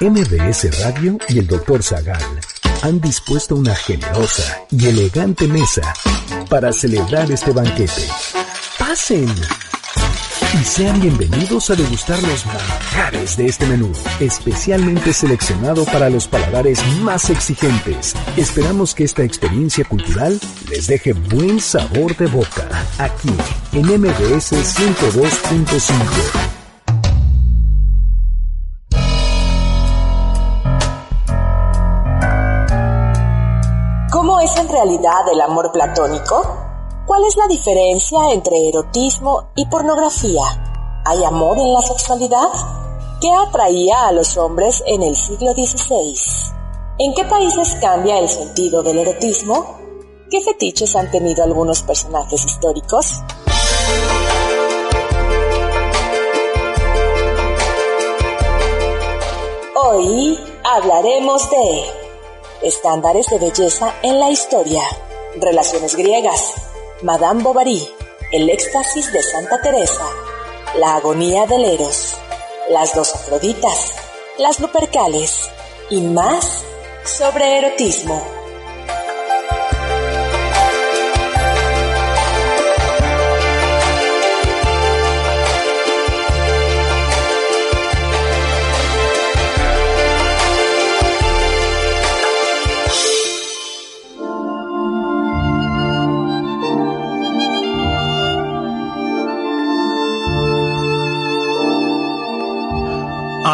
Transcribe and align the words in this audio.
MBS 0.00 0.84
Radio 0.84 1.18
y 1.26 1.38
el 1.38 1.46
Dr. 1.46 1.82
Zagal 1.82 2.20
han 2.82 3.00
dispuesto 3.00 3.54
una 3.54 3.74
generosa 3.74 4.60
y 4.70 4.88
elegante 4.88 5.48
mesa 5.48 5.94
para 6.50 6.70
celebrar 6.70 7.30
este 7.30 7.50
banquete. 7.52 8.06
Pasen 8.78 9.34
y 10.52 10.64
sean 10.64 11.00
bienvenidos 11.00 11.70
a 11.70 11.76
degustar 11.76 12.22
los 12.24 12.44
manjares 12.44 13.38
de 13.38 13.46
este 13.46 13.64
menú, 13.64 13.90
especialmente 14.20 15.14
seleccionado 15.14 15.86
para 15.86 16.10
los 16.10 16.28
paladares 16.28 16.86
más 17.00 17.30
exigentes. 17.30 18.14
Esperamos 18.36 18.94
que 18.94 19.04
esta 19.04 19.22
experiencia 19.22 19.86
cultural 19.86 20.38
les 20.68 20.88
deje 20.88 21.14
buen 21.14 21.58
sabor 21.58 22.14
de 22.18 22.26
boca, 22.26 22.68
aquí 22.98 23.32
en 23.72 23.86
MBS 23.86 24.52
102.5. 24.52 26.65
es 34.46 34.56
en 34.58 34.68
realidad 34.68 35.28
el 35.32 35.40
amor 35.40 35.72
platónico? 35.72 36.40
¿Cuál 37.04 37.24
es 37.24 37.36
la 37.36 37.48
diferencia 37.48 38.30
entre 38.30 38.68
erotismo 38.68 39.48
y 39.56 39.66
pornografía? 39.66 40.42
¿Hay 41.04 41.24
amor 41.24 41.58
en 41.58 41.72
la 41.72 41.82
sexualidad? 41.82 42.48
¿Qué 43.20 43.32
atraía 43.32 44.06
a 44.06 44.12
los 44.12 44.36
hombres 44.36 44.84
en 44.86 45.02
el 45.02 45.16
siglo 45.16 45.52
XVI? 45.52 46.16
¿En 46.98 47.14
qué 47.14 47.24
países 47.24 47.76
cambia 47.80 48.18
el 48.18 48.28
sentido 48.28 48.82
del 48.84 48.98
erotismo? 48.98 49.78
¿Qué 50.30 50.40
fetiches 50.40 50.94
han 50.94 51.10
tenido 51.10 51.42
algunos 51.42 51.82
personajes 51.82 52.44
históricos? 52.44 53.20
Hoy 59.74 60.38
hablaremos 60.64 61.50
de 61.50 62.05
estándares 62.62 63.26
de 63.28 63.38
belleza 63.38 63.94
en 64.02 64.20
la 64.20 64.30
historia, 64.30 64.82
relaciones 65.40 65.96
griegas, 65.96 66.54
Madame 67.02 67.42
Bovary, 67.42 67.88
el 68.32 68.48
éxtasis 68.50 69.12
de 69.12 69.22
Santa 69.22 69.60
Teresa, 69.60 70.06
la 70.78 70.96
agonía 70.96 71.46
del 71.46 71.64
Eros, 71.64 72.16
las 72.70 72.94
dos 72.94 73.14
Afroditas, 73.14 73.92
las 74.38 74.60
Lupercales. 74.60 75.50
Y 75.88 76.00
más 76.00 76.64
sobre 77.04 77.58
erotismo. 77.58 78.35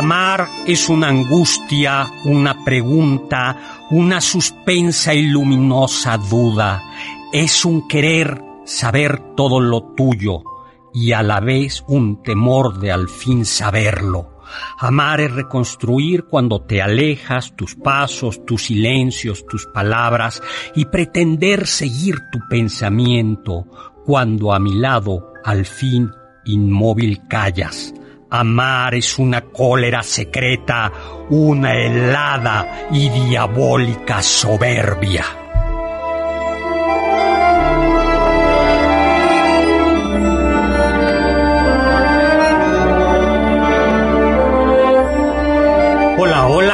Amar 0.02 0.48
es 0.66 0.88
una 0.88 1.10
angustia, 1.10 2.10
una 2.24 2.64
pregunta, 2.64 3.86
una 3.92 4.20
suspensa 4.20 5.14
y 5.14 5.28
luminosa 5.28 6.18
duda. 6.18 6.82
Es 7.32 7.64
un 7.64 7.86
querer 7.86 8.42
saber 8.64 9.36
todo 9.36 9.60
lo 9.60 9.94
tuyo 9.94 10.42
y 10.92 11.12
a 11.12 11.22
la 11.22 11.38
vez 11.38 11.84
un 11.86 12.20
temor 12.20 12.80
de 12.80 12.90
al 12.90 13.08
fin 13.08 13.44
saberlo. 13.44 14.40
Amar 14.76 15.20
es 15.20 15.30
reconstruir 15.30 16.24
cuando 16.24 16.62
te 16.62 16.82
alejas 16.82 17.54
tus 17.54 17.76
pasos, 17.76 18.44
tus 18.44 18.64
silencios, 18.64 19.46
tus 19.46 19.66
palabras 19.66 20.42
y 20.74 20.86
pretender 20.86 21.68
seguir 21.68 22.18
tu 22.32 22.40
pensamiento 22.50 23.66
cuando 24.04 24.52
a 24.52 24.58
mi 24.58 24.74
lado 24.74 25.32
al 25.44 25.64
fin 25.64 26.10
inmóvil 26.44 27.20
callas. 27.28 27.94
Amar 28.34 28.94
es 28.94 29.18
una 29.18 29.42
cólera 29.42 30.02
secreta, 30.02 30.90
una 31.28 31.74
helada 31.74 32.88
y 32.90 33.10
diabólica 33.10 34.22
soberbia. 34.22 35.41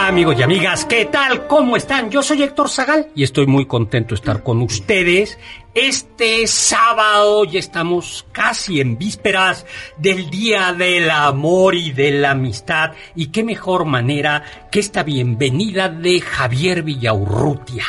Amigos 0.07 0.37
y 0.39 0.43
amigas, 0.43 0.85
¿qué 0.85 1.07
tal? 1.07 1.47
¿Cómo 1.49 1.77
están? 1.77 2.09
Yo 2.09 2.23
soy 2.23 2.43
Héctor 2.43 2.71
Zagal 2.71 3.09
y 3.15 3.25
estoy 3.25 3.47
muy 3.47 3.67
contento 3.67 4.11
de 4.11 4.21
estar 4.21 4.43
con 4.43 4.63
ustedes. 4.63 5.39
Este 5.75 6.47
sábado 6.47 7.45
ya 7.45 7.59
estamos 7.59 8.25
casi 8.33 8.81
en 8.81 8.97
vísperas 8.97 9.67
del 9.99 10.31
Día 10.31 10.73
del 10.73 11.11
Amor 11.11 11.75
y 11.75 11.91
de 11.91 12.13
la 12.13 12.31
Amistad 12.31 12.93
y 13.17 13.27
qué 13.27 13.43
mejor 13.43 13.85
manera 13.85 14.45
que 14.71 14.79
esta 14.79 15.03
bienvenida 15.03 15.89
de 15.89 16.21
Javier 16.21 16.85
Villaurrutia. 16.85 17.85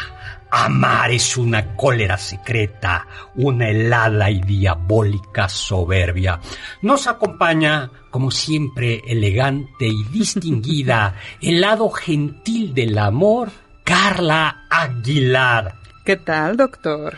Amar 0.52 1.12
es 1.12 1.38
una 1.38 1.76
cólera 1.76 2.18
secreta, 2.18 3.06
una 3.36 3.70
helada 3.70 4.32
y 4.32 4.42
diabólica 4.42 5.48
soberbia. 5.48 6.40
Nos 6.82 7.08
acompaña, 7.08 7.92
como 8.10 8.32
siempre, 8.32 9.02
elegante 9.08 9.88
y 9.88 10.04
distinguida, 10.06 11.16
el 11.42 11.62
lado 11.62 11.90
gentil 11.90 12.74
del 12.74 12.98
amor, 12.98 13.52
Carla 13.84 14.66
Aguilar. 14.70 15.76
¿Qué 16.04 16.18
tal, 16.18 16.58
doctor? 16.58 17.18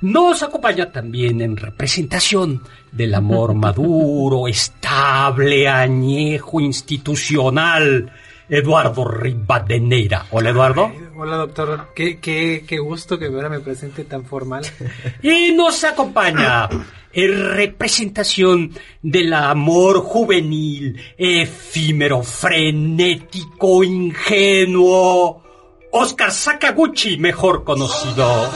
Nos 0.00 0.42
acompaña 0.42 0.92
también 0.92 1.40
en 1.40 1.56
representación 1.56 2.62
del 2.92 3.14
amor 3.14 3.54
maduro, 3.54 4.46
estable, 4.46 5.68
añejo, 5.68 6.60
institucional, 6.60 8.12
Eduardo 8.48 9.04
Rivadeneira. 9.04 10.26
Hola, 10.30 10.50
Eduardo. 10.50 10.92
Hola, 11.20 11.36
doctor. 11.36 11.88
Qué, 11.96 12.20
qué, 12.20 12.64
qué 12.64 12.78
gusto 12.78 13.18
que 13.18 13.26
ahora 13.26 13.48
me 13.48 13.58
presente 13.58 14.04
tan 14.04 14.24
formal. 14.24 14.64
Y 15.22 15.50
nos 15.50 15.82
acompaña 15.82 16.68
en 17.12 17.54
representación 17.54 18.72
del 19.02 19.34
amor 19.34 19.98
juvenil, 19.98 20.96
efímero, 21.16 22.22
frenético, 22.22 23.82
ingenuo, 23.82 25.42
Oscar 25.90 26.30
Sakaguchi, 26.30 27.16
mejor 27.16 27.64
conocido 27.64 28.48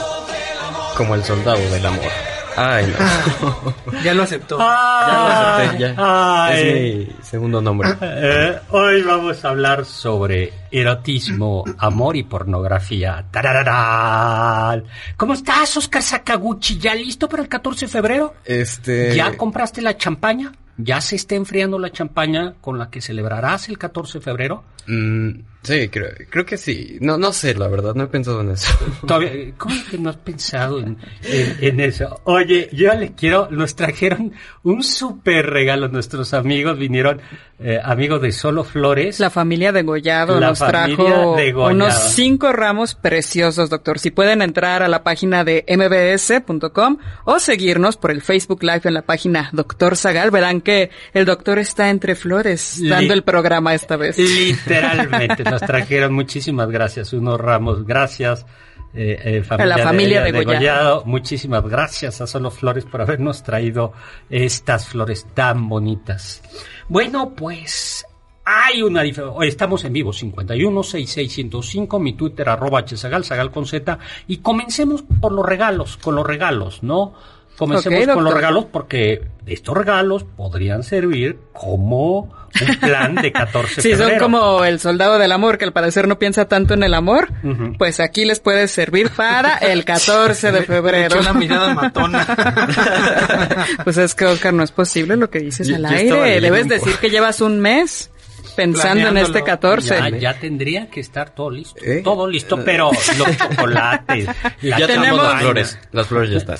como 0.95 1.15
el 1.15 1.23
soldado 1.25 1.59
del 1.69 1.85
amor. 1.85 2.32
Ay, 2.55 2.85
no. 2.87 4.01
ya 4.03 4.13
lo 4.13 4.23
aceptó. 4.23 4.57
Ah, 4.59 5.07
ya 5.07 5.17
lo 5.17 5.27
acepté, 5.27 5.79
ya. 5.79 5.95
ay. 5.97 6.59
Es 6.59 7.07
mi 7.07 7.23
segundo 7.23 7.61
nombre. 7.61 7.89
Eh, 8.01 8.59
hoy 8.69 9.01
vamos 9.01 9.43
a 9.43 9.49
hablar 9.49 9.85
sobre 9.85 10.53
erotismo, 10.71 11.63
amor 11.77 12.15
y 12.15 12.23
pornografía. 12.23 13.25
¡Tarararán! 13.31 14.83
¿Cómo 15.17 15.33
estás, 15.33 15.75
Oscar 15.77 16.01
Sakaguchi? 16.01 16.77
¿Ya 16.77 16.95
listo 16.95 17.27
para 17.27 17.43
el 17.43 17.49
14 17.49 17.85
de 17.85 17.91
febrero? 17.91 18.35
Este. 18.45 19.15
¿Ya 19.15 19.35
compraste 19.37 19.81
la 19.81 19.97
champaña? 19.97 20.51
¿Ya 20.77 21.01
se 21.01 21.15
está 21.15 21.35
enfriando 21.35 21.77
la 21.77 21.91
champaña 21.91 22.55
con 22.59 22.79
la 22.79 22.89
que 22.89 22.99
celebrarás 23.01 23.69
el 23.69 23.77
14 23.77 24.19
de 24.19 24.23
febrero? 24.23 24.63
Mm, 24.87 25.29
Sí, 25.63 25.87
creo, 25.89 26.09
creo 26.29 26.45
que 26.45 26.57
sí. 26.57 26.97
No, 26.99 27.17
no 27.17 27.31
sé, 27.33 27.55
la 27.55 27.67
verdad, 27.69 27.95
no 27.95 28.03
he 28.03 28.07
pensado 28.07 28.41
en 28.41 28.51
eso. 28.51 28.71
Todavía- 29.07 29.53
¿Cómo 29.57 29.75
que 29.89 29.97
no 29.97 30.09
has 30.09 30.17
pensado 30.17 30.79
en, 30.79 30.97
en- 31.23 31.57
en 31.61 31.79
eso? 31.79 32.19
Oye, 32.25 32.69
yo 32.73 32.93
le 32.93 33.13
quiero, 33.13 33.47
nos 33.49 33.75
trajeron 33.75 34.33
un 34.63 34.83
súper 34.83 35.47
regalo. 35.49 35.87
Nuestros 35.87 36.33
amigos 36.33 36.77
vinieron, 36.77 37.21
eh, 37.59 37.79
amigos 37.83 38.21
de 38.21 38.31
Solo 38.33 38.63
Flores. 38.63 39.19
La 39.19 39.29
familia 39.29 39.71
Degollado 39.71 40.39
La 40.39 40.49
nos 40.49 40.59
trajo 40.59 41.35
unos 41.71 41.93
cinco 42.13 42.51
ramos 42.51 42.93
preciosos, 42.95 43.69
doctor. 43.69 43.99
Si 43.99 44.11
pueden 44.11 44.41
entrar 44.41 44.83
a 44.83 44.87
la 44.89 45.03
página 45.03 45.43
de 45.43 45.63
mbs.com 45.67 46.97
o 47.25 47.39
seguirnos 47.39 47.97
por 47.97 48.11
el 48.11 48.21
Facebook 48.21 48.63
Live 48.63 48.81
en 48.83 48.93
la 48.95 49.01
página 49.03 49.49
Doctor 49.53 49.95
Zagal, 49.95 50.29
verán 50.31 50.61
que 50.61 50.89
el 51.13 51.25
doctor 51.25 51.57
está 51.59 51.89
entre 51.89 52.15
flores 52.15 52.79
Li- 52.79 52.89
dando 52.89 53.13
el 53.13 53.23
programa 53.23 53.73
esta 53.73 53.95
vez. 53.97 54.17
Literalmente 54.17 55.43
nos 55.53 55.61
trajeron 55.61 56.13
muchísimas 56.13 56.69
gracias, 56.69 57.13
unos 57.13 57.39
ramos, 57.39 57.85
gracias. 57.85 58.45
eh, 58.93 59.41
eh, 59.41 59.43
A 59.49 59.65
la 59.65 59.77
familia 59.79 60.23
de, 60.23 60.31
Degollado. 60.31 61.03
Muchísimas 61.05 61.63
gracias 61.63 62.21
a 62.21 62.27
Solo 62.27 62.51
Flores 62.51 62.85
por 62.85 63.01
habernos 63.01 63.43
traído 63.43 63.93
estas 64.29 64.87
flores 64.87 65.25
tan 65.33 65.67
bonitas. 65.69 66.41
Bueno, 66.89 67.33
pues 67.35 68.05
hay 68.45 68.81
una 68.81 69.01
diferencia. 69.03 69.47
Estamos 69.47 69.83
en 69.85 69.93
vivo, 69.93 70.11
51 70.11 70.83
6605, 70.83 71.99
mi 71.99 72.13
Twitter, 72.13 72.49
arroba 72.49 72.83
hzagal, 72.83 73.23
zagal 73.23 73.51
con 73.51 73.65
Z. 73.65 73.97
Y 74.27 74.37
comencemos 74.37 75.03
por 75.21 75.31
los 75.31 75.45
regalos, 75.45 75.97
con 75.97 76.15
los 76.15 76.25
regalos, 76.25 76.83
¿no? 76.83 77.13
Comencemos 77.57 78.07
con 78.15 78.23
los 78.23 78.33
regalos 78.33 78.65
porque 78.71 79.21
estos 79.45 79.75
regalos 79.77 80.23
podrían 80.23 80.83
servir 80.83 81.37
como 81.53 82.21
un 82.61 82.75
plan 82.79 83.15
de 83.15 83.31
14 83.31 83.75
de 83.75 83.81
Si 83.81 83.95
son 83.95 84.17
como 84.19 84.63
el 84.63 84.79
soldado 84.79 85.17
del 85.19 85.31
amor, 85.31 85.57
que 85.57 85.65
al 85.65 85.73
parecer 85.73 86.07
no 86.07 86.17
piensa 86.19 86.47
tanto 86.47 86.73
en 86.73 86.83
el 86.83 86.93
amor, 86.93 87.29
pues 87.77 87.99
aquí 87.99 88.25
les 88.25 88.39
puede 88.39 88.67
servir 88.67 89.09
para 89.11 89.57
el 89.57 89.85
14 89.85 90.51
de 90.51 90.61
febrero. 90.65 91.19
Una 91.19 91.33
mirada 91.33 91.73
matona. 91.73 92.25
Pues 93.83 93.97
es 93.97 94.15
que, 94.15 94.25
Oscar, 94.25 94.53
no 94.53 94.63
es 94.63 94.71
posible 94.71 95.15
lo 95.15 95.29
que 95.29 95.39
dices 95.39 95.67
Yo- 95.67 95.75
al 95.75 95.83
yo 95.83 96.23
aire. 96.23 96.41
Debes 96.41 96.67
decir 96.67 96.95
que 96.97 97.09
llevas 97.09 97.41
un 97.41 97.59
mes 97.59 98.09
pensando 98.55 99.07
en 99.09 99.17
este 99.17 99.41
Planeándolo. 99.41 99.45
14. 99.45 99.95
Ya, 100.11 100.17
ya 100.17 100.39
tendría 100.39 100.89
que 100.89 100.99
estar 100.99 101.31
todo 101.31 101.49
listo. 101.49 101.83
¿Eh? 101.83 102.01
Todo 102.03 102.27
listo, 102.27 102.63
pero 102.63 102.91
los 103.17 103.37
chocolates, 103.37 104.27
la 104.61 104.79
ya 104.79 104.87
tenemos 104.87 105.07
tenemos- 105.07 105.23
las 105.33 105.41
flores. 105.41 105.79
Las 105.91 106.07
flores 106.07 106.29
ya 106.31 106.37
están. 106.37 106.57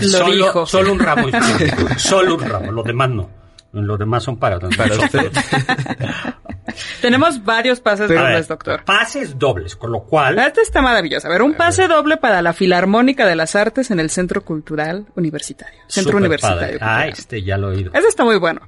Lo 0.00 0.08
solo, 0.08 0.32
dijo. 0.34 0.66
solo 0.66 0.92
un 0.92 0.98
ramo. 0.98 1.28
solo 1.96 2.34
un 2.36 2.40
ramo, 2.40 2.72
los 2.72 2.84
demás 2.84 3.10
no. 3.10 3.44
Los 3.72 3.98
demás 3.98 4.22
son 4.22 4.36
para 4.36 4.58
Para 4.60 4.94
usted. 4.94 5.32
Tenemos 7.02 7.42
varios 7.44 7.80
pases 7.80 8.08
ver, 8.08 8.18
dobles, 8.18 8.48
doctor. 8.48 8.84
Pases 8.84 9.38
dobles, 9.38 9.74
con 9.76 9.90
lo 9.90 10.04
cual 10.04 10.38
Este 10.38 10.62
está 10.62 10.80
maravilloso. 10.80 11.26
A 11.26 11.30
ver, 11.30 11.42
un 11.42 11.54
pase 11.54 11.88
doble 11.88 12.16
para 12.16 12.40
la 12.40 12.52
Filarmónica 12.52 13.26
de 13.26 13.34
las 13.34 13.56
Artes 13.56 13.90
en 13.90 13.98
el 13.98 14.10
Centro 14.10 14.44
Cultural 14.44 15.06
Universitario. 15.16 15.80
Centro 15.88 16.18
Universitario. 16.18 16.78
Ah, 16.80 17.06
este 17.08 17.42
ya 17.42 17.58
lo 17.58 17.72
he 17.72 17.76
oído. 17.76 17.92
Ese 17.94 18.08
está 18.08 18.24
muy 18.24 18.38
bueno. 18.38 18.60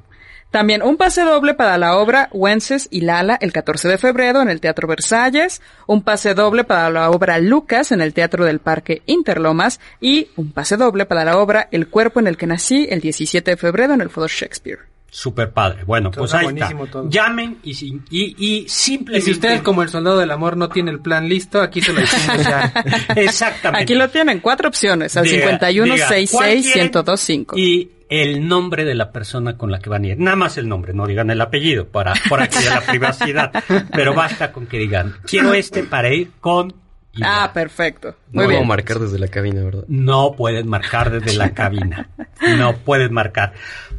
También 0.56 0.82
un 0.82 0.96
pase 0.96 1.20
doble 1.20 1.52
para 1.52 1.76
la 1.76 1.98
obra 1.98 2.30
Wences 2.32 2.88
y 2.90 3.02
Lala 3.02 3.36
el 3.42 3.52
14 3.52 3.88
de 3.88 3.98
febrero 3.98 4.40
en 4.40 4.48
el 4.48 4.58
Teatro 4.62 4.88
Versalles, 4.88 5.60
un 5.86 6.00
pase 6.02 6.32
doble 6.32 6.64
para 6.64 6.88
la 6.88 7.10
obra 7.10 7.38
Lucas 7.38 7.92
en 7.92 8.00
el 8.00 8.14
Teatro 8.14 8.46
del 8.46 8.60
Parque 8.60 9.02
Interlomas 9.04 9.80
y 10.00 10.28
un 10.36 10.52
pase 10.52 10.78
doble 10.78 11.04
para 11.04 11.26
la 11.26 11.36
obra 11.36 11.68
El 11.70 11.88
cuerpo 11.88 12.20
en 12.20 12.26
el 12.26 12.38
que 12.38 12.46
nací 12.46 12.86
el 12.88 13.02
17 13.02 13.50
de 13.50 13.56
febrero 13.58 13.92
en 13.92 14.00
el 14.00 14.08
Foro 14.08 14.28
Shakespeare. 14.28 14.78
Súper 15.10 15.50
padre. 15.50 15.84
Bueno, 15.84 16.10
pues 16.10 16.30
Suena 16.30 16.48
ahí 16.66 16.72
está. 16.74 16.90
todo. 16.90 17.10
Llamen 17.10 17.58
y, 17.62 17.72
y, 17.72 18.00
y 18.10 18.34
Y 18.64 18.68
simplemente... 18.70 19.26
si 19.26 19.32
ustedes 19.32 19.60
como 19.60 19.82
el 19.82 19.90
soldado 19.90 20.18
del 20.18 20.30
amor 20.30 20.56
no 20.56 20.70
tiene 20.70 20.90
el 20.90 21.00
plan 21.00 21.28
listo, 21.28 21.60
aquí 21.60 21.82
se 21.82 21.92
lo 21.92 22.00
hicimos 22.00 22.42
ya. 22.44 22.72
Exactamente. 23.16 23.82
Aquí 23.82 23.94
lo 23.94 24.08
tienen, 24.08 24.40
cuatro 24.40 24.68
opciones, 24.68 25.14
al 25.18 25.24
Diga- 25.26 25.40
51 25.42 25.92
diga, 25.94 26.08
66 26.08 26.30
¿cuál 26.32 26.48
quieren? 26.62 26.90
1025. 26.92 27.58
Y 27.58 27.90
el 28.08 28.46
nombre 28.46 28.84
de 28.84 28.94
la 28.94 29.10
persona 29.10 29.56
con 29.56 29.70
la 29.70 29.78
que 29.78 29.90
van 29.90 30.04
a 30.04 30.08
ir. 30.08 30.18
Nada 30.18 30.36
más 30.36 30.56
el 30.58 30.68
nombre, 30.68 30.92
no 30.94 31.06
digan 31.06 31.30
el 31.30 31.40
apellido 31.40 31.88
para, 31.88 32.14
por 32.28 32.40
aquí 32.40 32.58
de 32.62 32.70
la 32.70 32.80
privacidad. 32.86 33.52
Pero 33.92 34.14
basta 34.14 34.52
con 34.52 34.66
que 34.66 34.78
digan, 34.78 35.16
quiero 35.24 35.54
este 35.54 35.82
para 35.82 36.12
ir 36.12 36.32
con... 36.40 36.74
Ah, 37.22 37.50
perfecto. 37.54 38.08
No 38.30 38.42
Muy 38.42 38.44
puedo 38.44 38.58
bien. 38.58 38.68
marcar 38.68 38.98
desde 38.98 39.18
la 39.18 39.28
cabina, 39.28 39.62
¿verdad? 39.64 39.84
No 39.88 40.34
puedes 40.36 40.66
marcar 40.66 41.10
desde 41.10 41.34
la 41.38 41.54
cabina. 41.54 42.10
No 42.58 42.76
puedes 42.76 43.10
marcar. 43.10 43.54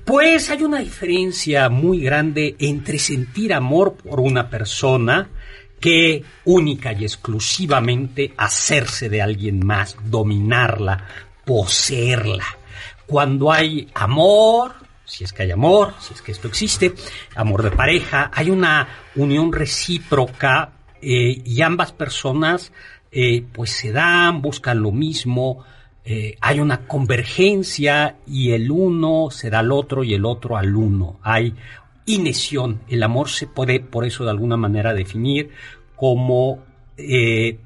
Pues 0.05 0.51
hay 0.51 0.61
una 0.61 0.77
diferencia 0.77 1.67
muy 1.69 1.99
grande 1.99 2.55
entre 2.59 2.99
sentir 2.99 3.55
amor 3.55 3.95
por 3.95 4.19
una 4.19 4.51
persona 4.51 5.29
que 5.79 6.23
única 6.45 6.93
y 6.93 7.05
exclusivamente 7.05 8.33
hacerse 8.37 9.09
de 9.09 9.23
alguien 9.23 9.65
más, 9.65 9.97
dominarla, 10.05 11.03
poseerla. 11.43 12.45
Cuando 13.07 13.51
hay 13.51 13.87
amor, 13.93 14.73
si 15.07 15.23
es 15.23 15.31
que 15.31 15.43
hay 15.43 15.51
amor, 15.51 15.93
si 15.99 16.13
es 16.13 16.21
que 16.21 16.33
esto 16.33 16.49
existe, 16.49 16.93
amor 17.35 17.63
de 17.63 17.71
pareja, 17.71 18.29
hay 18.33 18.49
una 18.49 18.87
unión 19.15 19.53
recíproca 19.53 20.73
eh, 21.01 21.41
y 21.45 21.61
ambas 21.61 21.93
personas 21.93 22.73
eh, 23.09 23.45
pues 23.53 23.71
se 23.71 23.93
dan, 23.93 24.41
buscan 24.41 24.81
lo 24.81 24.91
mismo, 24.91 25.63
eh, 26.03 26.35
hay 26.41 26.59
una 26.59 26.85
convergencia 26.85 28.17
y 28.27 28.51
el 28.51 28.69
uno 28.69 29.29
se 29.31 29.49
da 29.49 29.59
al 29.59 29.71
otro 29.71 30.03
y 30.03 30.13
el 30.13 30.25
otro 30.25 30.57
al 30.57 30.75
uno. 30.75 31.19
Hay 31.23 31.53
inesión. 32.05 32.81
El 32.89 33.03
amor 33.03 33.29
se 33.29 33.47
puede 33.47 33.79
por 33.79 34.05
eso 34.05 34.25
de 34.25 34.31
alguna 34.31 34.57
manera 34.57 34.93
definir 34.93 35.51
como 35.95 36.65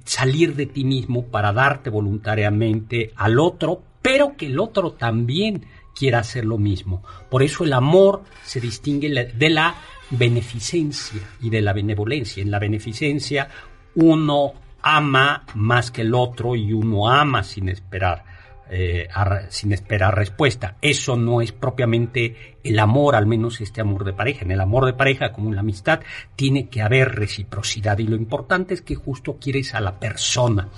salir 0.03 0.55
de 0.57 0.65
ti 0.65 0.83
mismo 0.83 1.27
para 1.27 1.53
darte 1.53 1.89
voluntariamente 1.89 3.13
al 3.15 3.39
otro, 3.39 3.81
pero 4.01 4.35
que 4.35 4.47
el 4.47 4.59
otro 4.59 4.91
también 4.93 5.65
quiera 5.95 6.19
hacer 6.19 6.45
lo 6.45 6.57
mismo. 6.57 7.03
Por 7.29 7.43
eso 7.43 7.63
el 7.63 7.73
amor 7.73 8.23
se 8.43 8.59
distingue 8.59 9.09
de 9.33 9.49
la 9.49 9.75
beneficencia 10.09 11.21
y 11.41 11.49
de 11.49 11.61
la 11.61 11.73
benevolencia. 11.73 12.41
En 12.41 12.51
la 12.51 12.59
beneficencia 12.59 13.47
uno 13.95 14.53
ama 14.81 15.45
más 15.55 15.91
que 15.91 16.01
el 16.01 16.15
otro 16.15 16.55
y 16.55 16.73
uno 16.73 17.09
ama 17.09 17.43
sin 17.43 17.69
esperar. 17.69 18.25
eh, 18.73 19.09
sin 19.49 19.73
esperar 19.73 20.15
respuesta. 20.15 20.77
Eso 20.81 21.17
no 21.17 21.41
es 21.41 21.51
propiamente 21.51 22.55
el 22.63 22.79
amor, 22.79 23.17
al 23.17 23.27
menos 23.27 23.59
este 23.59 23.81
amor 23.81 24.05
de 24.05 24.13
pareja. 24.13 24.45
En 24.45 24.51
el 24.51 24.61
amor 24.61 24.85
de 24.85 24.93
pareja, 24.93 25.33
como 25.33 25.49
en 25.49 25.55
la 25.55 25.59
amistad, 25.59 25.99
tiene 26.37 26.69
que 26.69 26.81
haber 26.81 27.15
reciprocidad 27.15 27.97
y 27.97 28.07
lo 28.07 28.15
importante 28.15 28.73
es 28.73 28.81
que 28.81 28.95
justo 28.95 29.37
quieres 29.41 29.75
a 29.75 29.81
la 29.81 29.99
persona. 29.99 30.69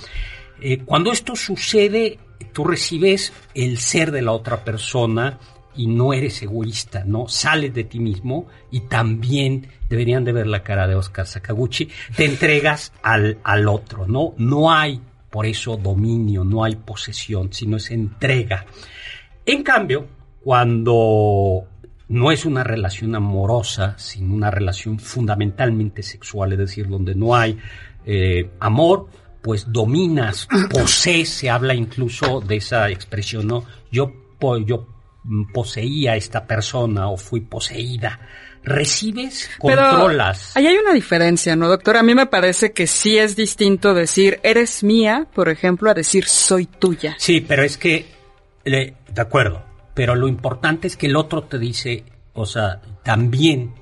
Eh, 0.59 0.79
cuando 0.83 1.11
esto 1.11 1.35
sucede, 1.35 2.17
tú 2.43 2.63
recibes 2.63 3.33
el 3.53 3.77
ser 3.77 4.11
de 4.11 4.21
la 4.21 4.31
otra 4.31 4.63
persona 4.63 5.39
y 5.75 5.87
no 5.87 6.13
eres 6.13 6.41
egoísta, 6.43 7.03
¿no? 7.05 7.27
Sales 7.27 7.73
de 7.73 7.83
ti 7.83 7.99
mismo 7.99 8.47
y 8.71 8.81
también 8.81 9.67
deberían 9.89 10.23
de 10.23 10.31
ver 10.31 10.47
la 10.47 10.63
cara 10.63 10.87
de 10.87 10.95
Oscar 10.95 11.25
Sakaguchi, 11.25 11.89
te 12.15 12.25
entregas 12.25 12.93
al, 13.01 13.39
al 13.43 13.67
otro, 13.67 14.07
¿no? 14.07 14.33
No 14.37 14.71
hay 14.71 15.01
por 15.29 15.45
eso 15.47 15.77
dominio, 15.77 16.43
no 16.43 16.63
hay 16.63 16.75
posesión, 16.75 17.51
sino 17.51 17.77
es 17.77 17.89
entrega. 17.89 18.65
En 19.45 19.63
cambio, 19.63 20.05
cuando 20.43 21.65
no 22.09 22.31
es 22.31 22.45
una 22.45 22.63
relación 22.63 23.15
amorosa, 23.15 23.95
sino 23.97 24.35
una 24.35 24.51
relación 24.51 24.99
fundamentalmente 24.99 26.03
sexual, 26.03 26.53
es 26.53 26.59
decir, 26.59 26.87
donde 26.87 27.15
no 27.15 27.35
hay 27.35 27.57
eh, 28.05 28.51
amor, 28.59 29.07
pues 29.43 29.71
dominas, 29.71 30.47
posees, 30.71 31.29
se 31.29 31.49
habla 31.51 31.75
incluso 31.75 32.39
de 32.41 32.55
esa 32.55 32.89
expresión, 32.89 33.45
¿no? 33.47 33.65
Yo, 33.91 34.11
yo 34.65 34.87
poseía 35.53 36.13
a 36.13 36.15
esta 36.15 36.47
persona 36.47 37.09
o 37.09 37.17
fui 37.17 37.41
poseída. 37.41 38.19
Recibes, 38.65 39.49
controlas. 39.59 40.51
Pero 40.53 40.65
ahí 40.67 40.73
hay 40.73 40.81
una 40.81 40.93
diferencia, 40.93 41.53
¿no, 41.55 41.67
doctor? 41.67 41.97
A 41.97 42.03
mí 42.03 42.15
me 42.15 42.27
parece 42.27 42.71
que 42.71 42.87
sí 42.87 43.17
es 43.17 43.35
distinto 43.35 43.93
decir 43.93 44.39
eres 44.41 44.83
mía, 44.83 45.27
por 45.33 45.49
ejemplo, 45.49 45.89
a 45.89 45.93
decir 45.93 46.25
soy 46.25 46.65
tuya. 46.65 47.15
Sí, 47.19 47.41
pero 47.41 47.63
es 47.63 47.77
que, 47.77 48.05
le- 48.63 48.95
de 49.13 49.21
acuerdo, 49.21 49.63
pero 49.93 50.15
lo 50.15 50.29
importante 50.29 50.87
es 50.87 50.95
que 50.95 51.07
el 51.07 51.17
otro 51.17 51.43
te 51.43 51.59
dice, 51.59 52.05
o 52.33 52.45
sea, 52.45 52.81
también, 53.03 53.73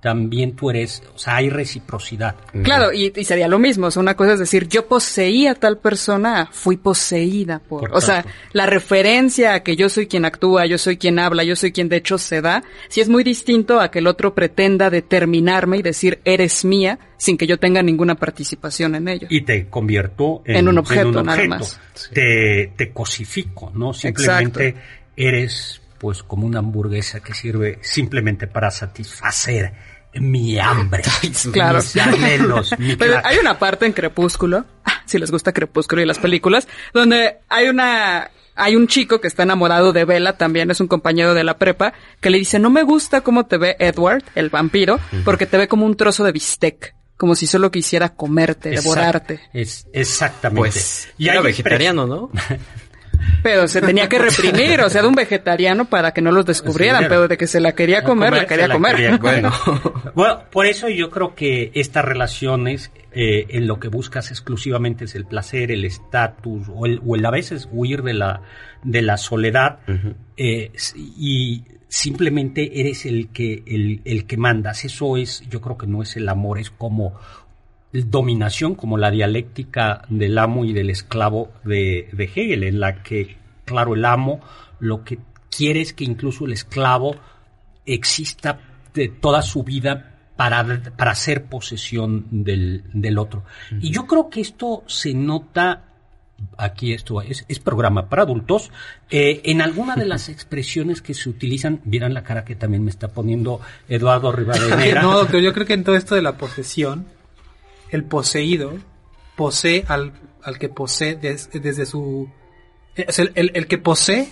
también 0.00 0.56
tú 0.56 0.70
eres, 0.70 1.02
o 1.14 1.18
sea, 1.18 1.36
hay 1.36 1.50
reciprocidad. 1.50 2.36
Claro, 2.62 2.92
y, 2.92 3.12
y 3.14 3.24
sería 3.24 3.48
lo 3.48 3.58
mismo. 3.58 3.88
O 3.88 3.90
sea, 3.90 4.00
una 4.00 4.14
cosa 4.14 4.32
es 4.32 4.38
decir, 4.38 4.66
yo 4.68 4.86
poseía 4.88 5.52
a 5.52 5.54
tal 5.54 5.78
persona, 5.78 6.48
fui 6.50 6.76
poseída 6.76 7.58
por. 7.58 7.80
Por 7.80 7.94
o 7.96 8.00
sea, 8.00 8.24
la 8.52 8.66
referencia 8.66 9.54
a 9.54 9.60
que 9.62 9.76
yo 9.76 9.88
soy 9.88 10.06
quien 10.06 10.24
actúa, 10.24 10.66
yo 10.66 10.78
soy 10.78 10.96
quien 10.96 11.18
habla, 11.18 11.44
yo 11.44 11.54
soy 11.54 11.72
quien 11.72 11.88
de 11.88 11.96
hecho 11.96 12.18
se 12.18 12.40
da, 12.40 12.62
sí 12.88 13.00
es 13.00 13.08
muy 13.08 13.24
distinto 13.24 13.80
a 13.80 13.90
que 13.90 13.98
el 13.98 14.06
otro 14.06 14.34
pretenda 14.34 14.90
determinarme 14.90 15.78
y 15.78 15.82
decir 15.82 16.20
eres 16.24 16.64
mía 16.64 16.98
sin 17.18 17.36
que 17.36 17.46
yo 17.46 17.58
tenga 17.58 17.82
ninguna 17.82 18.14
participación 18.14 18.94
en 18.94 19.08
ello. 19.08 19.26
Y 19.30 19.42
te 19.42 19.68
convierto 19.68 20.42
en, 20.46 20.56
En 20.56 20.68
un 20.68 20.78
objeto, 20.78 21.22
nada 21.22 21.36
objeto. 21.36 21.48
más. 21.50 21.80
Te, 22.12 22.72
te 22.76 22.90
cosifico, 22.92 23.70
¿no? 23.74 23.92
Simplemente 23.92 24.74
eres, 25.16 25.82
pues, 25.98 26.22
como 26.22 26.46
una 26.46 26.60
hamburguesa 26.60 27.20
que 27.20 27.34
sirve 27.34 27.78
simplemente 27.82 28.46
para 28.46 28.70
satisfacer 28.70 29.89
mi 30.14 30.58
hambre. 30.58 31.02
Claro. 31.52 31.78
Mis 31.78 31.96
anhelos, 31.96 32.74
mi 32.78 32.96
Pero 32.96 33.20
hay 33.24 33.38
una 33.38 33.58
parte 33.58 33.86
en 33.86 33.92
Crepúsculo, 33.92 34.64
ah, 34.84 35.02
si 35.06 35.18
les 35.18 35.30
gusta 35.30 35.52
Crepúsculo 35.52 36.02
y 36.02 36.06
las 36.06 36.18
películas, 36.18 36.66
donde 36.92 37.38
hay 37.48 37.68
una 37.68 38.30
hay 38.56 38.76
un 38.76 38.88
chico 38.88 39.20
que 39.20 39.28
está 39.28 39.44
enamorado 39.44 39.92
de 39.92 40.04
Bella, 40.04 40.36
también 40.36 40.70
es 40.70 40.80
un 40.80 40.86
compañero 40.88 41.32
de 41.32 41.44
la 41.44 41.56
prepa, 41.56 41.94
que 42.20 42.28
le 42.28 42.38
dice, 42.38 42.58
no 42.58 42.68
me 42.68 42.82
gusta 42.82 43.22
cómo 43.22 43.46
te 43.46 43.56
ve 43.56 43.76
Edward, 43.78 44.22
el 44.34 44.50
vampiro, 44.50 44.98
porque 45.24 45.46
te 45.46 45.56
ve 45.56 45.66
como 45.68 45.86
un 45.86 45.96
trozo 45.96 46.24
de 46.24 46.32
bistec, 46.32 46.94
como 47.16 47.34
si 47.34 47.46
solo 47.46 47.70
quisiera 47.70 48.10
comerte, 48.10 48.70
Exact- 48.70 48.82
devorarte. 48.82 49.40
Es, 49.54 49.86
exactamente. 49.94 50.60
Pues 50.60 51.08
Y 51.16 51.28
era 51.28 51.40
vegetariano, 51.40 52.06
¿no? 52.06 52.30
Pero 53.42 53.68
se 53.68 53.80
tenía 53.80 54.08
que 54.08 54.18
reprimir, 54.18 54.80
o 54.80 54.90
sea, 54.90 55.02
de 55.02 55.08
un 55.08 55.14
vegetariano 55.14 55.86
para 55.86 56.12
que 56.12 56.20
no 56.20 56.32
los 56.32 56.46
descubrieran, 56.46 57.04
pero 57.08 57.28
de 57.28 57.36
que 57.36 57.46
se 57.46 57.60
la 57.60 57.72
quería 57.72 58.04
comer, 58.04 58.32
la 58.32 58.46
quería 58.46 58.68
comer. 58.68 58.96
quería 58.96 59.16
Bueno. 59.18 59.52
Bueno, 60.14 60.42
por 60.50 60.66
eso 60.66 60.88
yo 60.88 61.10
creo 61.10 61.34
que 61.34 61.70
estas 61.74 62.04
relaciones 62.04 62.90
eh, 63.12 63.46
en 63.50 63.66
lo 63.66 63.78
que 63.78 63.88
buscas 63.88 64.30
exclusivamente 64.30 65.04
es 65.04 65.14
el 65.14 65.24
placer, 65.24 65.70
el 65.70 65.84
estatus 65.84 66.68
o 66.72 66.86
el, 66.86 67.00
o 67.06 67.16
el 67.16 67.24
a 67.24 67.30
veces 67.30 67.68
huir 67.70 68.02
de 68.02 68.14
la 68.14 68.42
de 68.82 69.02
la 69.02 69.16
soledad 69.16 69.80
eh, 70.36 70.72
y 70.96 71.64
simplemente 71.88 72.80
eres 72.80 73.04
el 73.04 73.28
que 73.28 73.62
el, 73.66 74.00
el 74.04 74.26
que 74.26 74.36
mandas. 74.36 74.84
Eso 74.84 75.16
es, 75.16 75.42
yo 75.50 75.60
creo 75.60 75.76
que 75.76 75.86
no 75.86 76.02
es 76.02 76.16
el 76.16 76.28
amor, 76.28 76.58
es 76.58 76.70
como 76.70 77.14
dominación, 77.92 78.74
como 78.74 78.98
la 78.98 79.10
dialéctica 79.10 80.02
del 80.08 80.38
amo 80.38 80.64
y 80.64 80.72
del 80.72 80.90
esclavo 80.90 81.50
de, 81.64 82.08
de 82.12 82.24
Hegel, 82.24 82.62
en 82.62 82.80
la 82.80 83.02
que, 83.02 83.36
claro, 83.64 83.94
el 83.94 84.04
amo 84.04 84.40
lo 84.78 85.04
que 85.04 85.18
quiere 85.50 85.80
es 85.80 85.92
que 85.92 86.04
incluso 86.04 86.46
el 86.46 86.52
esclavo 86.52 87.16
exista 87.84 88.60
de 88.94 89.08
toda 89.08 89.42
su 89.42 89.62
vida 89.62 90.10
para, 90.36 90.64
para 90.96 91.10
hacer 91.10 91.44
posesión 91.44 92.26
del, 92.30 92.84
del 92.94 93.18
otro. 93.18 93.44
Y 93.80 93.90
yo 93.90 94.06
creo 94.06 94.30
que 94.30 94.40
esto 94.40 94.84
se 94.86 95.12
nota, 95.12 95.84
aquí 96.56 96.94
esto 96.94 97.20
es, 97.20 97.44
es 97.46 97.58
programa 97.58 98.08
para 98.08 98.22
adultos, 98.22 98.70
eh, 99.10 99.42
en 99.44 99.60
alguna 99.60 99.96
de 99.96 100.06
las 100.06 100.28
expresiones 100.30 101.02
que 101.02 101.12
se 101.12 101.28
utilizan, 101.28 101.80
vieran 101.84 102.14
la 102.14 102.22
cara 102.22 102.44
que 102.44 102.54
también 102.54 102.84
me 102.84 102.90
está 102.90 103.08
poniendo 103.08 103.60
Eduardo 103.88 104.32
Rivadeneira. 104.32 105.02
no, 105.02 105.18
doctor, 105.18 105.40
yo 105.40 105.52
creo 105.52 105.66
que 105.66 105.74
en 105.74 105.84
todo 105.84 105.96
esto 105.96 106.14
de 106.14 106.22
la 106.22 106.38
posesión, 106.38 107.06
el 107.90 108.04
poseído 108.04 108.72
posee 109.36 109.84
al, 109.88 110.12
al 110.42 110.58
que 110.58 110.68
posee 110.68 111.16
des- 111.16 111.50
desde 111.52 111.86
su... 111.86 112.28
eh, 112.96 113.06
el, 113.18 113.32
el- 113.34 113.50
el 113.54 113.66
que 113.66 113.78
posee 113.78 114.28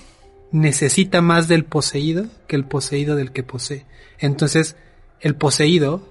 necesita 0.53 1.21
más 1.21 1.49
del 1.49 1.65
poseído 1.65 2.27
que 2.47 2.57
el 2.57 2.65
poseído 2.65 3.17
del 3.17 3.33
que 3.33 3.43
posee. 3.43 3.85
Entonces, 4.19 4.77
el 5.21 5.35
poseído 5.35 6.03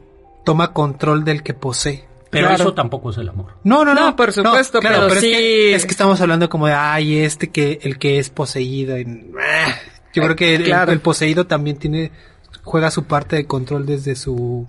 toma 0.45 0.73
control 0.73 1.23
del 1.25 1.43
que 1.43 1.53
posee. 1.53 2.05
Pero 2.29 2.47
Claro. 2.49 2.63
eso 2.63 2.73
tampoco 2.73 3.09
es 3.11 3.17
el 3.17 3.29
amor. 3.29 3.53
No, 3.63 3.85
no, 3.85 3.93
no. 3.95 4.07
No, 4.09 4.15
por 4.15 4.31
supuesto, 4.33 4.79
pero 4.81 5.07
es, 5.07 5.19
sí- 5.21 5.31
que, 5.31 5.75
es 5.75 5.85
que 5.85 5.91
estamos 5.91 6.19
hablando 6.21 6.49
como 6.49 6.67
de, 6.67 6.73
ay, 6.73 7.19
este 7.19 7.49
que, 7.49 7.79
el 7.83 7.97
que 7.97 8.19
es 8.19 8.29
poseído. 8.29 8.97
y- 8.99 9.31
ah. 9.39 9.73
Yo 10.13 10.23
creo 10.23 10.35
que 10.35 10.55
el- 10.55 10.63
Claro. 10.63 10.91
el, 10.91 10.99
poseído 10.99 11.47
también 11.47 11.77
tiene, 11.77 12.11
juega 12.63 12.91
su 12.91 13.05
parte 13.05 13.35
de 13.37 13.45
control 13.45 13.85
desde 13.85 14.15
su, 14.15 14.67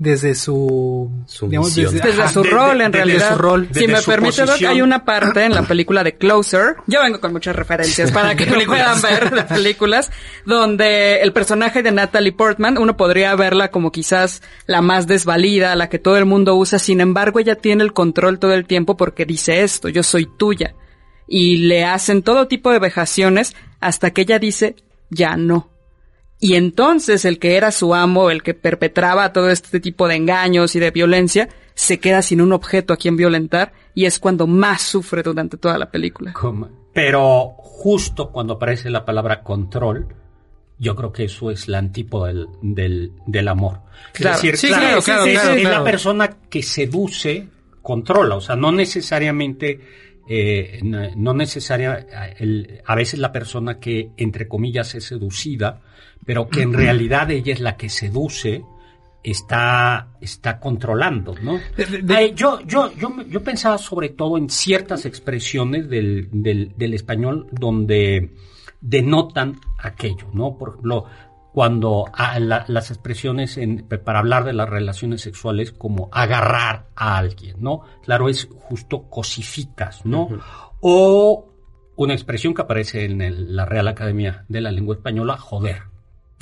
desde 0.00 0.34
su, 0.36 1.10
Sumisión. 1.26 1.92
Desde 1.92 2.22
ajá, 2.22 2.28
su 2.32 2.42
de- 2.42 2.50
rol, 2.50 2.78
de- 2.78 2.84
en 2.84 2.92
desde 2.92 3.04
realidad. 3.04 3.32
su 3.32 3.38
rol. 3.38 3.68
si 3.72 3.80
desde 3.80 3.92
me 3.92 3.98
su 4.00 4.10
permite, 4.10 4.44
Doc, 4.44 4.62
hay 4.62 4.80
una 4.80 5.04
parte 5.04 5.44
en 5.44 5.52
la 5.54 5.62
película 5.62 6.04
de 6.04 6.16
Closer. 6.16 6.76
Yo 6.86 7.02
vengo 7.02 7.20
con 7.20 7.32
muchas 7.32 7.56
referencias 7.56 8.12
para 8.12 8.36
que 8.36 8.46
lo 8.46 8.64
puedan 8.64 9.00
ver 9.02 9.30
de 9.30 9.42
películas, 9.42 10.10
donde 10.46 11.20
el 11.22 11.32
personaje 11.32 11.82
de 11.82 11.90
Natalie 11.90 12.32
Portman, 12.32 12.78
uno 12.78 12.96
podría 12.96 13.34
verla 13.34 13.70
como 13.72 13.90
quizás 13.90 14.42
la 14.66 14.82
más 14.82 15.06
desvalida, 15.08 15.74
la 15.74 15.88
que 15.88 15.98
todo 15.98 16.16
el 16.16 16.26
mundo 16.26 16.54
usa. 16.54 16.78
Sin 16.78 17.00
embargo, 17.00 17.40
ella 17.40 17.56
tiene 17.56 17.82
el 17.82 17.92
control 17.92 18.38
todo 18.38 18.52
el 18.54 18.66
tiempo 18.66 18.96
porque 18.96 19.24
dice 19.26 19.62
esto, 19.62 19.88
yo 19.88 20.02
soy 20.04 20.28
tuya. 20.38 20.74
Y 21.26 21.58
le 21.66 21.84
hacen 21.84 22.22
todo 22.22 22.46
tipo 22.48 22.70
de 22.70 22.78
vejaciones 22.78 23.54
hasta 23.80 24.12
que 24.12 24.22
ella 24.22 24.38
dice, 24.38 24.76
ya 25.10 25.36
no. 25.36 25.70
Y 26.40 26.54
entonces 26.54 27.24
el 27.24 27.38
que 27.38 27.56
era 27.56 27.72
su 27.72 27.94
amo, 27.94 28.30
el 28.30 28.42
que 28.42 28.54
perpetraba 28.54 29.32
todo 29.32 29.50
este 29.50 29.80
tipo 29.80 30.06
de 30.06 30.14
engaños 30.16 30.76
y 30.76 30.80
de 30.80 30.90
violencia, 30.92 31.48
se 31.74 31.98
queda 31.98 32.22
sin 32.22 32.40
un 32.40 32.52
objeto 32.52 32.92
a 32.92 32.96
quien 32.96 33.16
violentar 33.16 33.72
y 33.94 34.04
es 34.04 34.18
cuando 34.18 34.46
más 34.46 34.82
sufre 34.82 35.22
durante 35.22 35.56
toda 35.56 35.78
la 35.78 35.90
película. 35.90 36.32
Pero 36.92 37.54
justo 37.58 38.30
cuando 38.30 38.54
aparece 38.54 38.88
la 38.90 39.04
palabra 39.04 39.42
control, 39.42 40.08
yo 40.78 40.94
creo 40.94 41.12
que 41.12 41.24
eso 41.24 41.50
es 41.50 41.66
la 41.68 41.78
antípoda 41.78 42.28
del, 42.28 42.46
del, 42.62 43.12
del 43.26 43.48
amor. 43.48 43.80
Claro. 44.12 44.36
Es 44.36 44.42
decir, 44.42 44.56
Sí, 44.56 44.68
claro, 44.68 45.00
claro, 45.02 45.24
claro, 45.24 45.26
es, 45.26 45.40
claro, 45.40 45.54
es 45.56 45.62
la 45.64 45.84
persona 45.84 46.36
que 46.48 46.62
seduce, 46.62 47.48
controla, 47.82 48.36
o 48.36 48.40
sea, 48.40 48.54
no 48.54 48.70
necesariamente, 48.70 49.80
eh, 50.28 50.78
no 50.84 51.00
no 51.16 51.34
necesaria, 51.34 52.06
el- 52.38 52.80
a 52.86 52.94
veces 52.94 53.18
la 53.18 53.32
persona 53.32 53.78
que, 53.80 54.10
entre 54.16 54.46
comillas, 54.46 54.94
es 54.94 55.04
seducida, 55.04 55.80
pero 56.24 56.48
que 56.48 56.62
en 56.62 56.72
realidad 56.72 57.30
ella 57.30 57.52
es 57.52 57.60
la 57.60 57.76
que 57.76 57.88
seduce, 57.88 58.64
está, 59.22 60.08
está 60.20 60.60
controlando, 60.60 61.34
¿no? 61.42 61.58
De- 61.76 61.86
de- 61.86 62.02
de- 62.02 62.14
Ay, 62.16 62.32
yo, 62.34 62.60
yo, 62.66 62.92
yo, 62.94 63.10
me- 63.10 63.28
yo 63.28 63.42
pensaba 63.42 63.76
sobre 63.78 64.10
todo 64.10 64.38
en 64.38 64.48
ciertas 64.48 65.04
expresiones 65.06 65.88
del, 65.88 66.28
del, 66.32 66.72
del 66.76 66.94
español 66.94 67.46
donde 67.52 68.34
denotan 68.80 69.58
aquello, 69.78 70.28
¿no? 70.32 70.56
Por 70.56 70.70
ejemplo, 70.70 71.04
cuando 71.52 72.04
a 72.12 72.38
la- 72.38 72.64
las 72.68 72.90
expresiones 72.90 73.56
en- 73.58 73.86
para 73.88 74.20
hablar 74.20 74.44
de 74.44 74.52
las 74.52 74.68
relaciones 74.68 75.20
sexuales 75.22 75.72
como 75.72 76.08
agarrar 76.12 76.86
a 76.94 77.18
alguien, 77.18 77.56
¿no? 77.58 77.82
Claro, 78.04 78.28
es 78.28 78.48
justo 78.54 79.08
cosificas, 79.10 80.06
¿no? 80.06 80.28
O 80.80 81.48
una 81.96 82.14
expresión 82.14 82.54
que 82.54 82.62
aparece 82.62 83.04
en 83.04 83.20
el- 83.20 83.56
la 83.56 83.64
Real 83.64 83.88
Academia 83.88 84.44
de 84.48 84.60
la 84.60 84.70
Lengua 84.70 84.94
Española, 84.94 85.36
joder, 85.36 85.82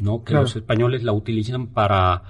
¿no? 0.02 0.20
Que 0.24 0.30
Claro. 0.30 0.42
los 0.42 0.56
españoles 0.56 1.02
la 1.02 1.12
utilizan 1.12 1.68
para, 1.68 2.22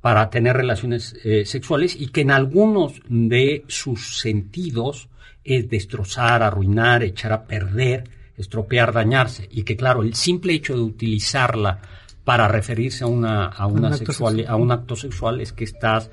para 0.00 0.30
tener 0.30 0.56
relaciones 0.56 1.16
eh, 1.24 1.44
sexuales 1.44 1.96
y 1.98 2.08
que 2.08 2.20
en 2.22 2.30
algunos 2.30 3.00
de 3.08 3.64
sus 3.68 4.18
sentidos 4.20 5.08
es 5.44 5.68
destrozar, 5.70 6.42
arruinar, 6.42 7.02
echar 7.02 7.32
a 7.32 7.46
perder, 7.46 8.04
estropear, 8.36 8.92
dañarse. 8.92 9.48
Y 9.50 9.62
que 9.62 9.76
claro, 9.76 10.02
el 10.02 10.14
simple 10.14 10.52
hecho 10.52 10.74
de 10.74 10.82
utilizarla 10.82 11.80
para 12.24 12.46
referirse 12.48 13.04
a 13.04 13.06
una, 13.06 13.46
a 13.46 13.66
una 13.66 13.78
un 13.88 13.92
acto 13.94 13.98
sexual, 13.98 14.36
sexual. 14.36 14.52
a 14.54 14.56
un 14.56 14.72
acto 14.72 14.96
sexual 14.96 15.40
es 15.40 15.52
que 15.54 15.64
estás 15.64 16.10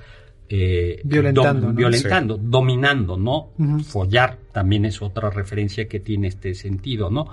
eh, 0.48 1.02
Violentando, 1.04 1.68
dom- 1.68 1.70
¿no? 1.72 1.76
violentando, 1.76 2.38
dominando, 2.38 3.18
¿no? 3.18 3.52
Follar 3.84 4.38
también 4.54 4.86
es 4.86 5.02
otra 5.02 5.30
referencia 5.30 5.88
que 5.88 6.00
tiene 6.00 6.28
este 6.30 6.54
sentido, 6.54 7.10
¿no? 7.10 7.28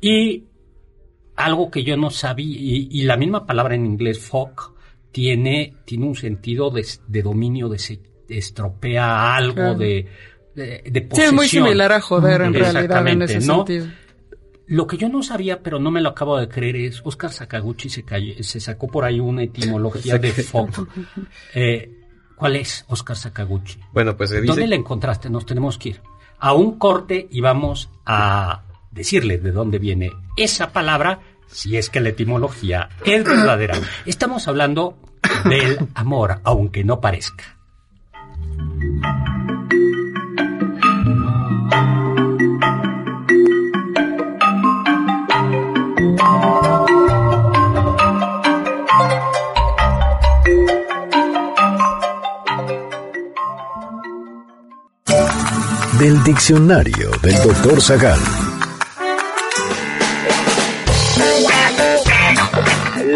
Y 0.00 0.44
algo 1.36 1.70
que 1.70 1.82
yo 1.84 1.96
no 1.96 2.10
sabía, 2.10 2.56
y, 2.58 2.88
y 2.90 3.02
la 3.02 3.16
misma 3.16 3.46
palabra 3.46 3.74
en 3.74 3.86
inglés, 3.86 4.18
fuck, 4.20 4.72
tiene, 5.12 5.74
tiene 5.84 6.06
un 6.06 6.14
sentido 6.16 6.70
de, 6.70 6.86
de 7.08 7.22
dominio, 7.22 7.68
de, 7.68 7.78
se- 7.78 8.00
estropea 8.28 9.34
algo, 9.36 9.54
Claro. 9.54 9.78
de, 9.78 10.08
de, 10.54 10.82
de 10.90 11.00
Sí, 11.00 11.06
posesión. 11.06 11.26
es 11.26 11.32
muy 11.32 11.48
similar 11.48 11.92
a 11.92 12.00
joder 12.00 12.42
en 12.42 12.54
realidad 12.54 13.06
en 13.08 13.22
ese 13.22 13.40
¿no? 13.46 13.56
sentido. 13.66 13.86
Lo 14.66 14.86
que 14.86 14.96
yo 14.96 15.08
no 15.10 15.22
sabía, 15.22 15.62
pero 15.62 15.78
no 15.78 15.90
me 15.90 16.00
lo 16.00 16.08
acabo 16.10 16.38
de 16.38 16.48
creer, 16.48 16.76
es 16.76 17.02
Oscar 17.04 17.30
Sakaguchi 17.30 17.90
se, 17.90 18.02
cayó- 18.04 18.42
se 18.42 18.60
sacó 18.60 18.86
por 18.88 19.04
ahí 19.04 19.20
una 19.20 19.42
etimología 19.42 20.16
de 20.18 20.32
fuck. 20.32 20.88
Eh, 21.54 21.90
¿Cuál 22.34 22.56
es 22.56 22.84
Oscar 22.88 23.16
Sakaguchi? 23.16 23.78
Bueno, 23.92 24.16
pues 24.16 24.30
se 24.30 24.40
¿Dónde 24.42 24.66
la 24.66 24.74
encontraste? 24.74 25.28
Nos 25.30 25.44
tenemos 25.46 25.76
que 25.78 25.90
ir 25.90 26.00
a 26.38 26.52
un 26.54 26.78
corte 26.78 27.28
y 27.30 27.40
vamos 27.40 27.90
a 28.06 28.63
decirle 28.94 29.38
de 29.38 29.52
dónde 29.52 29.78
viene 29.78 30.12
esa 30.36 30.72
palabra, 30.72 31.20
si 31.46 31.76
es 31.76 31.90
que 31.90 32.00
la 32.00 32.10
etimología 32.10 32.88
es 33.04 33.24
verdadera. 33.24 33.78
Estamos 34.06 34.48
hablando 34.48 34.96
del 35.44 35.78
amor, 35.94 36.40
aunque 36.44 36.84
no 36.84 37.00
parezca. 37.00 37.44
Del 55.98 56.22
diccionario 56.22 57.10
del 57.22 57.42
doctor 57.42 57.80
Zagal. 57.80 58.43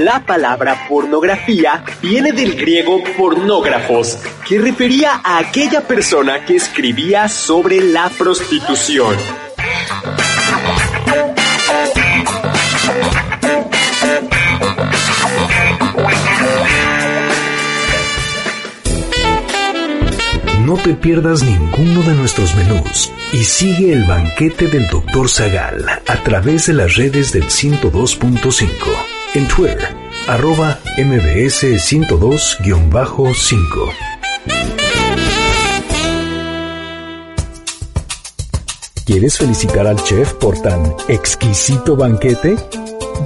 La 0.09 0.25
palabra 0.25 0.87
pornografía 0.89 1.85
viene 2.01 2.33
del 2.33 2.55
griego 2.55 3.05
pornógrafos, 3.19 4.19
que 4.49 4.59
refería 4.59 5.21
a 5.23 5.37
aquella 5.37 5.83
persona 5.83 6.47
que 6.47 6.57
escribía 6.57 7.29
sobre 7.29 7.83
la 7.83 8.09
prostitución. 8.09 9.15
No 20.65 20.77
te 20.79 20.95
pierdas 20.95 21.43
ninguno 21.43 22.01
de 22.01 22.15
nuestros 22.15 22.55
menús 22.55 23.13
y 23.35 23.45
sigue 23.45 23.93
el 23.93 24.05
banquete 24.05 24.69
del 24.69 24.89
Dr. 24.89 25.29
Zagal 25.29 25.85
a 26.07 26.23
través 26.23 26.65
de 26.65 26.73
las 26.73 26.97
redes 26.97 27.31
del 27.35 27.45
102.5. 27.45 29.18
En 29.35 29.47
Twitter, 29.47 29.95
arroba 30.27 30.79
mbs 30.97 31.63
102-5. 31.63 33.93
¿Quieres 39.05 39.37
felicitar 39.37 39.87
al 39.87 40.03
chef 40.03 40.33
por 40.35 40.59
tan 40.63 40.95
exquisito 41.09 41.95
banquete? 41.95 42.57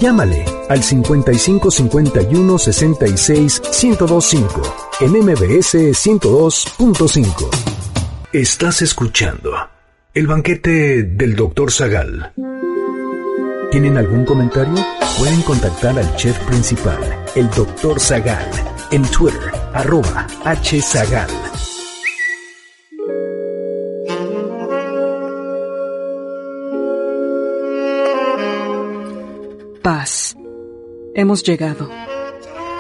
Llámale 0.00 0.44
al 0.68 0.82
5551 0.82 2.58
66 2.58 3.62
1025 3.82 4.62
en 5.00 5.12
MBS 5.12 5.74
102.5. 5.74 7.48
Estás 8.32 8.82
escuchando 8.82 9.52
el 10.14 10.26
banquete 10.26 11.04
del 11.04 11.36
Dr. 11.36 11.70
Zagal. 11.70 12.32
¿Tienen 13.70 13.96
algún 13.96 14.24
comentario? 14.24 14.74
Pueden 15.18 15.42
contactar 15.42 15.98
al 15.98 16.16
chef 16.16 16.38
principal, 16.46 16.98
el 17.34 17.48
Dr. 17.50 18.00
Zagal, 18.00 18.50
en 18.90 19.02
Twitter, 19.02 19.52
arroba 19.72 20.26
hzagal. 20.44 21.28
Paz. 29.82 30.36
Hemos 31.14 31.42
llegado. 31.42 31.88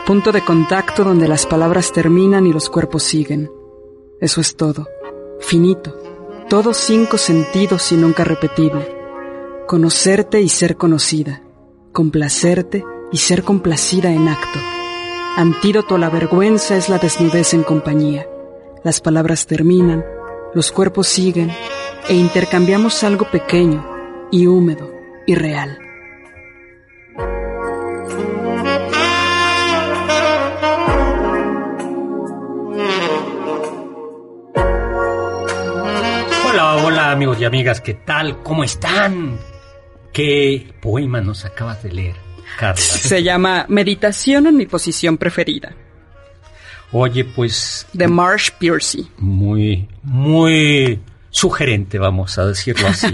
Punto 0.06 0.32
de 0.32 0.44
contacto 0.44 1.04
donde 1.04 1.28
las 1.28 1.46
palabras 1.46 1.92
terminan 1.92 2.46
y 2.46 2.52
los 2.52 2.70
cuerpos 2.70 3.02
siguen. 3.02 3.50
Eso 4.20 4.40
es 4.40 4.56
todo. 4.56 4.88
Finito. 5.40 5.96
Todos 6.48 6.76
cinco 6.76 7.18
sentidos 7.18 7.92
y 7.92 7.96
nunca 7.96 8.24
repetible. 8.24 8.96
Conocerte 9.66 10.40
y 10.40 10.48
ser 10.48 10.76
conocida. 10.76 11.42
Complacerte 11.92 12.82
y 13.12 13.18
ser 13.18 13.42
complacida 13.42 14.10
en 14.10 14.26
acto. 14.26 14.58
Antídoto 15.36 15.96
a 15.96 15.98
la 15.98 16.08
vergüenza 16.08 16.74
es 16.74 16.88
la 16.88 16.96
desnudez 16.96 17.52
en 17.52 17.62
compañía. 17.64 18.26
Las 18.82 19.02
palabras 19.02 19.46
terminan, 19.46 20.02
los 20.54 20.72
cuerpos 20.72 21.06
siguen 21.06 21.50
e 22.08 22.14
intercambiamos 22.14 23.04
algo 23.04 23.30
pequeño 23.30 23.86
y 24.30 24.46
húmedo 24.46 24.90
y 25.26 25.34
real. 25.34 25.78
Hola, 36.48 36.76
hola 36.86 37.10
amigos 37.10 37.38
y 37.38 37.44
amigas, 37.44 37.82
¿qué 37.82 37.92
tal? 37.92 38.42
¿Cómo 38.42 38.64
están? 38.64 39.51
¿Qué 40.12 40.72
poema 40.80 41.20
nos 41.20 41.44
acabas 41.44 41.82
de 41.82 41.92
leer, 41.92 42.16
Carla? 42.58 42.76
Se 42.80 43.22
llama 43.22 43.66
Meditación 43.68 44.46
en 44.46 44.56
mi 44.56 44.66
posición 44.66 45.16
preferida, 45.18 45.74
Oye, 46.94 47.24
pues 47.24 47.86
de 47.94 48.06
Marsh 48.06 48.50
Piercy. 48.58 49.08
muy, 49.16 49.88
muy 50.02 51.00
sugerente, 51.32 51.98
vamos 51.98 52.38
a 52.38 52.46
decirlo 52.46 52.86
así. 52.88 53.08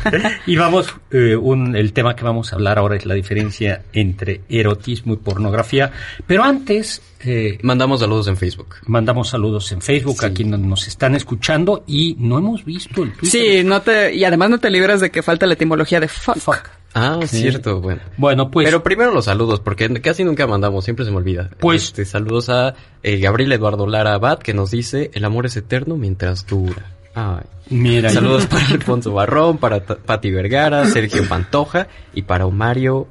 y 0.46 0.56
vamos, 0.56 0.92
eh, 1.12 1.36
un, 1.36 1.74
el 1.76 1.92
tema 1.94 2.14
que 2.16 2.24
vamos 2.24 2.52
a 2.52 2.56
hablar 2.56 2.78
ahora 2.78 2.96
es 2.96 3.06
la 3.06 3.14
diferencia 3.14 3.82
entre 3.92 4.42
erotismo 4.48 5.14
y 5.14 5.16
pornografía. 5.18 5.92
Pero 6.26 6.42
antes, 6.44 7.00
eh, 7.24 7.58
Mandamos 7.62 8.00
saludos 8.00 8.26
en 8.26 8.36
Facebook. 8.36 8.74
mandamos 8.86 9.28
saludos 9.30 9.70
en 9.72 9.80
Facebook 9.80 10.24
a 10.24 10.30
quienes 10.30 10.58
nos 10.60 10.88
están 10.88 11.14
escuchando 11.14 11.84
y 11.86 12.16
no 12.18 12.38
hemos 12.38 12.64
visto 12.64 13.02
el 13.04 13.12
Twitter. 13.12 13.30
Sí, 13.60 13.64
no 13.64 13.80
te, 13.82 14.14
y 14.14 14.24
además 14.24 14.50
no 14.50 14.58
te 14.58 14.68
libras 14.68 15.00
de 15.00 15.10
que 15.10 15.22
falta 15.22 15.46
la 15.46 15.54
etimología 15.54 16.00
de 16.00 16.08
fuck. 16.08 16.68
Ah, 16.92 17.20
Sí. 17.24 17.38
cierto, 17.42 17.80
bueno. 17.80 18.00
Bueno, 18.16 18.50
pues 18.50 18.66
Pero 18.66 18.82
primero 18.82 19.12
los 19.12 19.26
saludos, 19.26 19.60
porque 19.60 19.88
casi 20.02 20.24
nunca 20.24 20.48
mandamos, 20.48 20.84
siempre 20.84 21.04
se 21.04 21.12
me 21.12 21.18
olvida. 21.18 21.50
Pues- 21.60 21.84
Este, 21.84 22.04
saludos 22.04 22.48
a 22.48 22.74
eh, 23.04 23.18
Gabriel 23.18 23.52
Eduardo 23.52 23.86
Lara 23.86 24.14
Abad, 24.14 24.40
que 24.40 24.54
nos 24.54 24.72
dice, 24.72 25.08
el 25.14 25.24
amor 25.24 25.46
es 25.46 25.56
eterno 25.56 25.96
mientras 25.96 26.46
dura. 26.48 26.96
Ay. 27.14 27.42
mira, 27.70 28.10
Saludos 28.10 28.46
para 28.46 28.66
Alfonso 28.66 29.12
Barrón, 29.12 29.58
para 29.58 29.80
Pati 29.84 30.30
Vergara, 30.30 30.86
Sergio 30.86 31.28
Pantoja 31.28 31.88
y 32.14 32.22
para 32.22 32.46
Omario 32.46 33.08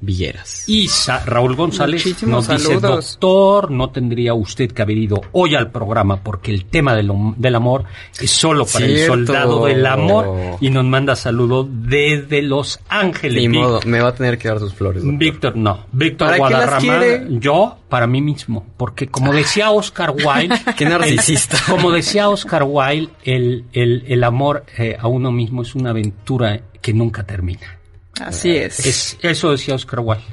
Villeras. 0.00 0.68
Y 0.68 0.86
Sa- 0.88 1.24
Raúl 1.24 1.56
González 1.56 2.06
Muchísimos 2.06 2.48
nos 2.48 2.56
dice, 2.62 2.74
saludos. 2.80 3.18
doctor, 3.18 3.70
no 3.70 3.90
tendría 3.90 4.32
usted 4.34 4.70
que 4.70 4.82
haber 4.82 4.96
ido 4.96 5.20
hoy 5.32 5.54
al 5.56 5.70
programa 5.72 6.22
porque 6.22 6.52
el 6.52 6.66
tema 6.66 6.94
del, 6.94 7.10
del 7.36 7.54
amor 7.56 7.84
es 8.20 8.30
solo 8.30 8.64
para 8.64 8.84
el 8.86 9.06
soldado 9.06 9.64
del 9.66 9.84
amor 9.84 10.56
y 10.60 10.70
nos 10.70 10.84
manda 10.84 11.16
saludos 11.16 11.66
desde 11.70 12.42
Los 12.42 12.78
Ángeles. 12.88 13.42
Ni 13.42 13.48
Vic- 13.48 13.60
modo, 13.60 13.80
me 13.86 14.00
va 14.00 14.10
a 14.10 14.14
tener 14.14 14.38
que 14.38 14.48
dar 14.48 14.60
sus 14.60 14.72
flores. 14.74 15.02
doctor. 15.02 15.18
Víctor, 15.18 15.56
no. 15.56 15.86
Víctor 15.92 16.28
¿Para 16.28 16.36
qué 16.48 16.54
las 16.54 16.84
Guadarrama, 16.84 17.40
yo, 17.40 17.76
para 17.88 18.06
mí 18.06 18.20
mismo. 18.20 18.64
Porque 18.76 19.08
como 19.08 19.32
decía 19.32 19.70
Oscar 19.70 20.10
Wilde... 20.12 20.54
Qué 20.76 20.84
narcisista. 20.84 21.58
Como 21.68 21.90
decía 21.90 22.28
Oscar 22.28 22.62
Wilde, 22.66 23.10
el, 23.24 23.64
el, 23.72 24.04
el 24.06 24.24
amor 24.24 24.64
eh, 24.78 24.96
a 24.98 25.08
uno 25.08 25.32
mismo 25.32 25.62
es 25.62 25.74
una 25.74 25.90
aventura 25.90 26.60
que 26.80 26.92
nunca 26.92 27.24
termina. 27.24 27.77
Así 28.20 28.56
es. 28.56 28.84
Es, 28.86 29.18
eso 29.22 29.50
decía 29.50 29.74
Oscar 29.74 30.00
Wilde. 30.00 30.24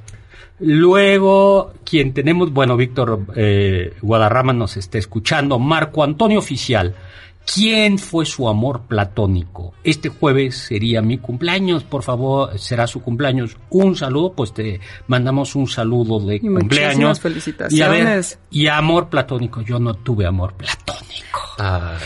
Luego, 0.60 1.74
quien 1.84 2.14
tenemos, 2.14 2.52
bueno, 2.52 2.78
Víctor 2.78 3.26
eh, 3.36 3.94
Guadarrama 4.02 4.54
nos 4.54 4.78
está 4.78 4.98
escuchando. 4.98 5.60
Marco 5.60 6.04
Antonio 6.04 6.40
Oficial. 6.40 6.96
¿Quién 7.54 8.00
fue 8.00 8.26
su 8.26 8.50
amor 8.50 8.82
platónico? 8.88 9.74
Este 9.84 10.10
jueves 10.10 10.56
sería 10.58 11.02
mi 11.02 11.20
cumpleaños, 11.20 11.84
por 11.84 12.02
favor, 12.02 12.58
será 12.58 12.88
su 12.88 13.02
cumpleaños. 13.02 13.56
Un 13.70 13.96
saludo, 13.96 14.34
pues 14.34 14.54
te 14.54 14.80
mandamos 15.08 15.56
un 15.56 15.68
saludo 15.68 16.20
de 16.20 16.36
muchísimas 16.36 16.60
cumpleaños. 16.62 17.20
felicitaciones. 17.20 17.78
Y 17.80 17.82
a 17.82 17.90
ver, 17.90 18.26
y 18.50 18.68
amor 18.68 19.10
platónico, 19.10 19.62
yo 19.62 19.80
no 19.80 19.94
tuve 19.94 20.26
amor 20.26 20.54
platónico. 20.54 21.40
Ah, 21.60 21.98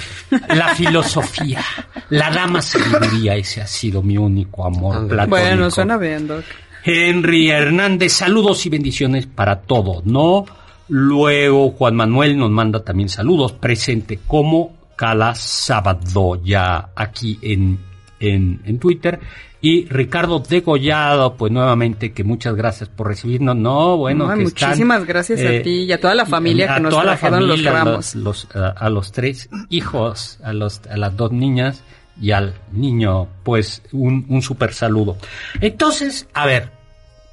La 0.49 0.75
filosofía, 0.75 1.63
la 2.10 2.30
dama 2.32 2.62
sabiduría, 2.62 3.36
ese 3.36 3.62
ha 3.62 3.67
sido 3.67 4.04
mi 4.04 4.17
único 4.17 4.65
amor 4.65 5.08
platónico. 5.08 5.30
Bueno, 5.30 5.71
suena 5.71 5.97
bien, 5.97 6.28
Doc. 6.28 6.43
Henry 6.84 7.49
Hernández, 7.49 8.13
saludos 8.13 8.65
y 8.65 8.69
bendiciones 8.69 9.25
para 9.25 9.62
todo, 9.62 10.02
¿no? 10.06 10.45
Luego 10.89 11.71
Juan 11.71 11.95
Manuel 11.95 12.38
nos 12.38 12.49
manda 12.49 12.84
también 12.84 13.10
saludos, 13.10 13.52
presente 13.54 14.19
como 14.25 14.79
cada 14.99 15.33
sábado 15.33 16.41
ya 16.43 16.89
aquí 16.93 17.39
en, 17.41 17.79
en, 18.19 18.62
en 18.65 18.79
Twitter. 18.79 19.17
Y 19.62 19.85
Ricardo 19.88 20.39
Degollado, 20.39 21.35
pues 21.35 21.53
nuevamente 21.53 22.12
que 22.12 22.25
muchas 22.25 22.53
gracias 22.55 22.89
por 22.89 23.07
recibirnos, 23.07 23.55
no, 23.55 23.95
bueno, 23.95 24.27
No, 24.27 24.33
que 24.35 24.41
muchísimas 24.43 24.97
están, 24.99 25.07
gracias 25.07 25.39
eh, 25.39 25.59
a 25.59 25.63
ti 25.63 25.83
y 25.83 25.91
a 25.93 26.01
toda 26.01 26.15
la 26.15 26.25
familia 26.25 26.71
a 26.73 26.75
que 26.75 26.81
nos 26.81 26.91
toda 26.91 27.05
la 27.05 27.12
trajeron 27.17 27.47
los 27.47 27.62
familia, 27.62 27.71
ramos. 27.71 28.15
los- 28.15 28.47
a, 28.55 28.69
a 28.69 28.89
los 28.89 29.12
tres 29.13 29.49
hijos, 29.69 30.38
a, 30.43 30.51
los, 30.51 30.81
a 30.89 30.97
las 30.97 31.15
dos 31.15 31.31
niñas 31.31 31.81
y 32.21 32.31
al 32.31 32.55
niño, 32.73 33.27
pues 33.43 33.81
un, 33.93 34.25
un 34.27 34.41
super 34.41 34.73
saludo. 34.73 35.15
Entonces, 35.62 36.27
a 36.33 36.45
ver, 36.45 36.71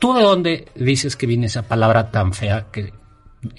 ¿tú 0.00 0.14
de 0.14 0.22
dónde 0.22 0.68
dices 0.76 1.16
que 1.16 1.26
viene 1.26 1.46
esa 1.46 1.62
palabra 1.62 2.10
tan 2.12 2.32
fea 2.32 2.66
que... 2.72 2.92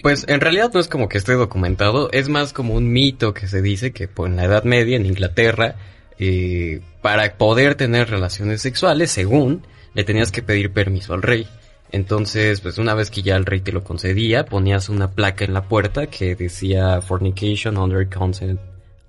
Pues 0.02 0.26
en 0.28 0.42
realidad 0.42 0.72
no 0.74 0.80
es 0.80 0.88
como 0.88 1.10
que 1.10 1.18
esté 1.18 1.34
documentado, 1.34 2.10
es 2.12 2.30
más 2.30 2.54
como 2.54 2.74
un 2.74 2.92
mito 2.92 3.34
que 3.34 3.48
se 3.48 3.62
dice 3.62 3.92
que 3.92 4.10
en 4.18 4.36
la 4.36 4.46
Edad 4.46 4.64
Media, 4.64 4.96
en 4.96 5.06
Inglaterra, 5.06 5.76
eh, 6.20 6.82
para 7.02 7.38
poder 7.38 7.76
tener 7.76 8.10
relaciones 8.10 8.62
sexuales, 8.62 9.12
según, 9.12 9.66
le 9.94 10.04
tenías 10.04 10.32
que 10.32 10.42
pedir 10.42 10.72
permiso 10.72 11.14
al 11.14 11.22
rey. 11.22 11.48
Entonces, 11.92 12.62
pues 12.62 12.78
una 12.78 12.94
vez 12.94 13.10
que 13.10 13.22
ya 13.22 13.36
el 13.36 13.46
rey 13.46 13.62
te 13.62 13.72
lo 13.72 13.84
concedía, 13.84 14.46
ponías 14.46 14.90
una 14.90 15.12
placa 15.12 15.46
en 15.46 15.54
la 15.54 15.64
puerta 15.64 16.08
que 16.08 16.36
decía 16.36 17.02
Fornication 17.02 17.78
under 17.78 18.08
consent 18.10 18.60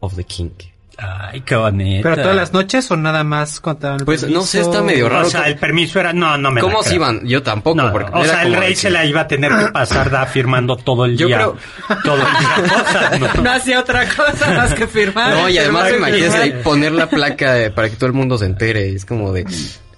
of 0.01 0.15
the 0.15 0.25
king. 0.25 0.51
Ay, 1.01 1.43
qué 1.43 1.55
bonito. 1.55 2.03
¿Pero 2.03 2.23
todas 2.23 2.35
las 2.37 2.53
noches 2.53 2.91
o 2.91 2.97
nada 2.97 3.23
más 3.23 3.61
contaban 3.61 4.01
el 4.01 4.05
Pues, 4.05 4.29
no 4.29 4.43
sé, 4.43 4.61
está 4.63 4.83
medio 4.83 5.09
raro. 5.09 5.29
O 5.29 5.31
sea, 5.31 5.43
el 5.47 5.57
permiso 5.57 6.01
era... 6.01 6.13
No, 6.13 6.37
no 6.37 6.51
me 6.51 6.61
¿Cómo 6.61 6.83
se 6.83 6.97
iban? 6.97 7.25
Yo 7.25 7.41
tampoco, 7.41 7.77
No, 7.81 7.93
porque 7.93 8.11
o 8.13 8.25
sea, 8.25 8.43
el 8.43 8.55
rey 8.55 8.75
se 8.75 8.89
que- 8.89 8.95
la 8.95 9.05
iba 9.05 9.21
a 9.21 9.27
tener 9.29 9.53
que 9.57 9.67
pasar 9.69 10.11
da, 10.11 10.27
firmando 10.27 10.77
todo 10.77 11.05
el 11.05 11.17
Yo 11.17 11.29
día. 11.29 11.37
creo- 11.37 11.57
Todo 12.03 12.17
el 12.17 12.21
día. 12.21 12.79
cosas, 12.79 13.21
¿no? 13.21 13.29
No 13.45 13.51
hacía 13.53 13.79
otra 13.79 14.09
cosa 14.09 14.51
más 14.57 14.75
que 14.75 14.89
firmar. 14.89 15.35
No, 15.35 15.49
y 15.49 15.57
además 15.59 15.93
imagínese 15.97 16.37
ahí 16.37 16.53
poner 16.65 16.91
la 16.91 17.09
placa 17.09 17.55
para 17.73 17.89
que 17.89 17.95
todo 17.95 18.07
el 18.07 18.13
mundo 18.15 18.37
se 18.37 18.47
entere. 18.47 18.93
Es 18.93 19.05
como 19.05 19.33
de, 19.33 19.47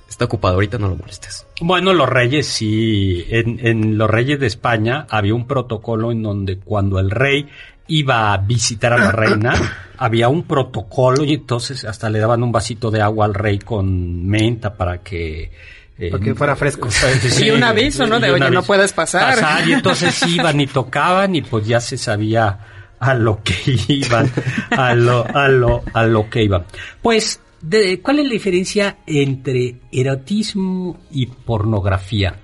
está 0.06 0.26
ocupado, 0.26 0.54
ahorita 0.56 0.76
no 0.76 0.88
lo 0.88 0.96
molestes. 0.96 1.46
Bueno, 1.62 1.94
los 1.94 2.10
reyes 2.10 2.46
sí. 2.46 3.24
En, 3.30 3.58
en 3.66 3.96
los 3.96 4.10
reyes 4.10 4.38
de 4.38 4.46
España 4.48 5.06
había 5.08 5.32
un 5.34 5.46
protocolo 5.46 6.12
en 6.12 6.22
donde 6.22 6.58
cuando 6.58 6.98
el 6.98 7.10
rey 7.10 7.48
iba 7.90 8.32
a 8.32 8.36
visitar 8.38 8.92
a 8.92 8.98
la 8.98 9.12
reina, 9.12 9.52
había 9.98 10.28
un 10.28 10.44
protocolo 10.44 11.24
y 11.24 11.34
entonces 11.34 11.84
hasta 11.84 12.08
le 12.08 12.18
daban 12.18 12.42
un 12.42 12.50
vasito 12.52 12.90
de 12.90 13.02
agua 13.02 13.26
al 13.26 13.34
rey 13.34 13.58
con 13.58 14.26
menta 14.26 14.74
para 14.74 14.98
que... 15.02 15.50
eh, 15.98 16.10
Para 16.10 16.24
que 16.24 16.34
fuera 16.34 16.56
fresco. 16.56 16.88
Sí, 17.28 17.44
Y 17.46 17.50
un 17.50 17.62
aviso, 17.62 18.06
¿no? 18.06 18.18
De, 18.20 18.30
oye, 18.30 18.50
no 18.50 18.62
puedes 18.62 18.92
pasar. 18.92 19.38
Y 19.68 19.72
entonces 19.72 20.22
iban 20.28 20.60
y 20.60 20.66
tocaban 20.66 21.34
y 21.36 21.42
pues 21.42 21.66
ya 21.66 21.80
se 21.80 21.98
sabía 21.98 22.58
a 22.98 23.14
lo 23.14 23.42
que 23.42 23.54
iban, 23.88 24.30
a 24.70 24.94
lo, 24.94 25.26
a 25.26 25.48
lo, 25.48 25.82
a 25.94 26.04
lo 26.04 26.28
que 26.30 26.44
iban. 26.44 26.64
Pues, 27.02 27.40
de, 27.62 28.00
¿cuál 28.00 28.18
es 28.20 28.26
la 28.26 28.32
diferencia 28.32 28.98
entre 29.06 29.76
erotismo 29.90 30.98
y 31.10 31.26
pornografía? 31.26 32.36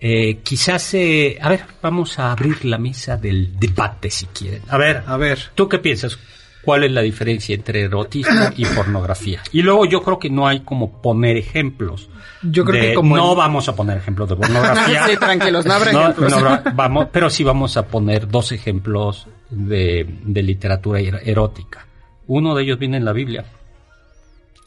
Eh, 0.00 0.38
quizás, 0.44 0.94
eh, 0.94 1.38
a 1.40 1.48
ver, 1.48 1.64
vamos 1.82 2.18
a 2.18 2.30
abrir 2.32 2.64
la 2.64 2.78
mesa 2.78 3.16
del 3.16 3.58
debate 3.58 4.10
si 4.10 4.26
quieren. 4.26 4.62
A 4.68 4.78
ver, 4.78 5.02
A 5.06 5.16
ver. 5.16 5.38
¿tú 5.54 5.68
qué 5.68 5.78
piensas? 5.78 6.18
¿Cuál 6.62 6.84
es 6.84 6.92
la 6.92 7.00
diferencia 7.00 7.54
entre 7.54 7.82
erotismo 7.82 8.50
y 8.56 8.64
pornografía? 8.66 9.42
Y 9.52 9.62
luego 9.62 9.86
yo 9.86 10.02
creo 10.02 10.18
que 10.18 10.28
no 10.30 10.46
hay 10.46 10.60
como 10.60 11.00
poner 11.00 11.36
ejemplos. 11.36 12.08
Yo 12.42 12.64
creo 12.64 12.82
de- 12.82 12.88
que 12.90 12.94
como 12.94 13.16
no 13.16 13.32
el- 13.32 13.38
vamos 13.38 13.68
a 13.68 13.74
poner 13.74 13.96
ejemplos 13.96 14.28
de 14.28 14.36
pornografía. 14.36 15.06
Sí, 15.08 15.16
tranquilos, 15.16 15.64
no 15.66 15.72
habrá 15.72 15.92
No, 15.92 16.00
ejemplos. 16.02 16.30
no 16.30 16.36
habrá- 16.38 16.72
vamos, 16.74 17.06
pero 17.10 17.30
sí 17.30 17.42
vamos 17.42 17.76
a 17.76 17.86
poner 17.86 18.28
dos 18.28 18.52
ejemplos 18.52 19.26
de, 19.50 20.06
de 20.24 20.42
literatura 20.42 21.00
er- 21.00 21.22
erótica. 21.24 21.86
Uno 22.26 22.54
de 22.54 22.62
ellos 22.64 22.78
viene 22.78 22.98
en 22.98 23.04
la 23.04 23.12
Biblia, 23.12 23.44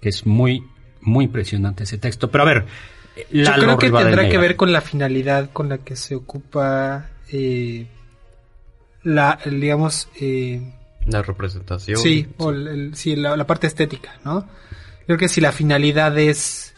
que 0.01 0.09
es 0.09 0.25
muy, 0.25 0.63
muy 1.01 1.25
impresionante 1.25 1.83
ese 1.83 1.97
texto. 1.99 2.31
Pero 2.31 2.43
a 2.43 2.47
ver, 2.47 2.65
Yo 3.31 3.51
creo 3.53 3.77
que 3.77 3.91
tendrá 3.91 4.29
que 4.29 4.37
ver 4.37 4.55
con 4.55 4.71
la 4.71 4.81
finalidad 4.81 5.49
con 5.51 5.69
la 5.69 5.79
que 5.79 5.95
se 5.95 6.15
ocupa 6.15 7.09
eh, 7.31 7.87
la, 9.03 9.39
digamos, 9.45 10.07
eh, 10.19 10.61
La 11.05 11.21
representación. 11.21 11.97
sí, 11.97 12.27
o 12.37 12.51
el- 12.51 12.67
el- 12.67 12.95
sí, 12.95 13.15
la, 13.15 13.35
la 13.35 13.45
parte 13.47 13.67
estética, 13.67 14.19
¿no? 14.23 14.47
Creo 15.05 15.17
que 15.17 15.27
si 15.27 15.41
la 15.41 15.51
finalidad 15.51 16.17
es 16.17 16.73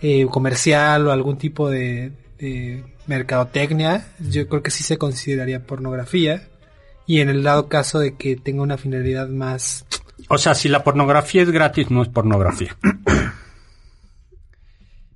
eh, 0.00 0.26
comercial 0.30 1.06
o 1.08 1.12
algún 1.12 1.38
tipo 1.38 1.70
de, 1.70 2.12
de 2.38 2.84
mercadotecnia, 3.06 4.06
yo 4.20 4.46
creo 4.48 4.62
que 4.62 4.70
sí 4.70 4.82
se 4.84 4.98
consideraría 4.98 5.66
pornografía. 5.66 6.48
Y 7.06 7.20
en 7.20 7.28
el 7.28 7.42
dado 7.42 7.68
caso 7.68 7.98
de 7.98 8.14
que 8.16 8.36
tenga 8.36 8.62
una 8.62 8.78
finalidad 8.78 9.28
más... 9.28 9.84
O 10.28 10.38
sea, 10.38 10.54
si 10.54 10.68
la 10.70 10.82
pornografía 10.84 11.42
es 11.42 11.50
gratis, 11.50 11.90
no 11.90 12.02
es 12.02 12.08
pornografía. 12.08 12.76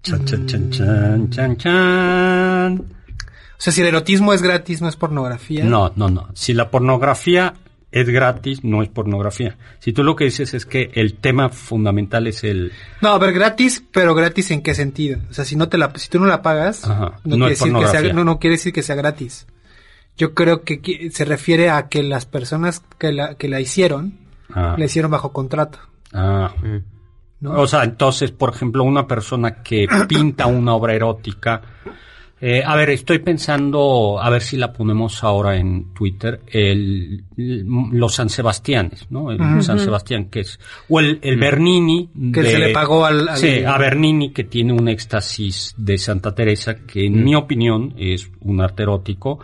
Chan, 0.08 0.24
chan, 0.24 0.46
chan, 0.46 0.70
chan, 0.70 1.30
chan, 1.30 1.56
chan. 1.56 2.78
O 2.78 3.60
sea, 3.60 3.72
si 3.72 3.80
el 3.80 3.88
erotismo 3.88 4.32
es 4.32 4.40
gratis, 4.42 4.80
no 4.80 4.88
es 4.88 4.96
pornografía. 4.96 5.64
No, 5.64 5.92
no, 5.96 6.08
no. 6.08 6.28
Si 6.34 6.54
la 6.54 6.70
pornografía 6.70 7.54
es 7.90 8.08
gratis, 8.08 8.62
no 8.64 8.82
es 8.82 8.88
pornografía. 8.88 9.56
Si 9.80 9.92
tú 9.92 10.02
lo 10.04 10.14
que 10.16 10.24
dices 10.24 10.54
es 10.54 10.64
que 10.64 10.90
el 10.94 11.14
tema 11.14 11.48
fundamental 11.48 12.26
es 12.26 12.44
el... 12.44 12.72
No, 13.02 13.08
a 13.10 13.18
ver, 13.18 13.32
gratis, 13.32 13.82
pero 13.92 14.14
gratis 14.14 14.50
en 14.50 14.62
qué 14.62 14.74
sentido? 14.74 15.18
O 15.30 15.34
sea, 15.34 15.44
si 15.44 15.56
no 15.56 15.68
te 15.68 15.76
la, 15.78 15.92
si 15.96 16.08
tú 16.08 16.20
no 16.20 16.26
la 16.26 16.40
pagas, 16.42 16.84
Ajá, 16.84 17.18
no, 17.24 17.36
no 17.36 17.46
quiere 17.46 17.52
es 17.52 17.58
decir 17.58 17.74
que 17.74 17.86
sea, 17.88 18.12
no, 18.12 18.24
no 18.24 18.38
quiere 18.38 18.56
decir 18.56 18.72
que 18.72 18.82
sea 18.82 18.94
gratis. 18.96 19.46
Yo 20.16 20.34
creo 20.34 20.62
que 20.62 21.10
se 21.12 21.24
refiere 21.24 21.70
a 21.70 21.88
que 21.88 22.02
las 22.02 22.26
personas 22.26 22.82
que 22.98 23.12
la, 23.12 23.34
que 23.34 23.48
la 23.48 23.60
hicieron, 23.60 24.26
Ah, 24.50 24.76
la 24.78 24.84
hicieron 24.86 25.10
bajo 25.10 25.32
contrato. 25.32 25.78
ah. 26.14 26.54
Mm. 26.62 26.97
¿No? 27.40 27.60
O 27.60 27.66
sea, 27.66 27.84
entonces, 27.84 28.30
por 28.32 28.50
ejemplo, 28.54 28.84
una 28.84 29.06
persona 29.06 29.62
que 29.62 29.86
pinta 30.08 30.46
una 30.46 30.74
obra 30.74 30.94
erótica. 30.94 31.60
eh, 32.40 32.62
a 32.64 32.76
ver, 32.76 32.90
estoy 32.90 33.18
pensando, 33.18 34.20
a 34.20 34.30
ver 34.30 34.42
si 34.42 34.56
la 34.56 34.72
ponemos 34.72 35.24
ahora 35.24 35.56
en 35.56 35.92
Twitter, 35.92 36.40
el, 36.46 37.24
los 37.36 38.14
San 38.14 38.28
Sebastianes, 38.28 39.06
¿no? 39.10 39.32
El 39.32 39.38
San 39.62 39.80
Sebastián, 39.80 40.26
que 40.26 40.40
es. 40.40 40.60
O 40.88 41.00
el, 41.00 41.18
el 41.22 41.36
Bernini. 41.36 42.08
Que 42.32 42.42
de- 42.42 42.50
se 42.52 42.58
le 42.58 42.72
pagó 42.72 43.04
al- 43.04 43.28
al- 43.28 43.36
Sí, 43.38 43.64
a 43.64 43.76
Bernini, 43.76 44.30
que 44.32 44.44
tiene 44.44 44.72
un 44.72 44.88
éxtasis 44.88 45.74
de 45.76 45.98
Santa 45.98 46.34
Teresa, 46.34 46.76
que 46.86 47.06
en 47.06 47.24
mi 47.24 47.34
opinión 47.34 47.94
es 47.98 48.30
un 48.40 48.60
arte 48.60 48.84
erótico. 48.84 49.40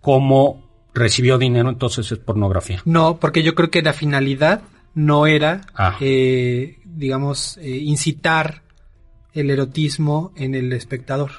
Como 0.00 0.64
recibió 0.94 1.36
dinero, 1.38 1.68
entonces 1.68 2.10
es 2.12 2.18
pornografía. 2.18 2.80
No, 2.84 3.16
porque 3.18 3.42
yo 3.42 3.54
creo 3.54 3.70
que 3.70 3.82
la 3.82 3.92
finalidad 3.92 4.62
no 4.96 5.26
era, 5.28 5.60
Ah. 5.74 5.96
eh, 6.00 6.78
digamos, 6.84 7.58
eh, 7.58 7.68
incitar 7.68 8.62
el 9.34 9.50
erotismo 9.50 10.32
en 10.36 10.54
el 10.56 10.72
espectador. 10.72 11.30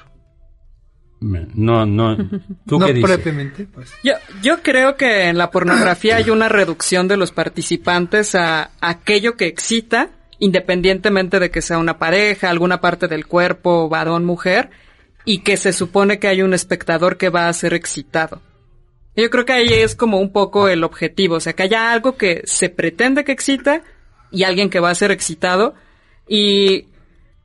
No, 1.20 1.84
no. 1.84 2.16
¿Tú 2.64 2.78
no 2.78 2.86
qué 2.86 2.92
dices? 2.94 3.10
propiamente, 3.10 3.64
pues. 3.66 3.92
Yo, 4.04 4.12
yo 4.40 4.62
creo 4.62 4.96
que 4.96 5.24
en 5.24 5.36
la 5.36 5.50
pornografía 5.50 6.16
hay 6.16 6.30
una 6.30 6.48
reducción 6.48 7.08
de 7.08 7.16
los 7.16 7.32
participantes 7.32 8.36
a 8.36 8.70
aquello 8.80 9.36
que 9.36 9.46
excita, 9.48 10.10
independientemente 10.38 11.40
de 11.40 11.50
que 11.50 11.60
sea 11.60 11.78
una 11.78 11.98
pareja, 11.98 12.50
alguna 12.50 12.80
parte 12.80 13.08
del 13.08 13.26
cuerpo, 13.26 13.88
varón, 13.88 14.24
mujer, 14.24 14.70
y 15.24 15.38
que 15.40 15.56
se 15.56 15.72
supone 15.72 16.20
que 16.20 16.28
hay 16.28 16.42
un 16.42 16.54
espectador 16.54 17.16
que 17.16 17.30
va 17.30 17.48
a 17.48 17.52
ser 17.52 17.74
excitado. 17.74 18.40
Yo 19.18 19.30
creo 19.30 19.44
que 19.44 19.52
ahí 19.52 19.72
es 19.72 19.96
como 19.96 20.20
un 20.20 20.30
poco 20.30 20.68
el 20.68 20.84
objetivo, 20.84 21.34
o 21.34 21.40
sea, 21.40 21.52
que 21.54 21.64
haya 21.64 21.90
algo 21.90 22.16
que 22.16 22.42
se 22.44 22.68
pretende 22.68 23.24
que 23.24 23.32
excita 23.32 23.82
y 24.30 24.44
alguien 24.44 24.70
que 24.70 24.78
va 24.78 24.90
a 24.90 24.94
ser 24.94 25.10
excitado. 25.10 25.74
Y 26.28 26.86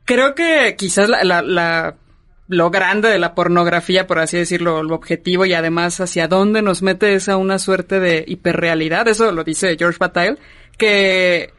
creo 0.05 0.35
que 0.35 0.75
quizás 0.77 1.09
la, 1.09 1.95
lo 2.47 2.69
grande 2.69 3.09
de 3.09 3.17
la 3.17 3.33
pornografía, 3.33 4.05
por 4.05 4.19
así 4.19 4.37
decirlo, 4.37 4.83
lo 4.83 4.93
objetivo 4.93 5.47
y 5.47 5.55
además 5.55 5.99
hacia 5.99 6.27
dónde 6.27 6.61
nos 6.61 6.83
mete 6.83 7.15
es 7.15 7.27
a 7.27 7.37
una 7.37 7.57
suerte 7.57 7.99
de 7.99 8.23
hiperrealidad. 8.27 9.07
Eso 9.07 9.31
lo 9.31 9.43
dice 9.43 9.75
George 9.75 9.97
Bataille, 9.99 10.37
que 10.77 11.53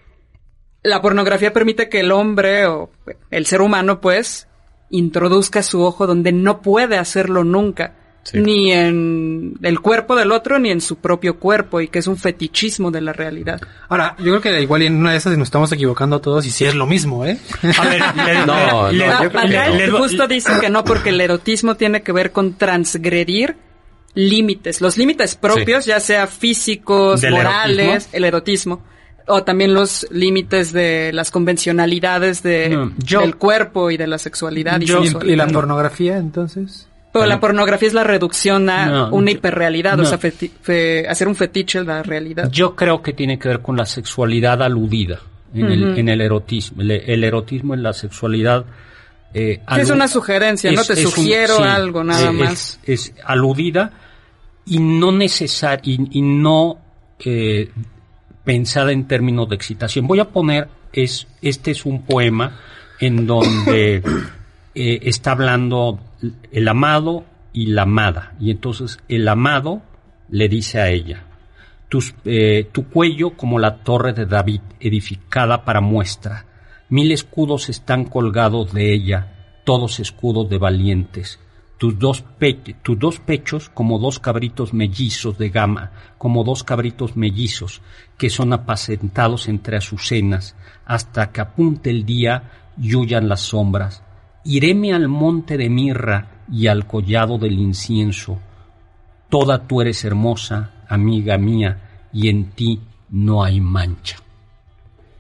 la 0.85 1.03
pornografía 1.03 1.53
permite 1.53 1.89
que 1.89 1.99
el 1.99 2.13
hombre 2.13 2.67
o 2.67 2.89
el 3.33 3.47
ser 3.47 3.63
humano, 3.63 4.01
pues, 4.01 4.47
introduzca 4.91 5.65
su 5.65 5.83
ojo 5.83 6.07
donde 6.07 6.31
no 6.31 6.63
puede 6.63 6.99
hacerlo 6.99 7.43
nunca. 7.43 7.97
Sí. 8.25 8.39
Ni 8.41 8.73
en 8.73 9.55
el 9.63 9.81
cuerpo 9.81 10.17
del 10.17 10.33
otro, 10.33 10.59
ni 10.59 10.71
en 10.71 10.81
su 10.81 10.97
propio 10.97 11.39
cuerpo, 11.39 11.81
y 11.83 11.89
que 11.89 11.99
es 11.99 12.07
un 12.07 12.17
fetichismo 12.17 12.91
de 12.91 13.03
la 13.03 13.13
realidad. 13.13 13.61
Ahora, 13.89 14.17
yo 14.19 14.25
creo 14.25 14.41
que 14.41 14.63
igual 14.63 14.81
en 14.83 14.97
una 14.97 15.13
de 15.13 15.19
esas 15.19 15.37
nos 15.37 15.49
estamos 15.49 15.71
equivocando 15.73 16.21
todos 16.23 16.47
y 16.47 16.51
sí 16.51 16.65
es 16.65 16.75
lo 16.75 16.87
mismo, 16.87 17.27
¿eh? 17.27 17.39
A 17.79 17.85
ver, 17.87 18.03
le- 18.27 18.47
No, 18.47 18.91
le- 18.91 19.87
no. 19.89 19.99
justo 19.99 20.27
dice 20.27 20.53
que 20.61 20.71
no, 20.71 20.85
porque 20.85 21.11
el 21.11 21.21
erotismo 21.21 21.75
tiene 21.77 22.03
que 22.03 22.13
ver 22.13 22.33
con 22.33 22.55
transgredir 22.55 23.57
límites. 24.15 24.81
Los 24.81 24.97
límites 24.97 25.35
propios, 25.37 25.85
ya 25.87 26.01
sea 26.01 26.27
físicos, 26.27 27.21
¿Del 27.21 27.33
morales, 27.35 27.79
erotismo? 27.89 28.09
el 28.17 28.25
erotismo. 28.25 28.83
O 29.27 29.43
también 29.43 29.73
los 29.75 30.07
límites 30.11 30.73
de 30.73 31.11
las 31.13 31.31
convencionalidades 31.31 32.43
de, 32.43 32.69
No, 32.71 32.93
yo- 32.99 33.21
del 33.21 33.37
cuerpo 33.37 33.91
y 33.91 33.97
de 33.97 34.07
la 34.07 34.19
sexualidad 34.19 34.81
y 34.81 34.85
Yo- 34.87 35.01
¿Y, 35.01 35.05
sensualidad. 35.05 35.33
y 35.33 35.37
la 35.37 35.47
pornografía, 35.47 36.17
entonces? 36.19 36.89
Pero 37.15 37.27
la 37.27 37.41
pornografía 37.41 37.89
es 37.89 37.95
la 37.95 38.05
reducción 38.05 38.69
a 38.69 38.87
No, 38.87 39.09
una 39.15 39.31
yo- 39.31 39.37
hiperrealidad, 39.39 39.97
no. 39.97 40.03
o 40.03 40.07
sea, 40.07 40.19
feti- 40.19 40.51
fe- 40.61 41.07
hacer 41.09 41.29
un 41.29 41.35
fetiche 41.37 41.79
de 41.79 41.85
la 41.87 42.03
realidad. 42.03 42.51
Yo 42.51 42.75
creo 42.77 43.01
que 43.03 43.13
tiene 43.13 43.39
que 43.39 43.49
ver 43.49 43.61
con 43.61 43.77
la 43.77 43.87
sexualidad 43.87 44.63
aludida 44.63 45.21
en, 45.55 45.67
el, 45.67 45.99
en 45.99 46.09
el 46.09 46.21
erotismo. 46.21 46.83
El, 46.83 46.91
el 46.91 47.25
erotismo 47.25 47.73
en 47.75 47.83
la 47.83 47.93
sexualidad. 47.93 48.65
eh, 49.33 49.61
es 49.79 49.91
una 49.91 50.09
sugerencia, 50.09 50.71
¿no? 50.73 50.83
Te 50.85 50.93
un- 50.93 50.99
sugiero 51.13 51.59
algo, 51.63 52.03
nada 52.05 52.29
es- 52.31 52.35
más. 52.35 52.81
Es, 52.85 53.11
es 53.11 53.15
aludida 53.25 53.93
y 54.67 54.79
no 54.81 55.13
necesaria 55.13 55.95
y, 55.95 56.19
y 56.19 56.23
no 56.23 56.79
eh, 57.25 57.71
pensada 58.45 58.91
en 58.93 59.07
términos 59.07 59.49
de 59.49 59.55
excitación. 59.57 60.07
Voy 60.07 60.19
a 60.21 60.25
poner, 60.25 60.69
es, 60.93 61.27
este 61.43 61.71
es 61.71 61.87
un 61.87 62.03
poema 62.05 62.59
en 63.01 63.27
donde 63.27 64.03
eh, 64.75 65.01
está 65.03 65.33
hablando 65.33 66.01
el 66.51 66.69
amado 66.69 67.25
y 67.53 67.67
la 67.67 67.83
amada. 67.83 68.35
Y 68.41 68.51
entonces 68.51 68.99
el 69.09 69.29
amado 69.29 69.83
le 70.29 70.49
dice 70.49 70.81
a 70.81 70.91
ella, 70.91 71.25
eh, 72.25 72.69
tu 72.73 72.89
cuello 72.89 73.37
como 73.37 73.59
la 73.59 73.85
torre 73.85 74.13
de 74.13 74.27
David 74.27 74.61
edificada 74.81 75.65
para 75.65 75.81
muestra. 75.81 76.47
Mil 76.89 77.13
escudos 77.13 77.69
están 77.69 78.05
colgados 78.05 78.73
de 78.73 78.93
ella, 78.93 79.61
todos 79.65 80.01
escudos 80.01 80.49
de 80.49 80.59
valientes. 80.59 81.39
Tus 81.79 81.99
dos, 81.99 82.25
tus 82.83 82.99
dos 82.99 83.21
pechos 83.21 83.69
como 83.69 83.99
dos 83.99 84.19
cabritos 84.19 84.73
mellizos 84.73 85.39
de 85.39 85.51
gama, 85.51 85.93
como 86.19 86.45
dos 86.45 86.63
cabritos 86.63 87.17
mellizos, 87.17 87.83
que 88.17 88.31
son 88.31 88.53
apacentados 88.53 89.49
entre 89.49 89.77
azucenas, 89.77 90.57
hasta 90.85 91.31
que 91.33 91.41
apunte 91.41 91.91
el 91.91 92.07
día 92.07 92.71
y 92.81 92.95
huyan 92.95 93.29
las 93.29 93.41
sombras. 93.41 94.04
Iréme 94.45 94.93
al 94.93 95.09
monte 95.09 95.57
de 95.57 95.69
mirra 95.71 96.27
y 96.53 96.67
al 96.67 96.87
collado 96.87 97.39
del 97.39 97.59
incienso. 97.59 98.39
Toda 99.29 99.67
tú 99.67 99.81
eres 99.81 100.05
hermosa, 100.05 100.71
amiga 100.89 101.39
mía, 101.39 102.07
y 102.13 102.29
en 102.29 102.51
ti 102.51 102.81
no 103.11 103.43
hay 103.43 103.61
mancha. 103.61 104.17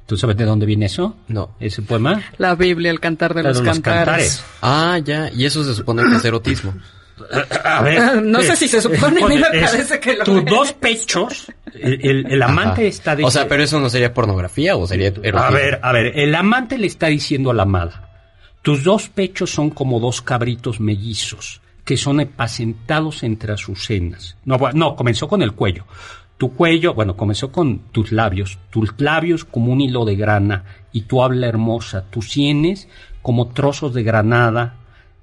¿Tú 0.06 0.16
sabes 0.18 0.36
de 0.36 0.44
dónde 0.44 0.66
viene 0.66 0.86
eso? 0.86 1.16
No. 1.28 1.50
Ese 1.58 1.80
poema. 1.80 2.20
La 2.36 2.54
Biblia, 2.54 2.90
el 2.90 3.00
cantar 3.00 3.32
de 3.34 3.40
Claro, 3.40 3.54
los, 3.58 3.64
los 3.66 3.74
cantares. 3.80 4.04
cantares. 4.04 4.44
Ah, 4.60 4.98
ya. 5.02 5.30
Y 5.32 5.46
eso 5.46 5.64
se 5.64 5.74
supone 5.74 6.02
que 6.04 6.16
es 6.16 6.24
erotismo. 6.24 6.74
A 7.64 7.80
ver, 7.82 8.22
No 8.22 8.42
sé 8.42 8.54
si 8.56 8.68
se 8.68 8.82
supone, 8.82 9.22
a 9.22 9.26
mí 9.28 9.36
me 9.38 9.58
es- 9.60 9.70
parece 9.70 9.98
que 10.00 10.16
lo 10.16 10.24
Tus 10.24 10.38
es. 10.40 10.44
dos 10.44 10.72
pechos, 10.74 11.46
el, 11.72 12.00
el- 12.06 12.26
el 12.32 12.42
amante 12.42 12.82
Ajá. 12.82 12.88
está 12.88 13.12
O 13.12 13.16
sea, 13.16 13.24
diciendo... 13.26 13.48
pero 13.48 13.62
eso 13.62 13.80
no 13.80 13.88
sería 13.88 14.12
pornografía 14.12 14.76
o 14.76 14.86
sería 14.86 15.06
erotismo. 15.08 15.38
A 15.38 15.50
ver, 15.50 15.80
a 15.82 15.92
ver, 15.92 16.18
el 16.18 16.34
amante 16.34 16.76
le 16.76 16.86
está 16.88 17.06
diciendo 17.06 17.50
a 17.50 17.54
la 17.54 17.62
amada, 17.62 18.03
tus 18.64 18.82
dos 18.82 19.10
pechos 19.10 19.50
son 19.50 19.68
como 19.68 20.00
dos 20.00 20.22
cabritos 20.22 20.80
mellizos, 20.80 21.60
que 21.84 21.98
son 21.98 22.18
apacentados 22.20 23.22
entre 23.22 23.52
azucenas. 23.52 24.38
No, 24.46 24.58
no, 24.72 24.96
comenzó 24.96 25.28
con 25.28 25.42
el 25.42 25.52
cuello. 25.52 25.84
Tu 26.38 26.54
cuello, 26.54 26.94
bueno, 26.94 27.14
comenzó 27.14 27.52
con 27.52 27.80
tus 27.92 28.10
labios, 28.10 28.58
tus 28.70 28.98
labios 28.98 29.44
como 29.44 29.70
un 29.70 29.82
hilo 29.82 30.06
de 30.06 30.16
grana 30.16 30.64
y 30.92 31.02
tu 31.02 31.22
habla 31.22 31.46
hermosa, 31.46 32.06
tus 32.08 32.30
sienes 32.30 32.88
como 33.20 33.48
trozos 33.48 33.92
de 33.92 34.02
granada, 34.02 34.76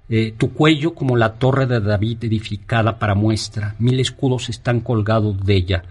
eh, 0.08 0.36
tu 0.38 0.54
cuello 0.54 0.94
como 0.94 1.18
la 1.18 1.34
torre 1.34 1.66
de 1.66 1.80
David 1.80 2.26
edificada 2.26 3.00
para 3.00 3.16
muestra, 3.16 3.76
mil 3.80 4.00
escudos 4.00 4.50
están 4.50 4.82
colgados 4.82 5.44
de 5.44 5.56
ella, 5.56 5.84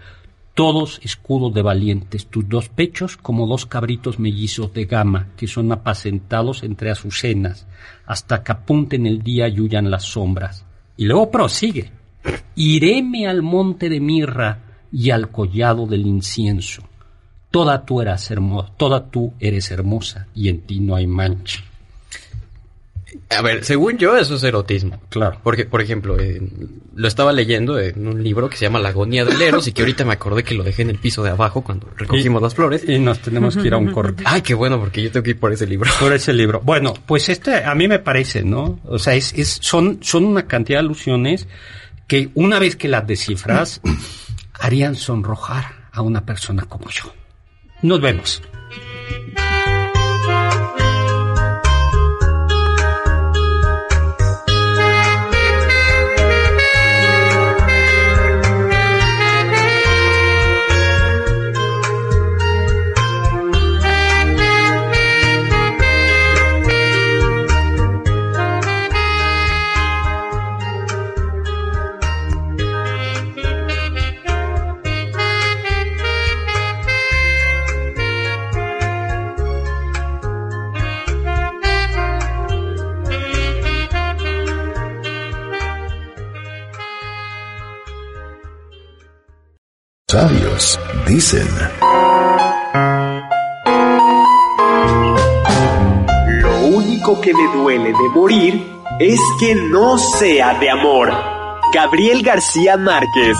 todos 0.61 0.99
escudos 1.01 1.55
de 1.55 1.63
valientes, 1.63 2.27
tus 2.27 2.47
dos 2.47 2.69
pechos 2.69 3.17
como 3.17 3.47
dos 3.47 3.65
cabritos 3.65 4.19
mellizos 4.19 4.71
de 4.75 4.85
gama 4.85 5.29
que 5.35 5.47
son 5.47 5.71
apacentados 5.71 6.61
entre 6.61 6.91
azucenas, 6.91 7.65
hasta 8.05 8.43
que 8.43 8.51
apunten 8.51 9.07
el 9.07 9.23
día 9.23 9.47
y 9.47 9.59
huyan 9.59 9.89
las 9.89 10.03
sombras. 10.03 10.63
Y 10.97 11.05
luego 11.05 11.31
prosigue, 11.31 11.89
iréme 12.53 13.25
al 13.27 13.41
monte 13.41 13.89
de 13.89 13.99
mirra, 13.99 14.59
y 14.91 15.09
al 15.09 15.31
collado 15.31 15.87
del 15.87 16.05
incienso. 16.05 16.83
Toda 17.49 17.83
tú 17.83 17.99
eras 17.99 18.29
hermosa, 18.29 18.71
toda 18.77 19.09
tú 19.09 19.33
eres 19.39 19.71
hermosa 19.71 20.27
y 20.35 20.49
en 20.49 20.61
ti 20.61 20.79
no 20.79 20.95
hay 20.95 21.07
mancha. 21.07 21.63
A 23.29 23.41
ver, 23.41 23.63
según 23.63 23.97
yo, 23.97 24.17
eso 24.17 24.35
es 24.35 24.43
erotismo. 24.43 25.01
Claro. 25.09 25.39
Porque, 25.43 25.65
por 25.65 25.81
ejemplo, 25.81 26.19
eh, 26.19 26.41
lo 26.95 27.07
estaba 27.07 27.31
leyendo 27.33 27.79
en 27.79 28.07
un 28.07 28.23
libro 28.23 28.49
que 28.49 28.57
se 28.57 28.65
llama 28.65 28.79
La 28.79 28.89
agonía 28.89 29.25
del 29.25 29.41
Eros 29.41 29.67
y 29.67 29.71
que 29.71 29.81
ahorita 29.81 30.05
me 30.05 30.13
acordé 30.13 30.43
que 30.43 30.53
lo 30.53 30.63
dejé 30.63 30.81
en 30.81 30.89
el 30.89 30.97
piso 30.97 31.23
de 31.23 31.29
abajo 31.29 31.61
cuando 31.61 31.87
recogimos 31.97 32.41
las 32.41 32.55
flores. 32.55 32.83
Y 32.87 32.99
nos 32.99 33.19
tenemos 33.19 33.57
que 33.57 33.67
ir 33.67 33.73
a 33.73 33.77
un 33.77 33.91
corte. 33.91 34.23
Ay, 34.25 34.41
qué 34.41 34.53
bueno, 34.53 34.79
porque 34.79 35.01
yo 35.01 35.11
tengo 35.11 35.23
que 35.23 35.31
ir 35.31 35.39
por 35.39 35.51
ese 35.51 35.65
libro. 35.67 35.89
Por 35.99 36.13
ese 36.13 36.33
libro. 36.33 36.61
Bueno, 36.63 36.93
pues 37.05 37.29
este 37.29 37.63
a 37.63 37.75
mí 37.75 37.87
me 37.87 37.99
parece, 37.99 38.43
¿no? 38.43 38.79
O 38.85 38.97
sea, 38.97 39.13
es, 39.13 39.33
es, 39.33 39.59
son, 39.61 39.99
son 40.01 40.25
una 40.25 40.47
cantidad 40.47 40.79
de 40.79 40.85
alusiones 40.85 41.47
que 42.07 42.29
una 42.33 42.59
vez 42.59 42.75
que 42.75 42.87
las 42.87 43.05
descifras, 43.07 43.81
harían 44.61 44.95
sonrojar 44.95 45.87
a 45.91 46.01
una 46.01 46.25
persona 46.25 46.63
como 46.65 46.89
yo. 46.89 47.13
Nos 47.81 47.99
vemos. 47.99 48.41
Sabios 90.11 90.77
dicen. 91.07 91.47
Lo 96.41 96.65
único 96.65 97.21
que 97.21 97.33
me 97.33 97.47
duele 97.53 97.93
de 97.93 98.09
morir 98.13 98.73
es 98.99 99.17
que 99.39 99.55
no 99.55 99.97
sea 99.97 100.59
de 100.59 100.69
amor. 100.69 101.13
Gabriel 101.73 102.23
García 102.23 102.75
Márquez. 102.75 103.37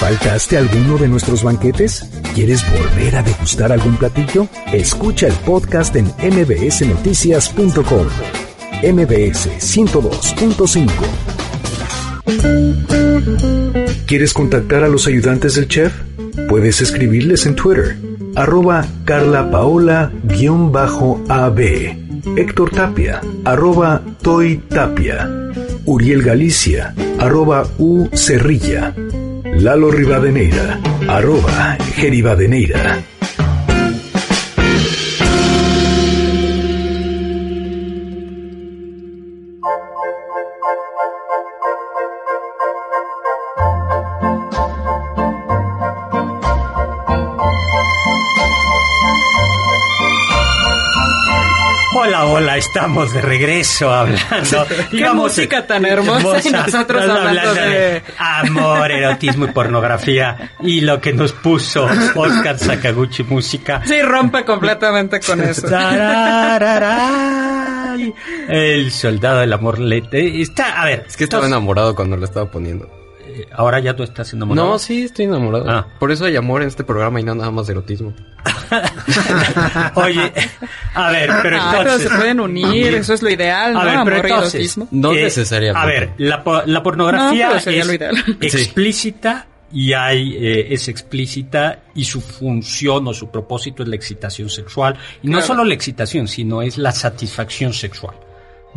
¿Faltaste 0.00 0.56
alguno 0.56 0.98
de 0.98 1.06
nuestros 1.06 1.44
banquetes? 1.44 2.15
¿Quieres 2.36 2.62
volver 2.70 3.16
a 3.16 3.22
degustar 3.22 3.72
algún 3.72 3.96
platillo? 3.96 4.46
Escucha 4.70 5.26
el 5.26 5.32
podcast 5.32 5.96
en 5.96 6.04
mbsnoticias.com. 6.04 8.06
MBS 8.82 9.48
102.5. 9.58 10.92
¿Quieres 14.04 14.34
contactar 14.34 14.84
a 14.84 14.88
los 14.88 15.06
ayudantes 15.06 15.54
del 15.54 15.66
chef? 15.66 15.94
Puedes 16.50 16.82
escribirles 16.82 17.46
en 17.46 17.54
Twitter, 17.54 17.96
arroba 18.34 18.84
carlapaola-ab, 19.06 21.60
Héctor 22.36 22.70
Tapia, 22.70 23.22
arroba 23.46 24.02
Toy 24.20 24.58
Tapia, 24.58 25.26
Uriel 25.86 26.22
Galicia, 26.22 26.94
arroba 27.18 27.66
U 27.78 28.10
Cerrilla, 28.12 28.94
Lalo 29.60 29.90
Rivadeneira, 29.90 30.78
arroba 31.08 31.76
Geribadeneira. 31.96 33.15
Estamos 52.56 53.12
de 53.12 53.20
regreso 53.22 53.92
hablando. 53.92 54.66
Qué 54.90 55.08
música 55.12 55.66
tan 55.66 55.84
hermosa 55.84 56.40
y 56.48 56.52
nosotros 56.52 57.02
hablando 57.08 57.54
de- 57.54 58.02
amor, 58.18 58.90
erotismo 58.90 59.44
y 59.46 59.48
pornografía 59.52 60.52
y 60.60 60.80
lo 60.80 61.00
que 61.00 61.12
nos 61.12 61.32
puso 61.32 61.88
Oscar 62.14 62.58
Sakaguchi 62.58 63.22
música. 63.24 63.82
Sí, 63.84 64.00
rompe 64.02 64.44
completamente 64.44 65.20
con 65.20 65.40
eso. 65.42 65.66
El 68.48 68.90
soldado 68.92 69.40
del 69.40 69.52
amor 69.52 69.78
lete 69.78 70.40
está, 70.40 70.80
a 70.82 70.84
ver, 70.84 71.04
Es 71.08 71.16
que 71.16 71.24
estaba 71.24 71.46
enamorado 71.46 71.94
cuando 71.94 72.16
lo 72.16 72.24
estaba 72.24 72.50
poniendo. 72.50 72.90
Eh, 73.40 73.46
ahora 73.52 73.78
ya 73.80 73.94
tú 73.94 74.02
estás 74.02 74.32
enamorado. 74.32 74.68
No, 74.68 74.78
sí, 74.78 75.02
estoy 75.04 75.26
enamorado. 75.26 75.68
Ah. 75.70 75.86
Por 75.98 76.10
eso 76.12 76.24
hay 76.24 76.36
amor 76.36 76.62
en 76.62 76.68
este 76.68 76.84
programa 76.84 77.20
y 77.20 77.24
no 77.24 77.34
nada 77.34 77.50
más 77.50 77.66
de 77.66 77.72
erotismo. 77.74 78.14
Oye, 79.94 80.32
a 80.94 81.10
ver, 81.10 81.30
pero 81.42 81.58
Ah, 81.60 81.70
pero 81.72 81.82
entonces 81.90 82.10
se 82.10 82.16
pueden 82.16 82.40
unir, 82.40 82.94
eso 82.94 83.14
es 83.14 83.22
lo 83.22 83.30
ideal, 83.30 83.72
¿no? 83.74 83.80
A 83.80 83.84
ver, 83.84 83.94
pero 84.04 84.16
Amor 84.16 84.26
y 84.26 84.30
entonces, 84.30 84.54
erotismo. 84.54 84.88
No 84.90 85.12
eh, 85.12 85.22
necesariamente. 85.24 85.80
A 85.82 85.86
ver, 85.86 86.10
la, 86.18 86.62
la 86.66 86.82
pornografía 86.82 87.48
No, 87.50 87.56
es 87.56 87.86
lo 87.86 87.92
ideal. 87.94 88.16
explícita 88.40 89.46
y 89.72 89.92
hay 89.92 90.36
eh, 90.36 90.68
es 90.74 90.88
explícita 90.88 91.80
y 91.94 92.04
su 92.04 92.20
función 92.20 93.08
o 93.08 93.14
su 93.14 93.30
propósito 93.30 93.82
es 93.82 93.88
la 93.88 93.96
excitación 93.96 94.48
sexual 94.48 94.96
y 95.22 95.26
no 95.26 95.38
Claro. 95.38 95.46
solo 95.46 95.64
la 95.64 95.74
excitación, 95.74 96.28
sino 96.28 96.62
es 96.62 96.78
la 96.78 96.92
satisfacción 96.92 97.72
sexual. 97.72 98.14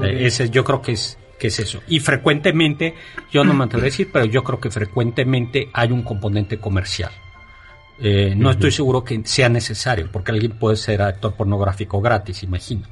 Eh, 0.03 0.25
ese, 0.27 0.49
yo 0.49 0.63
creo 0.63 0.81
que 0.81 0.93
es 0.93 1.17
que 1.39 1.47
es 1.47 1.57
eso. 1.59 1.81
Y 1.87 1.99
frecuentemente, 2.01 2.93
yo 3.31 3.43
no 3.43 3.53
me 3.55 3.63
atrevo 3.63 3.81
a 3.81 3.85
decir, 3.85 4.09
pero 4.13 4.25
yo 4.25 4.43
creo 4.43 4.59
que 4.59 4.69
frecuentemente 4.69 5.69
hay 5.73 5.91
un 5.91 6.03
componente 6.03 6.59
comercial. 6.59 7.11
Eh, 8.01 8.33
no 8.37 8.49
estoy 8.51 8.71
seguro 8.71 9.03
que 9.03 9.19
sea 9.25 9.49
necesario, 9.49 10.07
porque 10.11 10.31
alguien 10.31 10.51
puede 10.51 10.77
ser 10.77 11.01
actor 11.01 11.33
pornográfico 11.35 11.99
gratis, 11.99 12.43
imagino. 12.43 12.83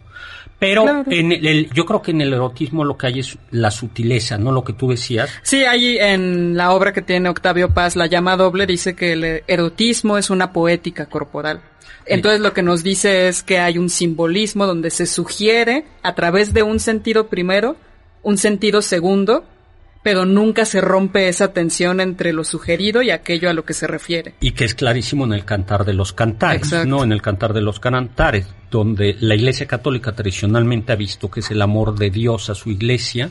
Pero 0.59 0.83
Claro. 0.83 1.03
en 1.11 1.31
el, 1.31 1.45
el- 1.45 1.69
yo 1.71 1.85
creo 1.85 2.01
que 2.01 2.11
en 2.11 2.21
el 2.21 2.33
erotismo 2.33 2.83
lo 2.83 2.97
que 2.97 3.07
hay 3.07 3.19
es 3.19 3.37
la 3.51 3.69
sutileza, 3.71 4.37
¿no? 4.37 4.51
Lo 4.51 4.63
que 4.63 4.73
tú 4.73 4.89
decías. 4.89 5.29
Sí, 5.43 5.63
ahí 5.63 5.97
en 5.99 6.57
la 6.57 6.71
obra 6.71 6.91
que 6.93 7.01
tiene 7.03 7.29
Octavio 7.29 7.73
Paz, 7.73 7.95
La 7.95 8.07
llama 8.07 8.35
doble, 8.35 8.65
dice 8.65 8.95
que 8.95 9.13
el 9.13 9.43
erotismo 9.47 10.17
es 10.17 10.29
una 10.29 10.51
poética 10.51 11.05
corporal. 11.05 11.61
Entonces 12.05 12.39
lo 12.41 12.53
que 12.53 12.63
nos 12.63 12.83
dice 12.83 13.27
es 13.27 13.43
que 13.43 13.59
hay 13.59 13.77
un 13.77 13.89
simbolismo 13.89 14.65
donde 14.65 14.89
se 14.89 15.05
sugiere 15.05 15.85
a 16.03 16.15
través 16.15 16.53
de 16.53 16.63
un 16.63 16.79
sentido 16.79 17.27
primero, 17.27 17.75
un 18.27 18.37
sentido 18.37 18.81
segundo, 18.81 19.45
pero 20.03 20.25
nunca 20.25 20.65
se 20.65 20.81
rompe 20.81 21.29
esa 21.29 21.53
tensión 21.53 22.01
entre 22.01 22.33
lo 22.33 22.43
sugerido 22.43 23.01
y 23.01 23.09
aquello 23.09 23.49
a 23.49 23.53
lo 23.53 23.63
que 23.63 23.73
se 23.73 23.87
refiere. 23.87 24.33
Y 24.41 24.51
que 24.51 24.65
es 24.65 24.75
clarísimo 24.75 25.23
en 25.25 25.31
el 25.33 25.45
cantar 25.45 25.85
de 25.85 25.93
los 25.93 26.11
cantares, 26.11 26.63
Exacto. 26.63 26.87
¿no? 26.89 27.03
En 27.03 27.11
el 27.13 27.21
cantar 27.21 27.53
de 27.53 27.61
los 27.61 27.79
cantares, 27.79 28.45
donde 28.69 29.15
la 29.19 29.35
Iglesia 29.35 29.65
Católica 29.65 30.11
tradicionalmente 30.11 30.91
ha 30.91 30.95
visto 30.97 31.31
que 31.31 31.39
es 31.39 31.51
el 31.51 31.61
amor 31.61 31.97
de 31.97 32.09
Dios 32.09 32.49
a 32.49 32.55
su 32.55 32.69
Iglesia, 32.69 33.29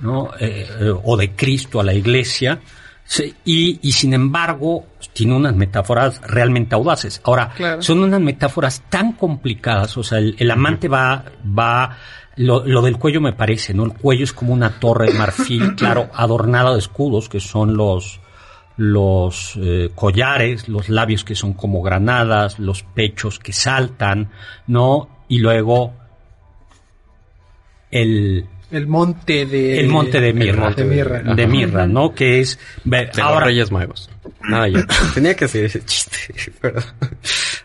¿no? 0.00 0.30
Eh, 0.38 0.66
eh, 0.80 0.92
o 1.02 1.16
de 1.16 1.32
Cristo 1.32 1.80
a 1.80 1.84
la 1.84 1.94
Iglesia, 1.94 2.60
sí, 3.04 3.34
y, 3.46 3.80
y 3.82 3.92
sin 3.92 4.12
embargo 4.12 4.86
tiene 5.14 5.34
unas 5.34 5.56
metáforas 5.56 6.20
realmente 6.22 6.74
audaces. 6.74 7.20
Ahora, 7.24 7.50
Claro. 7.56 7.80
son 7.82 8.00
unas 8.00 8.20
metáforas 8.20 8.82
tan 8.90 9.12
complicadas, 9.12 9.96
o 9.96 10.02
sea, 10.02 10.18
el, 10.18 10.36
el 10.38 10.50
amante 10.50 10.86
va, 10.88 11.24
va, 11.58 11.96
lo, 12.38 12.64
lo 12.64 12.82
del 12.82 12.98
cuello 12.98 13.20
me 13.20 13.32
parece, 13.32 13.74
¿no? 13.74 13.84
El 13.84 13.92
cuello 13.92 14.24
es 14.24 14.32
como 14.32 14.52
una 14.52 14.78
torre 14.78 15.12
de 15.12 15.18
marfil, 15.18 15.74
claro, 15.76 16.08
adornada 16.14 16.72
de 16.72 16.78
escudos, 16.78 17.28
que 17.28 17.40
son 17.40 17.76
los, 17.76 18.20
los 18.76 19.58
eh, 19.60 19.90
collares, 19.94 20.68
los 20.68 20.88
labios 20.88 21.24
que 21.24 21.34
son 21.34 21.52
como 21.52 21.82
granadas, 21.82 22.58
los 22.58 22.82
pechos 22.82 23.38
que 23.38 23.52
saltan, 23.52 24.30
¿no? 24.66 25.08
Y 25.28 25.38
luego 25.38 25.94
el 27.90 28.46
El 28.70 28.86
monte 28.86 29.46
de... 29.46 29.80
el 29.80 29.88
monte 29.88 30.20
de 30.20 30.32
mirra, 30.32 30.64
monte 30.64 30.84
de 30.84 30.94
mirra. 30.96 31.18
de 31.34 31.46
mirra, 31.46 31.86
¿no? 31.86 32.14
Que 32.14 32.40
es 32.40 32.58
ve- 32.84 33.06
De 33.06 33.06
los 33.06 33.18
ahora 33.18 33.46
Reyes 33.46 33.70
Magos. 33.72 34.10
Nada, 34.42 34.68
ya. 34.68 34.86
Tenía 35.14 35.34
que 35.34 35.46
hacer 35.46 35.64
ese 35.64 35.82
chiste, 35.84 36.18
perdón. 36.60 36.84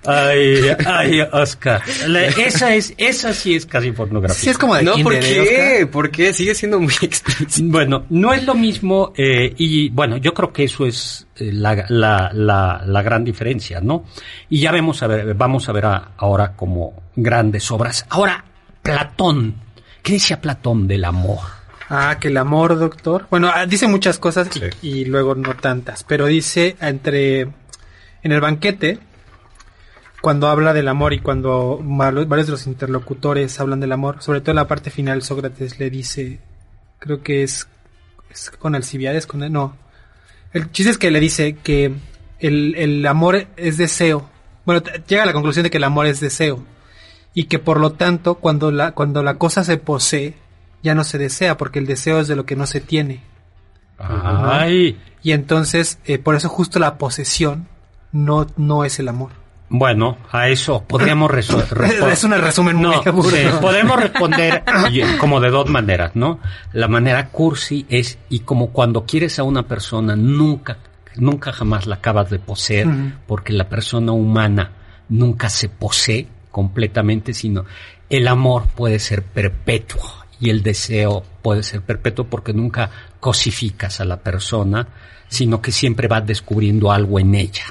ay, 0.06 0.60
ay, 0.86 1.22
Oscar, 1.34 1.82
La- 2.08 2.26
esa 2.28 2.74
es 2.74 2.94
esa 2.98 3.34
sí 3.34 3.54
es 3.56 3.66
casi 3.66 3.92
pornografía. 3.92 4.36
Sí, 4.44 4.50
es 4.50 4.58
como 4.58 4.76
de 4.76 4.84
No, 4.84 4.94
¿por 5.04 5.14
kinder, 5.14 5.24
¿eh, 5.24 5.44
qué? 5.48 5.74
Oscar? 5.76 5.90
¿Por 5.90 6.12
qué? 6.12 6.34
Sigue 6.34 6.56
siendo 6.56 6.80
muy 6.80 6.94
explícito. 7.02 7.68
Bueno, 7.70 8.06
no 8.10 8.34
es 8.34 8.46
lo 8.46 8.56
mismo 8.56 9.12
eh, 9.18 9.54
y 9.58 9.90
bueno, 9.90 10.18
yo 10.18 10.34
creo 10.34 10.54
que 10.54 10.64
eso 10.64 10.86
es 10.86 11.28
eh, 11.36 11.52
la, 11.52 11.86
la, 11.90 12.32
la, 12.34 12.82
la 12.86 13.02
gran 13.02 13.24
diferencia, 13.26 13.82
¿no? 13.82 14.06
Y 14.50 14.62
ya 14.62 14.72
vemos 14.72 15.04
a 15.04 15.08
ver, 15.08 15.34
vamos 15.34 15.68
a 15.68 15.74
ver 15.74 15.86
a- 15.86 16.12
ahora 16.18 16.54
como 16.56 17.04
grandes 17.16 17.70
obras. 17.72 18.06
Ahora, 18.10 18.44
Platón. 18.82 19.56
¿Qué 20.04 20.14
decía 20.14 20.42
Platón 20.42 20.88
del 20.88 21.06
amor? 21.06 21.40
Ah, 21.90 22.18
que 22.20 22.28
el 22.28 22.38
amor, 22.38 22.78
doctor. 22.78 23.28
Bueno, 23.30 23.50
ah, 23.54 23.66
dice 23.66 23.88
muchas 23.88 24.20
cosas 24.20 24.50
y- 24.56 24.60
Sí. 24.60 24.66
y, 24.82 25.06
luego 25.06 25.36
no 25.36 25.56
tantas, 25.56 26.04
pero 26.04 26.26
dice 26.28 26.76
entre 26.82 27.42
en 27.42 28.32
el 28.32 28.42
banquete 28.42 29.00
cuando 30.22 30.48
habla 30.48 30.74
del 30.74 30.88
amor 30.88 31.14
y 31.14 31.20
cuando 31.20 31.80
varios 31.82 32.48
de 32.48 32.52
los 32.52 32.68
interlocutores 32.68 33.60
hablan 33.60 33.80
del 33.82 33.92
amor, 33.92 34.22
sobre 34.22 34.40
todo 34.42 34.52
en 34.52 34.56
la 34.58 34.68
parte 34.68 34.90
final 34.90 35.22
Sócrates 35.22 35.80
le 35.80 35.90
dice, 35.90 36.40
creo 37.00 37.22
que 37.22 37.44
es, 37.44 37.68
es 38.30 38.50
con 38.52 38.76
Alcibiades, 38.76 39.28
con 39.28 39.52
no. 39.52 39.76
El 40.54 40.72
chiste 40.72 40.92
es 40.92 40.98
que 40.98 41.12
le 41.12 41.20
dice 41.20 41.58
que 41.62 41.94
el, 42.40 42.76
el 42.76 43.06
amor 43.06 43.48
es 43.58 43.78
deseo. 43.78 44.30
Bueno, 44.66 44.82
llega 45.08 45.24
a 45.24 45.26
la 45.26 45.34
conclusión 45.34 45.64
de 45.64 45.70
que 45.70 45.78
el 45.78 45.84
amor 45.84 46.06
es 46.06 46.20
deseo 46.22 46.64
y 47.34 47.46
que 47.46 47.60
por 47.60 47.80
lo 47.80 47.94
tanto 47.94 48.36
cuando 48.36 48.72
la 48.72 48.92
cuando 48.92 49.24
la 49.24 49.36
cosa 49.36 49.64
se 49.64 49.78
posee 49.78 50.36
ya 50.84 50.94
no 50.96 51.04
se 51.04 51.18
desea 51.18 51.58
porque 51.58 51.80
el 51.80 51.86
deseo 51.88 52.20
es 52.20 52.28
de 52.28 52.36
lo 52.36 52.46
que 52.46 52.56
no 52.56 52.66
se 52.68 52.80
tiene 52.82 53.22
Ay, 54.00 55.00
y 55.22 55.32
entonces 55.32 56.00
eh, 56.06 56.18
por 56.18 56.36
eso 56.36 56.50
justo 56.50 56.80
la 56.80 56.98
posesión 56.98 57.68
no 58.12 58.48
no 58.58 58.84
es 58.86 59.00
el 59.00 59.08
amor 59.08 59.32
bueno, 59.70 60.18
a 60.32 60.50
eso 60.50 60.84
podríamos 60.84 61.32
resolver. 61.32 61.90
es 62.12 62.24
un 62.24 62.32
resumen 62.34 62.76
muy 62.76 62.86
No, 62.96 63.02
aburrido. 63.06 63.52
sí, 63.54 63.58
podemos 63.60 64.00
responder 64.00 64.64
y- 64.92 65.02
como 65.18 65.40
de 65.40 65.50
dos 65.50 65.68
maneras, 65.68 66.12
¿no? 66.16 66.40
La 66.74 66.88
manera 66.88 67.30
cursi 67.30 67.88
es, 67.90 68.20
y 68.30 68.42
como 68.42 68.70
cuando 68.70 69.06
quieres 69.08 69.40
a 69.40 69.44
una 69.44 69.64
persona, 69.64 70.16
nunca, 70.16 70.78
nunca 71.16 71.52
jamás 71.52 71.88
la 71.88 71.96
acabas 71.96 72.30
de 72.30 72.38
poseer, 72.38 72.88
porque 73.26 73.52
la 73.54 73.68
persona 73.68 74.12
humana 74.12 74.74
nunca 75.10 75.50
se 75.50 75.70
posee 75.70 76.28
completamente, 76.54 77.34
sino 77.34 77.66
el 78.10 78.28
amor 78.28 78.68
puede 78.68 79.00
ser 79.00 79.24
perpetuo 79.24 80.00
y 80.40 80.52
el 80.52 80.62
deseo 80.62 81.24
puede 81.42 81.64
ser 81.64 81.82
perpetuo 81.82 82.26
porque 82.28 82.54
nunca 82.54 82.92
cosificas 83.20 84.00
a 84.00 84.06
la 84.06 84.18
persona, 84.18 84.88
sino 85.28 85.62
que 85.64 85.72
siempre 85.72 86.08
vas 86.08 86.26
descubriendo 86.28 86.92
algo 86.92 87.20
en 87.20 87.34
ella. 87.34 87.66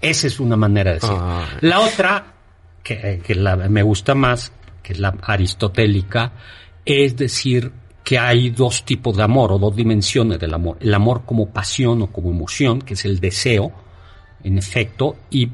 Esa 0.00 0.26
es 0.28 0.40
una 0.40 0.56
manera 0.56 0.92
de 0.92 1.00
decir. 1.00 1.10
Ah. 1.12 1.46
La 1.60 1.80
otra, 1.80 2.32
que, 2.82 3.20
que 3.22 3.34
la- 3.34 3.56
me 3.56 3.82
gusta 3.82 4.14
más, 4.14 4.50
que 4.82 4.94
es 4.94 4.98
la 4.98 5.14
aristotélica, 5.22 6.32
es 6.86 7.16
decir 7.16 7.70
que 8.02 8.18
hay 8.18 8.48
dos 8.50 8.84
tipos 8.84 9.14
de 9.16 9.24
amor 9.24 9.52
o 9.52 9.58
dos 9.58 9.76
dimensiones 9.76 10.38
del 10.38 10.54
amor. 10.54 10.78
El 10.80 10.94
amor 10.94 11.24
como 11.26 11.50
pasión 11.50 12.00
o 12.00 12.06
como 12.06 12.30
emoción, 12.30 12.80
que 12.80 12.94
es 12.94 13.04
el 13.04 13.20
deseo, 13.20 13.72
en 14.42 14.56
efecto, 14.56 15.16
y 15.28 15.50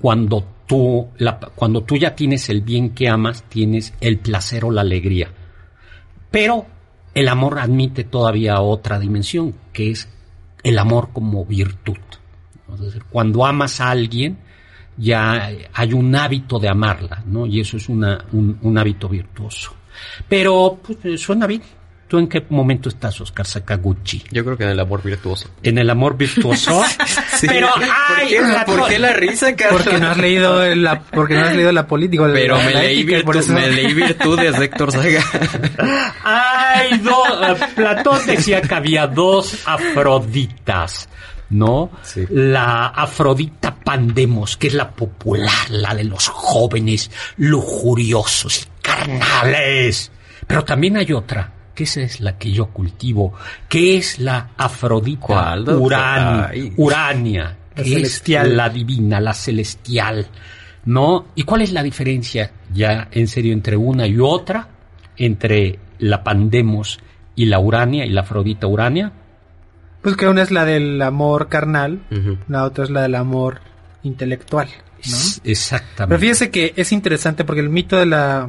cuando 0.00 0.44
tú, 0.66 1.08
cuando 1.54 1.82
tú 1.82 1.96
ya 1.96 2.14
tienes 2.14 2.48
el 2.48 2.62
bien 2.62 2.90
que 2.90 3.08
amas, 3.08 3.44
tienes 3.48 3.94
el 4.00 4.18
placer 4.18 4.64
o 4.64 4.70
la 4.70 4.80
alegría. 4.80 5.30
Pero 6.30 6.66
el 7.14 7.28
amor 7.28 7.58
admite 7.58 8.04
todavía 8.04 8.60
otra 8.60 8.98
dimensión, 8.98 9.54
que 9.72 9.90
es 9.90 10.08
el 10.62 10.78
amor 10.78 11.10
como 11.12 11.44
virtud. 11.44 11.96
Cuando 13.10 13.46
amas 13.46 13.80
a 13.80 13.90
alguien, 13.90 14.38
ya 14.96 15.50
hay 15.72 15.92
un 15.92 16.14
hábito 16.14 16.58
de 16.58 16.68
amarla, 16.68 17.22
¿no? 17.26 17.46
Y 17.46 17.60
eso 17.60 17.76
es 17.76 17.88
una, 17.88 18.24
un, 18.32 18.76
hábito 18.76 19.08
virtuoso. 19.08 19.72
Pero, 20.28 20.80
pues, 20.82 21.20
suena 21.20 21.46
bien. 21.46 21.62
¿Tú 22.08 22.18
en 22.18 22.28
qué 22.28 22.44
momento 22.50 22.88
estás, 22.88 23.20
Oscar 23.20 23.46
Sakaguchi? 23.46 24.22
Yo 24.30 24.44
creo 24.44 24.56
que 24.56 24.62
en 24.62 24.70
el 24.70 24.78
amor 24.78 25.02
virtuoso. 25.02 25.50
¿En 25.64 25.76
el 25.76 25.90
amor 25.90 26.16
virtuoso? 26.16 26.84
Pero, 27.40 27.68
¿Por 27.74 27.82
ay, 28.16 28.28
qué, 28.28 28.38
Platón. 28.40 28.78
¿Por 28.78 28.88
qué 28.88 28.98
la 29.00 29.12
risa, 29.12 29.56
Carlos? 29.56 29.82
porque 29.82 29.98
no 30.00 30.08
has 30.10 30.16
leído 30.18 30.74
la 30.76 31.00
porque 31.00 31.34
no 31.34 31.40
has 31.46 31.54
leído 31.56 31.72
la 31.72 31.86
política 31.88 32.28
Pero 32.32 32.58
la- 32.58 32.64
me 32.64 32.72
la 32.74 32.82
leí, 32.82 33.00
ética, 33.00 33.18
y 33.18 33.22
por 33.24 33.34
virtu- 33.36 33.40
eso- 33.40 33.52
me 33.54 33.70
leí 33.70 33.92
virtudes 33.92 34.56
de 34.58 34.64
Héctor 34.66 34.92
Saga. 34.92 35.24
Ay, 36.22 36.98
do- 36.98 37.42
eh, 37.52 37.56
Platón 37.74 38.24
decía 38.26 38.60
que 38.62 38.74
había 38.74 39.06
dos 39.08 39.66
Afroditas, 39.66 41.08
¿no? 41.50 41.90
Sí. 42.02 42.24
La 42.30 42.86
Afrodita 42.86 43.74
Pandemos, 43.74 44.56
que 44.56 44.68
es 44.68 44.74
la 44.74 44.90
popular, 44.92 45.70
la 45.70 45.94
de 45.94 46.04
los 46.04 46.28
jóvenes 46.28 47.10
lujuriosos 47.36 48.62
y 48.62 48.82
carnales. 48.82 50.10
Pero 50.46 50.64
también 50.64 50.96
hay 50.96 51.12
otra, 51.12 51.52
que 51.76 51.84
esa 51.84 52.00
es 52.00 52.20
la 52.20 52.36
que 52.38 52.50
yo 52.50 52.66
cultivo, 52.70 53.34
que 53.68 53.96
es 53.98 54.18
la 54.18 54.48
Afrodita. 54.56 55.54
Urania. 55.78 56.50
Urania, 56.76 57.56
La 57.76 57.82
que 57.84 57.90
es 57.90 57.94
celestial. 57.94 58.56
la 58.56 58.68
divina, 58.68 59.20
la 59.20 59.32
celestial, 59.34 60.26
¿no? 60.86 61.26
¿Y 61.36 61.44
cuál 61.44 61.62
es 61.62 61.72
la 61.72 61.84
diferencia 61.84 62.50
ya 62.74 63.06
en 63.12 63.28
serio 63.28 63.52
entre 63.52 63.76
una 63.76 64.06
y 64.08 64.18
otra? 64.18 64.68
Entre 65.16 65.78
la 65.98 66.24
Pandemos 66.24 66.98
y 67.36 67.44
la 67.46 67.60
Urania 67.60 68.04
y 68.04 68.10
la 68.10 68.22
Afrodita 68.22 68.66
Urania. 68.66 69.12
pues 70.02 70.16
que 70.16 70.26
una 70.28 70.42
es 70.42 70.50
la 70.50 70.64
del 70.64 71.00
amor 71.02 71.48
carnal 71.48 72.00
la 72.48 72.64
otra 72.64 72.84
es 72.84 72.90
la 72.90 73.02
del 73.02 73.14
amor 73.14 73.60
intelectual 74.02 74.68
¿no? 74.68 75.16
Exactamente. 75.44 76.06
Pero 76.08 76.18
fíjese 76.20 76.50
que 76.50 76.72
es 76.76 76.92
interesante 76.92 77.44
porque 77.44 77.60
el 77.60 77.68
mito 77.70 77.96
de 77.98 78.06
la 78.06 78.48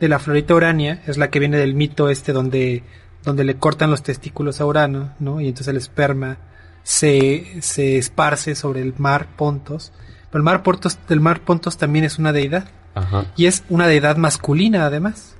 de 0.00 0.08
la 0.08 0.18
florita 0.18 0.54
urania 0.54 1.02
es 1.06 1.16
la 1.18 1.30
que 1.30 1.38
viene 1.40 1.56
del 1.56 1.74
mito 1.74 2.08
este 2.10 2.32
donde 2.32 2.82
donde 3.24 3.44
le 3.44 3.56
cortan 3.56 3.90
los 3.90 4.02
testículos 4.02 4.60
a 4.60 4.64
Urano, 4.66 5.12
¿no? 5.18 5.40
Y 5.40 5.48
entonces 5.48 5.68
el 5.68 5.76
esperma 5.76 6.38
se, 6.82 7.58
se 7.60 7.98
esparce 7.98 8.54
sobre 8.54 8.80
el 8.80 8.94
mar 8.96 9.26
Pontos. 9.36 9.92
Pero 10.30 10.38
el 10.38 10.44
mar 10.44 10.62
Pontos, 10.62 10.98
el 11.08 11.20
mar 11.20 11.40
Pontos 11.40 11.76
también 11.76 12.04
es 12.04 12.18
una 12.18 12.32
deidad 12.32 12.68
Ajá. 12.94 13.26
y 13.36 13.46
es 13.46 13.64
una 13.68 13.86
deidad 13.86 14.16
masculina 14.16 14.86
además, 14.86 15.34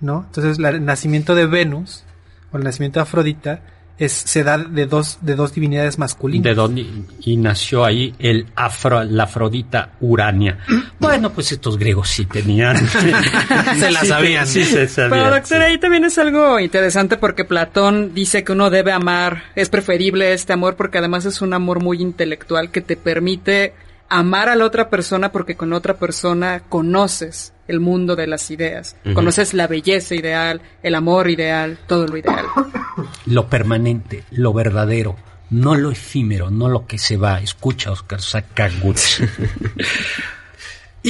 ¿no? 0.00 0.24
Entonces 0.26 0.58
la- 0.58 0.70
el 0.70 0.84
nacimiento 0.84 1.34
de 1.34 1.46
Venus 1.46 2.04
o 2.50 2.56
el 2.56 2.64
nacimiento 2.64 2.98
de 2.98 3.02
Afrodita 3.02 3.60
es 3.98 4.12
se 4.12 4.44
da 4.44 4.58
de 4.58 4.86
dos 4.86 5.18
de 5.22 5.34
dos 5.34 5.52
divinidades 5.54 5.98
masculinas. 5.98 6.44
de 6.44 6.54
donde 6.54 6.86
y 7.20 7.36
nació 7.36 7.84
ahí 7.84 8.14
el 8.18 8.46
afro, 8.56 9.02
la 9.04 9.24
Afrodita 9.24 9.90
Urania. 10.00 10.58
Bueno, 11.00 11.30
pues 11.30 11.52
estos 11.52 11.78
griegos 11.78 12.08
sí 12.08 12.26
tenían. 12.26 12.76
Se 13.78 13.90
la 13.90 14.00
Sí, 14.00 14.06
sabían. 14.06 14.46
Sí, 14.46 14.64
se 14.64 14.88
sabían. 14.88 15.10
Pero 15.10 15.30
doctor, 15.30 15.58
sí. 15.58 15.64
ahí 15.64 15.78
también 15.78 16.04
es 16.04 16.18
algo 16.18 16.58
interesante 16.58 17.16
porque 17.16 17.44
Platón 17.44 18.14
dice 18.14 18.42
que 18.44 18.52
uno 18.52 18.68
debe 18.68 18.90
amar, 18.92 19.44
es 19.54 19.68
preferible 19.68 20.32
este 20.32 20.52
amor 20.52 20.74
porque 20.76 20.98
además 20.98 21.24
es 21.24 21.40
un 21.40 21.54
amor 21.54 21.80
muy 21.82 22.02
intelectual 22.02 22.70
que 22.70 22.80
te 22.80 22.96
permite 22.96 23.74
amar 24.08 24.48
a 24.48 24.56
la 24.56 24.64
otra 24.64 24.90
persona 24.90 25.32
porque 25.32 25.56
con 25.56 25.72
otra 25.72 25.94
persona 25.94 26.62
conoces 26.68 27.52
el 27.66 27.80
mundo 27.80 28.16
de 28.16 28.26
las 28.26 28.50
ideas, 28.50 28.96
conoces 29.14 29.52
la 29.54 29.66
belleza 29.66 30.14
ideal, 30.14 30.62
el 30.82 30.94
amor 30.94 31.30
ideal, 31.30 31.78
todo 31.86 32.06
lo 32.06 32.16
ideal. 32.16 32.46
Lo 33.26 33.48
permanente, 33.48 34.24
lo 34.32 34.52
verdadero, 34.52 35.14
no 35.50 35.76
lo 35.76 35.92
efímero, 35.92 36.50
no 36.50 36.68
lo 36.68 36.86
que 36.86 36.98
se 36.98 37.16
va. 37.16 37.40
Escucha, 37.40 37.92
Oscar 37.92 38.20
Sakaguchi. 38.20 39.24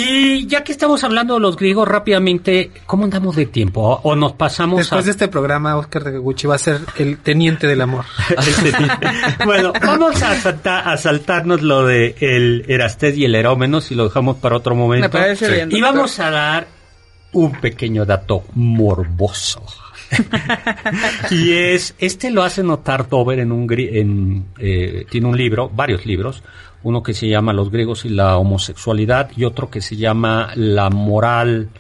y 0.01 0.47
ya 0.47 0.65
que 0.65 0.73
estamos 0.73 1.03
hablando 1.05 1.35
de 1.35 1.41
los 1.41 1.57
griegos 1.57 1.87
rápidamente, 1.89 2.71
¿cómo 2.87 3.05
andamos 3.05 3.37
de 3.37 3.47
tiempo? 3.47 3.81
¿O, 3.83 4.01
o 4.11 4.17
nos 4.17 4.33
pasamos 4.33 4.79
Después 4.79 5.03
a... 5.03 5.05
de 5.07 5.11
este 5.11 5.29
programa, 5.29 5.77
Oscar 5.77 6.05
de 6.05 6.19
Gucci 6.19 6.47
va 6.47 6.55
a 6.57 6.59
ser 6.59 6.81
el 6.99 7.19
teniente 7.19 7.67
del 7.67 7.81
amor. 7.81 8.05
bueno, 9.45 9.73
vamos 9.81 10.23
a, 10.23 10.35
salta- 10.37 10.81
a 10.91 10.97
saltarnos 10.97 11.63
lo 11.63 11.85
de 11.87 12.15
el 12.21 12.65
Erastés 12.69 13.17
y 13.17 13.25
el 13.25 13.35
Herómeno, 13.35 13.81
si 13.81 13.95
lo 13.95 14.05
dejamos 14.05 14.37
para 14.37 14.57
otro 14.57 14.75
momento. 14.75 15.07
Me 15.07 15.11
parece 15.11 15.51
bien, 15.51 15.71
Y 15.73 15.81
vamos 15.81 16.19
a 16.21 16.31
dar 16.31 16.67
un 17.33 17.53
pequeño 17.53 18.05
dato 18.05 18.45
morboso. 18.55 19.63
y 21.31 21.53
es, 21.53 21.95
este 21.99 22.31
lo 22.31 22.43
hace 22.43 22.63
notar 22.63 23.09
Dover 23.09 23.41
en 23.41 23.53
un, 23.53 23.67
en, 23.71 24.47
eh, 24.59 25.05
tiene 25.11 25.27
un 25.27 25.37
libro, 25.37 25.69
varios 25.69 26.07
libros, 26.07 26.43
uno 26.83 27.03
que 27.03 27.15
se 27.15 27.29
llama 27.29 27.53
Los 27.53 27.71
griegos 27.71 28.05
y 28.05 28.11
la 28.11 28.37
homosexualidad 28.37 29.31
y 29.37 29.45
otro 29.45 29.71
que 29.71 29.81
se 29.81 29.97
llama 29.97 30.51
La 30.55 30.91
moral 30.91 31.71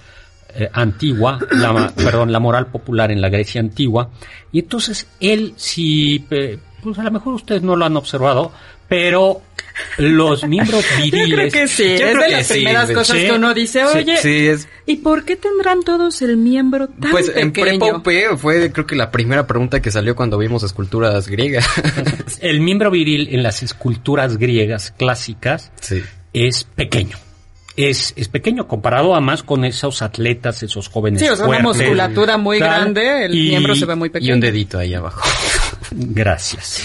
eh, 0.54 0.68
antigua, 0.72 1.38
la, 1.50 1.92
perdón, 1.96 2.32
la 2.32 2.40
moral 2.40 2.66
popular 2.66 3.10
en 3.10 3.20
la 3.20 3.28
Grecia 3.28 3.60
antigua. 3.60 4.10
Y 4.50 4.60
entonces 4.60 5.06
él, 5.20 5.54
si 5.56 6.26
pues 6.82 6.98
a 6.98 7.02
lo 7.02 7.10
mejor 7.10 7.34
ustedes 7.34 7.62
no 7.62 7.76
lo 7.76 7.84
han 7.84 7.96
observado, 7.96 8.52
pero 8.88 9.42
los 9.98 10.44
miembros 10.46 10.84
viriles. 10.96 11.28
Yo 11.28 11.36
creo 11.36 11.50
que 11.52 11.68
sí, 11.68 11.84
Yo 11.84 11.90
es 11.94 12.00
creo 12.00 12.20
de 12.22 12.26
que 12.26 12.32
las 12.32 12.46
sí, 12.46 12.54
primeras 12.54 12.90
cosas 12.90 13.16
sí. 13.18 13.24
que 13.26 13.32
uno 13.32 13.54
dice, 13.54 13.84
oye, 13.84 14.16
sí, 14.16 14.48
es- 14.48 14.68
¿y 14.86 14.96
por 14.96 15.24
qué 15.24 15.36
tendrán 15.36 15.82
todos 15.82 16.20
el 16.22 16.36
miembro 16.36 16.88
tan 16.88 17.10
Pues 17.12 17.30
en 17.34 17.52
pequeño? 17.52 17.78
Prepope 17.78 18.36
fue 18.36 18.72
creo 18.72 18.86
que 18.86 18.96
la 18.96 19.10
primera 19.10 19.46
pregunta 19.46 19.80
que 19.80 19.90
salió 19.90 20.16
cuando 20.16 20.36
vimos 20.38 20.62
esculturas 20.64 21.28
griegas. 21.28 21.66
El 22.40 22.60
miembro 22.60 22.90
viril 22.90 23.28
en 23.30 23.42
las 23.42 23.62
esculturas 23.62 24.36
griegas 24.38 24.92
clásicas 24.96 25.70
sí. 25.80 26.02
es 26.32 26.64
pequeño. 26.64 27.16
Es, 27.76 28.12
es 28.16 28.26
pequeño 28.28 28.66
comparado 28.66 29.12
además 29.14 29.44
con 29.44 29.64
esos 29.64 30.02
atletas, 30.02 30.64
esos 30.64 30.88
jóvenes. 30.88 31.20
Sí, 31.20 31.28
o 31.28 31.36
sea, 31.36 31.46
una 31.46 31.60
musculatura 31.60 32.36
muy 32.36 32.58
tal, 32.58 32.68
grande, 32.94 33.26
el 33.26 33.34
y- 33.36 33.48
miembro 33.50 33.76
se 33.76 33.84
ve 33.86 33.94
muy 33.94 34.08
Y 34.08 34.10
pequeño. 34.10 34.34
un 34.34 34.40
dedito 34.40 34.78
ahí 34.78 34.94
abajo. 34.94 35.20
Gracias. 35.90 36.84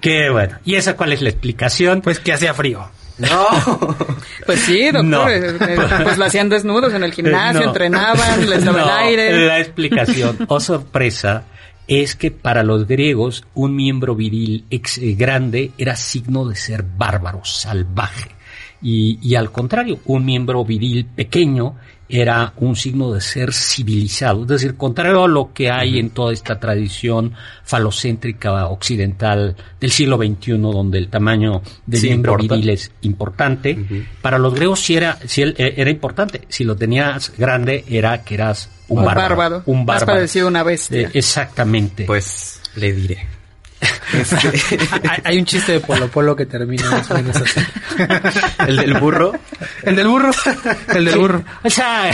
Qué 0.00 0.30
bueno. 0.30 0.58
¿Y 0.64 0.74
esa 0.76 0.96
cuál 0.96 1.12
es 1.12 1.22
la 1.22 1.28
explicación? 1.30 2.00
Pues 2.00 2.18
que 2.20 2.32
hacía 2.32 2.54
frío. 2.54 2.88
No. 3.18 3.46
Pues 4.46 4.60
sí, 4.60 4.84
doctor, 4.92 5.04
No. 5.04 5.28
eh, 5.28 5.56
eh, 5.60 5.76
pues 6.04 6.18
lo 6.18 6.24
hacían 6.24 6.48
desnudos 6.48 6.92
en 6.94 7.02
el 7.02 7.12
gimnasio, 7.12 7.62
No. 7.62 7.66
entrenaban, 7.68 8.48
les 8.48 8.64
daba 8.64 8.78
No, 8.78 8.84
el 8.84 8.90
aire. 9.08 9.46
La 9.46 9.58
explicación, 9.58 10.38
oh 10.48 10.60
sorpresa, 10.60 11.42
es 11.88 12.14
que 12.14 12.30
para 12.30 12.62
los 12.62 12.86
griegos 12.86 13.44
un 13.54 13.74
miembro 13.74 14.14
viril 14.14 14.64
ex- 14.70 14.98
eh, 14.98 15.14
grande 15.18 15.72
era 15.78 15.96
signo 15.96 16.46
de 16.46 16.54
ser 16.54 16.84
bárbaro, 16.84 17.44
salvaje. 17.44 18.35
Y, 18.82 19.18
y 19.22 19.34
al 19.34 19.50
contrario, 19.50 19.98
un 20.06 20.24
miembro 20.24 20.64
viril 20.64 21.06
pequeño 21.06 21.76
era 22.08 22.52
un 22.58 22.76
signo 22.76 23.12
de 23.12 23.20
ser 23.20 23.52
civilizado, 23.52 24.42
es 24.42 24.48
decir, 24.48 24.76
contrario 24.76 25.24
a 25.24 25.28
lo 25.28 25.52
que 25.52 25.70
hay 25.70 25.98
en 25.98 26.10
toda 26.10 26.32
esta 26.32 26.60
tradición 26.60 27.32
falocéntrica 27.64 28.66
occidental 28.68 29.56
del 29.80 29.90
siglo 29.90 30.16
XXI, 30.16 30.52
donde 30.58 30.98
el 30.98 31.08
tamaño 31.08 31.62
del 31.84 32.00
Sí 32.00 32.06
miembro 32.08 32.32
importa. 32.34 32.54
viril 32.54 32.70
es 32.70 32.92
importante, 33.02 33.78
para 34.22 34.38
los 34.38 34.54
griegos 34.54 34.80
sí 34.80 34.94
era, 34.94 35.18
sí 35.26 35.42
eh, 35.42 35.74
era 35.76 35.90
importante. 35.90 36.42
Si 36.48 36.64
lo 36.64 36.76
tenías 36.76 37.32
grande, 37.36 37.84
era 37.88 38.22
que 38.22 38.34
eras 38.34 38.70
un, 38.88 39.00
Un 39.00 39.04
bárbaro. 39.04 39.36
bárbaro. 39.36 39.62
Un 39.66 39.84
bárbaro. 39.84 40.06
parecido 40.06 40.46
a 40.46 40.50
una 40.50 40.62
bestia. 40.62 41.00
Eh, 41.00 41.10
exactamente. 41.14 42.04
Pues 42.04 42.60
le 42.76 42.92
diré. 42.92 43.26
Hay, 45.10 45.20
hay 45.24 45.38
un 45.38 45.44
chiste 45.44 45.72
de 45.72 45.80
Polo 45.80 46.08
Polo 46.08 46.34
que 46.34 46.46
termina 46.46 46.90
más 46.90 47.10
o 47.10 47.14
menos 47.14 47.36
así. 47.36 47.60
El 48.66 48.76
del 48.76 48.94
burro. 48.94 49.32
El 49.82 49.96
del 49.96 50.08
burro. 50.08 50.30
El 50.94 51.04
del 51.04 51.18
burro. 51.18 51.44
O 51.62 51.70
sea, 51.70 52.10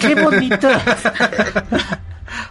qué 0.00 0.14
bonito. 0.14 0.68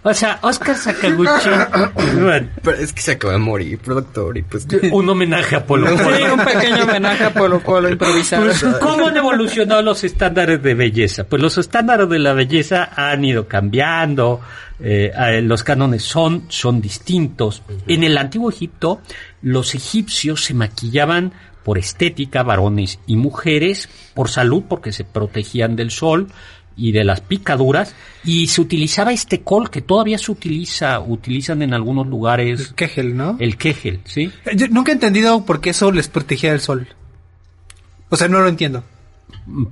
O 0.04 0.14
sea, 0.14 0.40
Oscar 0.42 0.76
Sakaguchi. 0.76 1.50
Bueno, 2.20 2.50
Pero 2.62 2.78
es 2.78 2.94
que 2.94 3.02
se 3.02 3.12
acaba 3.14 3.34
de 3.34 3.40
morir, 3.40 3.80
doctor. 3.84 4.38
Y 4.38 4.44
pues. 4.44 4.68
un 4.92 5.10
homenaje 5.10 5.56
a 5.56 5.66
Polo 5.66 5.90
Sí, 5.90 6.04
Polo. 6.04 6.34
un 6.34 6.46
pequeño 6.46 6.84
homenaje 6.84 7.24
a 7.26 7.34
Polo 7.34 7.60
Polo 7.60 7.90
improvisado. 7.90 8.46
Pues, 8.46 8.64
¿Cómo 8.82 9.08
han 9.08 9.18
evolucionado 9.18 9.82
los 9.82 10.04
estándares 10.04 10.62
de 10.62 10.74
belleza? 10.74 11.26
Pues 11.26 11.42
los 11.42 11.58
estándares 11.58 12.10
de 12.10 12.20
la 12.20 12.34
belleza 12.34 12.90
han 12.96 13.24
ido 13.26 13.48
cambiando, 13.48 14.42
eh, 14.80 15.12
eh, 15.16 15.42
los 15.42 15.64
cánones 15.64 16.04
son, 16.04 16.46
son 16.50 16.82
distintos. 16.82 17.64
En 17.88 18.04
el 18.04 18.18
antiguo 18.18 18.50
Egipto, 18.50 19.02
los 19.42 19.76
egipcios 19.76 20.44
se 20.44 20.54
maquillaban 20.54 21.34
por 21.64 21.78
estética, 21.80 22.44
varones 22.44 23.00
y 23.08 23.16
mujeres, 23.16 23.90
por 24.14 24.30
salud, 24.30 24.64
porque 24.70 24.92
se 24.92 25.04
protegían 25.04 25.76
del 25.76 25.90
sol 25.90 26.28
y 26.78 26.92
de 26.92 27.04
las 27.04 27.22
picaduras, 27.22 27.96
y 28.24 28.48
se 28.48 28.60
utilizaba 28.62 29.14
este 29.14 29.42
col 29.42 29.70
que 29.70 29.82
todavía 29.82 30.18
se 30.18 30.32
utiliza, 30.32 31.00
utilizan 31.00 31.62
en 31.62 31.74
algunos 31.74 32.08
lugares 32.08 32.74
Kegel, 32.76 33.16
¿no? 33.16 33.38
el 33.40 33.58
kegel, 33.58 34.02
¿sí? 34.06 34.32
Yo 34.56 34.68
nunca 34.70 34.92
he 34.92 34.96
entendido 34.96 35.46
por 35.46 35.62
qué 35.62 35.70
eso 35.70 35.92
les 35.92 36.08
protegía 36.10 36.52
del 36.52 36.60
sol. 36.60 36.88
O 38.10 38.18
sea, 38.18 38.28
no 38.28 38.40
lo 38.42 38.48
entiendo. 38.50 38.84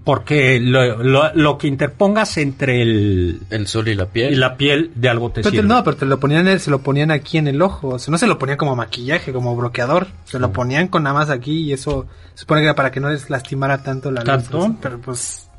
Porque 0.04 0.60
lo, 0.60 1.02
lo- 1.04 1.34
lo 1.34 1.58
que 1.58 1.68
interpongas 1.68 2.38
entre 2.38 2.82
el, 2.82 3.40
El 3.50 3.68
sol 3.68 3.88
y 3.88 3.96
la 3.96 4.06
piel. 4.08 4.34
y 4.34 4.36
la 4.36 4.56
piel 4.56 4.92
de 4.96 5.10
algo 5.10 5.30
te 5.30 5.42
Pero 5.42 5.50
te- 5.52 5.58
sirve. 5.58 5.68
no, 5.68 5.84
pero 5.84 5.98
te 5.98 6.06
lo 6.06 6.20
ponían, 6.20 6.60
se 6.60 6.70
lo 6.70 6.80
ponían 6.82 7.10
aquí 7.12 7.38
en 7.40 7.48
el 7.48 7.62
ojo. 7.62 7.90
O 7.90 8.00
sea, 8.00 8.12
no 8.12 8.18
se 8.18 8.28
lo 8.28 8.38
ponían 8.38 8.58
como 8.58 8.76
maquillaje, 8.76 9.34
como 9.34 9.56
bloqueador. 9.56 10.08
Se 10.26 10.38
lo 10.40 10.52
ponían 10.52 10.88
con 10.90 11.04
nada 11.04 11.16
más 11.16 11.30
aquí 11.30 11.62
y 11.62 11.74
eso 11.74 12.08
se 12.36 12.42
supone 12.42 12.62
que 12.62 12.66
era 12.66 12.76
para 12.76 12.92
que 12.92 13.00
no 13.00 13.10
les 13.10 13.30
lastimara 13.30 13.82
tanto 13.84 14.12
la 14.12 14.22
luz. 14.22 14.26
¿Tanto? 14.28 14.62
sea, 14.62 14.72
Pero 14.82 15.00
pues... 15.00 15.50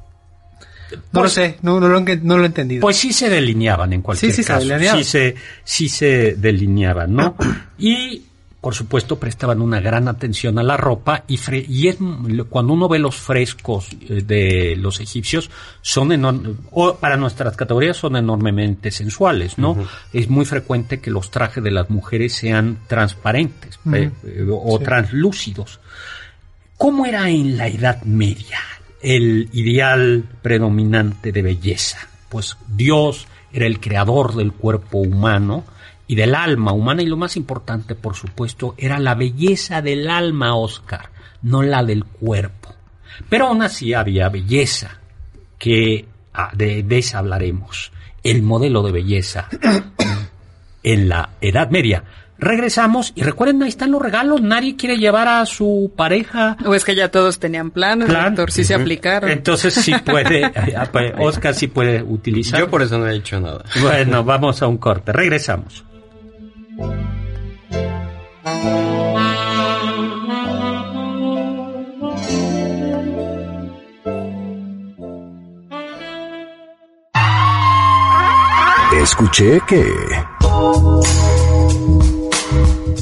No 0.97 1.03
Pues- 1.21 1.23
lo 1.25 1.29
sé, 1.29 1.59
no, 1.63 1.81
no, 1.81 1.89
lo, 1.89 1.99
he- 2.07 2.17
no 2.23 2.37
lo 2.37 2.43
he 2.43 2.47
entendido. 2.47 2.81
Pues 2.83 2.97
sí 2.97 3.13
se 3.13 3.29
delineaban 3.29 3.93
en 3.93 4.03
cualquier 4.03 4.33
Sí, 4.33 4.37
sí 4.37 4.43
se 4.43 4.49
caso. 4.53 4.67
delineaban. 4.67 5.03
Sí 5.05 5.11
se, 5.11 5.35
sí 5.65 5.89
se 5.89 6.35
delineaban, 6.37 7.15
¿no? 7.15 7.37
y, 7.79 8.23
por 8.61 8.75
supuesto, 8.75 9.19
prestaban 9.19 9.61
una 9.61 9.79
gran 9.79 10.09
atención 10.09 10.59
a 10.59 10.63
la 10.63 10.79
ropa 10.79 11.25
y, 11.29 11.37
fre- 11.37 11.67
y 11.69 11.89
es, 11.89 11.99
cuando 12.49 12.73
uno 12.73 12.89
ve 12.89 12.99
los 12.99 13.15
frescos 13.15 13.89
eh, 14.09 14.23
de 14.27 14.75
los 14.79 15.01
egipcios, 15.01 15.51
son 15.83 16.57
o 16.71 16.95
para 16.97 17.19
nuestras 17.19 17.55
categorías 17.57 17.99
son 17.99 18.17
enormemente 18.17 18.91
sensuales, 18.91 19.59
¿no? 19.59 19.77
Es 20.15 20.31
muy 20.31 20.47
frecuente 20.47 20.99
que 21.01 21.11
los 21.11 21.31
trajes 21.31 21.63
de 21.63 21.71
las 21.73 21.91
mujeres 21.91 22.33
sean 22.33 22.79
transparentes 22.87 23.79
eh, 23.93 24.11
eh, 24.25 24.47
o 24.51 24.79
Sí. 24.79 24.85
translúcidos. 24.85 25.79
¿Cómo 26.79 27.05
era 27.07 27.29
en 27.29 27.57
la 27.59 27.69
Edad 27.69 28.03
Media 28.05 28.59
el 29.05 29.49
ideal 29.53 30.25
predominante 30.43 31.31
de 31.31 31.43
belleza? 31.43 32.09
Pues 32.29 32.57
Dios 32.67 33.29
era 33.53 33.67
el 33.67 33.79
creador 33.79 34.35
del 34.35 34.53
cuerpo 34.53 34.99
humano 34.99 35.65
y 36.07 36.17
del 36.17 36.35
alma 36.35 36.73
humana 36.73 37.03
y 37.03 37.07
lo 37.07 37.17
más 37.17 37.37
importante, 37.37 37.95
por 37.95 38.17
supuesto, 38.17 38.75
era 38.77 38.99
la 38.99 39.15
belleza 39.15 39.81
del 39.83 40.11
alma, 40.11 40.57
Oscar, 40.57 41.11
no 41.43 41.63
la 41.63 41.85
del 41.85 42.05
cuerpo. 42.05 42.75
Pero 43.29 43.47
aún 43.47 43.63
así 43.63 43.95
había 43.95 44.29
belleza, 44.29 44.99
que 45.59 46.07
ah, 46.33 46.51
de, 46.55 46.83
de 46.83 46.99
esa 46.99 47.19
hablaremos. 47.19 47.93
El 48.23 48.43
modelo 48.43 48.83
de 48.83 48.93
belleza 48.93 49.49
en 50.83 51.09
la 51.09 51.31
Edad 51.41 51.71
Media. 51.71 52.05
Regresamos 52.39 53.13
y 53.15 53.23
recuerden, 53.23 53.63
ahí 53.63 53.69
están 53.69 53.91
los 53.93 54.03
regalos. 54.03 54.43
Nadie 54.43 54.77
quiere 54.77 54.99
llevar 54.99 55.29
a 55.29 55.47
su 55.47 55.93
pareja. 55.97 56.57
O 56.67 56.75
es 56.75 56.85
que 56.85 56.95
ya 56.95 57.11
todos 57.11 57.39
tenían 57.39 57.71
planes, 57.71 58.09
Plan. 58.09 58.35
doctor, 58.35 58.51
sí 58.51 58.65
se 58.65 58.75
aplicaron. 58.75 59.31
Entonces 59.31 59.75
sí 59.75 59.95
puede, 60.05 60.53
Oscar 61.19 61.55
sí 61.55 61.69
puede 61.69 62.03
utilizar. 62.03 62.59
Yo 62.59 62.69
por 62.69 62.83
eso 62.83 62.99
no 62.99 63.07
he 63.09 63.15
dicho 63.15 63.41
nada. 63.41 63.65
Bueno, 63.81 64.25
vamos 64.25 64.63
a 64.63 64.67
un 64.67 64.79
corte. 64.79 65.13
Regresamos. 65.13 65.85
Escuché 79.01 79.61
que... 79.67 79.85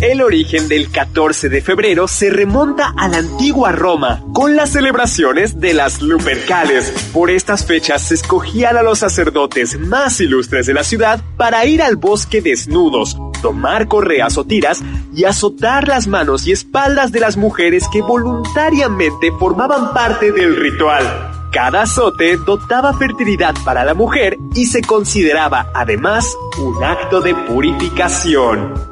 El 0.03 0.21
origen 0.21 0.67
del 0.67 0.91
14 0.91 1.49
de 1.49 1.63
febrero 1.63 2.09
se 2.09 2.29
remonta 2.29 2.93
a 2.97 3.07
la 3.07 3.19
antigua 3.19 3.71
Roma, 3.71 4.25
con 4.33 4.57
las 4.57 4.71
celebraciones 4.71 5.61
de 5.61 5.75
las 5.75 6.03
Lupercales. 6.03 6.91
Por 7.13 7.31
estas 7.31 7.65
fechas 7.65 8.09
se 8.09 8.15
escogían 8.15 8.77
a 8.77 8.83
los 8.83 8.99
sacerdotes 8.99 9.79
más 9.79 10.21
ilustres 10.21 10.67
de 10.67 10.75
la 10.75 10.83
ciudad 10.83 11.23
para 11.37 11.65
ir 11.67 11.81
al 11.83 11.95
bosque 11.95 12.43
desnudos, 12.43 13.17
tomar 13.43 13.87
correas 13.87 14.37
o 14.39 14.45
tiras 14.45 14.83
y 15.15 15.23
azotar 15.23 15.87
las 15.87 16.09
manos 16.09 16.49
y 16.49 16.51
espaldas 16.51 17.13
de 17.13 17.21
las 17.21 17.37
mujeres 17.37 17.85
que 17.93 18.03
voluntariamente 18.03 19.31
formaban 19.39 19.95
parte 19.95 20.33
del 20.33 20.57
ritual. 20.57 21.05
Cada 21.53 21.83
azote 21.83 22.39
dotaba 22.39 22.93
fertilidad 22.95 23.55
para 23.65 23.85
la 23.85 23.95
mujer 23.95 24.37
y 24.57 24.67
se 24.67 24.83
consideraba 24.83 25.71
además 25.73 26.27
un 26.59 26.83
acto 26.83 27.21
de 27.21 27.37
purificación. 27.37 28.92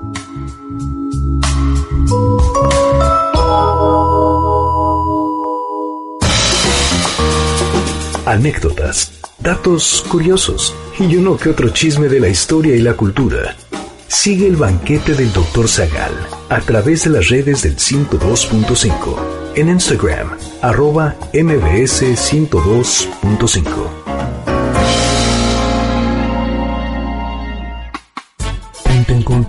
anécdotas, 8.30 9.12
datos 9.40 10.04
curiosos 10.08 10.74
y 10.98 11.14
uno 11.16 11.36
que 11.36 11.50
otro 11.50 11.68
chisme 11.70 12.08
de 12.08 12.20
la 12.20 12.28
historia 12.28 12.76
y 12.76 12.80
la 12.80 12.94
cultura. 12.94 13.56
Sigue 14.06 14.46
el 14.46 14.54
banquete 14.56 15.14
del 15.14 15.32
Dr. 15.32 15.68
Zagal 15.68 16.12
a 16.48 16.60
través 16.60 17.02
de 17.04 17.10
las 17.10 17.28
redes 17.28 17.62
del 17.62 17.76
102.5 17.76 19.16
en 19.56 19.68
Instagram, 19.68 20.38
arroba 20.62 21.16
mbs102.5. 21.32 24.29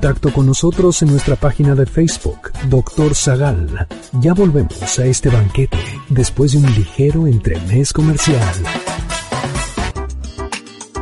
contacto 0.01 0.33
con 0.33 0.47
nosotros 0.47 0.99
en 1.03 1.11
nuestra 1.11 1.35
página 1.35 1.75
de 1.75 1.85
Facebook, 1.85 2.51
Dr. 2.67 3.13
Zagal. 3.13 3.87
Ya 4.13 4.33
volvemos 4.33 4.97
a 4.97 5.05
este 5.05 5.29
banquete 5.29 5.77
después 6.09 6.53
de 6.53 6.57
un 6.57 6.65
ligero 6.73 7.27
entremés 7.27 7.93
comercial. 7.93 8.41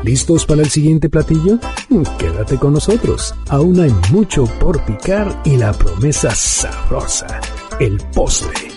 ¿Listos 0.03 0.45
para 0.45 0.63
el 0.63 0.69
siguiente 0.69 1.07
platillo? 1.07 1.59
Quédate 2.19 2.57
con 2.57 2.73
nosotros. 2.73 3.33
Aún 3.47 3.79
hay 3.79 3.95
mucho 4.11 4.43
por 4.59 4.83
picar 4.83 5.43
y 5.45 5.55
la 5.55 5.71
promesa 5.71 6.35
sabrosa, 6.35 7.39
el 7.79 7.97
postre. 8.13 8.67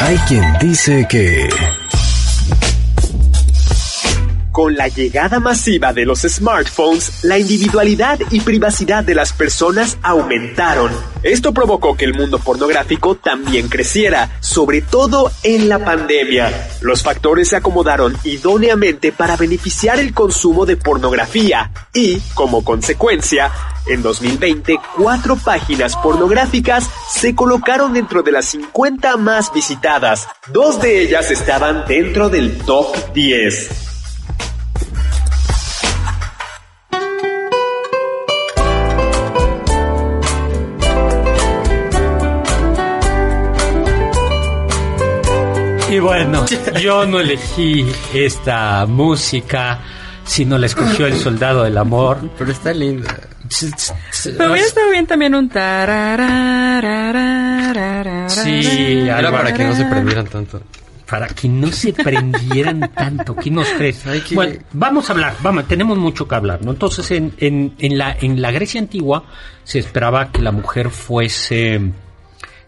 Hay 0.00 0.16
quien 0.26 0.44
dice 0.60 1.06
que... 1.08 1.48
Con 4.52 4.76
la 4.76 4.88
llegada 4.88 5.40
masiva 5.40 5.94
de 5.94 6.04
los 6.04 6.20
smartphones, 6.20 7.24
la 7.24 7.38
individualidad 7.38 8.18
y 8.30 8.40
privacidad 8.40 9.02
de 9.02 9.14
las 9.14 9.32
personas 9.32 9.96
aumentaron. 10.02 10.92
Esto 11.22 11.54
provocó 11.54 11.96
que 11.96 12.04
el 12.04 12.12
mundo 12.12 12.38
pornográfico 12.38 13.14
también 13.14 13.68
creciera, 13.68 14.36
sobre 14.40 14.82
todo 14.82 15.32
en 15.42 15.70
la 15.70 15.78
pandemia. 15.78 16.68
Los 16.82 17.02
factores 17.02 17.48
se 17.48 17.56
acomodaron 17.56 18.14
idóneamente 18.24 19.10
para 19.10 19.38
beneficiar 19.38 19.98
el 19.98 20.12
consumo 20.12 20.66
de 20.66 20.76
pornografía 20.76 21.70
y, 21.94 22.20
como 22.34 22.62
consecuencia, 22.62 23.50
en 23.86 24.02
2020, 24.02 24.78
cuatro 24.98 25.36
páginas 25.36 25.96
pornográficas 25.96 26.90
se 27.08 27.34
colocaron 27.34 27.94
dentro 27.94 28.22
de 28.22 28.32
las 28.32 28.44
50 28.50 29.16
más 29.16 29.50
visitadas. 29.50 30.28
Dos 30.52 30.78
de 30.82 31.00
ellas 31.00 31.30
estaban 31.30 31.86
dentro 31.88 32.28
del 32.28 32.58
top 32.58 33.14
10. 33.14 33.91
Y 45.92 45.98
bueno, 45.98 46.44
yo 46.82 47.04
no 47.06 47.20
elegí 47.20 47.84
esta 48.14 48.86
música, 48.86 49.78
sino 50.24 50.56
la 50.58 50.64
escogió 50.66 51.06
el 51.06 51.14
soldado 51.18 51.64
del 51.64 51.76
amor. 51.76 52.18
Pero 52.38 52.50
está 52.50 52.72
linda. 52.72 53.14
Pero 54.24 54.52
hubiera 54.52 54.66
estado 54.66 54.90
bien 54.90 55.06
también 55.06 55.34
un 55.34 55.48
tararararararara. 55.50 58.28
Sí, 58.28 59.00
Era 59.06 59.30
para 59.30 59.52
que 59.52 59.64
no 59.64 59.74
se 59.76 59.84
prendieran 59.84 60.26
tanto. 60.26 60.62
para 61.06 61.26
que 61.28 61.46
no 61.48 61.70
se 61.70 61.92
prendieran 61.92 62.90
tanto. 62.94 63.36
¿Qué 63.36 63.50
nos 63.50 63.68
crees? 63.70 64.02
Que- 64.26 64.34
Bueno, 64.34 64.58
vamos 64.72 65.10
a 65.10 65.12
hablar, 65.12 65.34
vamos, 65.42 65.68
tenemos 65.68 65.98
mucho 65.98 66.26
que 66.26 66.34
hablar, 66.34 66.64
¿no? 66.64 66.70
Entonces, 66.70 67.10
en, 67.10 67.34
en, 67.36 67.74
en, 67.78 67.98
la, 67.98 68.16
en 68.18 68.40
la 68.40 68.50
Grecia 68.50 68.80
antigua 68.80 69.24
se 69.64 69.78
esperaba 69.78 70.32
que 70.32 70.40
la 70.40 70.52
mujer 70.52 70.88
fuese 70.88 71.82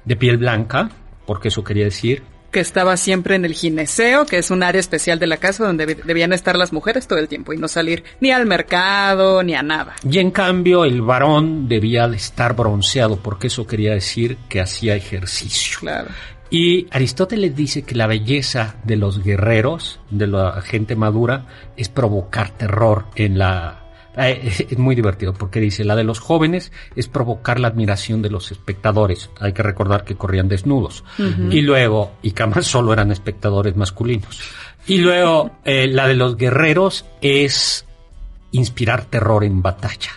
de 0.04 0.16
piel 0.16 0.36
blanca, 0.36 0.90
porque 1.24 1.48
eso 1.48 1.64
quería 1.64 1.84
decir. 1.84 2.22
Que 2.54 2.60
estaba 2.60 2.96
siempre 2.96 3.34
en 3.34 3.44
el 3.44 3.52
gineceo, 3.52 4.24
que 4.24 4.38
es 4.38 4.50
un 4.50 4.62
área 4.62 4.80
especial 4.80 5.18
de 5.18 5.26
la 5.26 5.36
casa 5.36 5.66
donde 5.66 5.86
deb- 5.86 6.04
debían 6.04 6.32
estar 6.32 6.56
las 6.56 6.72
mujeres 6.72 7.06
todo 7.06 7.18
el 7.18 7.28
tiempo 7.28 7.52
y 7.52 7.58
no 7.58 7.68
salir 7.68 8.04
ni 8.20 8.30
al 8.30 8.46
mercado 8.46 9.42
ni 9.42 9.54
a 9.54 9.62
nada. 9.62 9.96
Y 10.08 10.18
en 10.20 10.30
cambio, 10.30 10.84
el 10.86 11.02
varón 11.02 11.68
debía 11.68 12.08
de 12.08 12.16
estar 12.16 12.54
bronceado, 12.56 13.16
porque 13.16 13.48
eso 13.48 13.66
quería 13.66 13.92
decir 13.92 14.38
que 14.48 14.60
hacía 14.60 14.94
ejercicio. 14.96 15.78
Claro. 15.80 16.08
Y 16.50 16.86
Aristóteles 16.92 17.56
dice 17.56 17.82
que 17.82 17.96
la 17.96 18.06
belleza 18.06 18.76
de 18.84 18.96
los 18.96 19.24
guerreros, 19.24 19.98
de 20.10 20.28
la 20.28 20.62
gente 20.62 20.94
madura, 20.94 21.46
es 21.76 21.88
provocar 21.88 22.50
terror 22.50 23.06
en 23.16 23.38
la... 23.38 23.83
eh, 24.16 24.66
Es 24.70 24.78
muy 24.78 24.94
divertido 24.94 25.32
porque 25.32 25.60
dice, 25.60 25.84
la 25.84 25.96
de 25.96 26.04
los 26.04 26.18
jóvenes 26.18 26.72
es 26.96 27.08
provocar 27.08 27.60
la 27.60 27.68
admiración 27.68 28.22
de 28.22 28.30
los 28.30 28.52
espectadores. 28.52 29.30
Hay 29.40 29.52
que 29.52 29.62
recordar 29.62 30.04
que 30.04 30.16
corrían 30.16 30.48
desnudos. 30.48 31.04
Y 31.50 31.60
luego, 31.60 32.12
y 32.22 32.32
además 32.32 32.66
solo 32.66 32.92
eran 32.92 33.10
espectadores 33.10 33.76
masculinos. 33.76 34.40
Y 34.86 34.98
luego, 34.98 35.50
eh, 35.64 35.86
la 35.86 36.06
de 36.06 36.14
los 36.14 36.36
guerreros 36.36 37.06
es 37.22 37.86
inspirar 38.52 39.04
terror 39.06 39.44
en 39.44 39.62
batalla. 39.62 40.10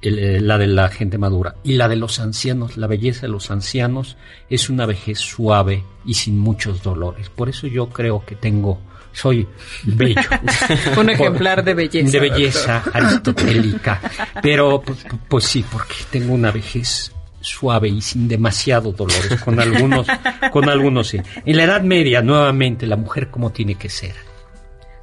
El, 0.00 0.18
eh, 0.18 0.40
la 0.40 0.58
de 0.58 0.66
la 0.68 0.88
gente 0.88 1.18
madura. 1.18 1.56
Y 1.64 1.72
la 1.72 1.88
de 1.88 1.96
los 1.96 2.20
ancianos, 2.20 2.76
la 2.76 2.86
belleza 2.86 3.22
de 3.22 3.28
los 3.28 3.50
ancianos 3.50 4.16
es 4.48 4.70
una 4.70 4.86
vejez 4.86 5.18
suave 5.18 5.82
y 6.04 6.14
sin 6.14 6.38
muchos 6.38 6.82
dolores. 6.82 7.28
Por 7.30 7.48
eso 7.48 7.66
yo 7.66 7.88
creo 7.88 8.24
que 8.24 8.36
tengo, 8.36 8.78
soy 9.16 9.48
bello. 9.84 10.20
Un 11.00 11.08
ejemplar 11.10 11.64
de 11.64 11.72
belleza. 11.74 12.10
De 12.10 12.20
belleza 12.20 12.82
aristotélica. 12.92 14.00
Pero 14.42 14.82
pues, 14.82 14.98
pues 15.26 15.44
sí, 15.44 15.64
porque 15.72 15.94
tengo 16.10 16.34
una 16.34 16.50
vejez 16.50 17.12
suave 17.40 17.88
y 17.88 18.02
sin 18.02 18.28
demasiado 18.28 18.92
dolores. 18.92 19.40
Con 19.42 19.58
algunos, 19.58 20.06
con 20.52 20.68
algunos 20.68 21.08
sí. 21.08 21.20
En 21.46 21.56
la 21.56 21.64
Edad 21.64 21.82
Media, 21.82 22.20
nuevamente, 22.20 22.86
la 22.86 22.96
mujer 22.96 23.30
como 23.30 23.50
tiene 23.50 23.76
que 23.76 23.88
ser. 23.88 24.14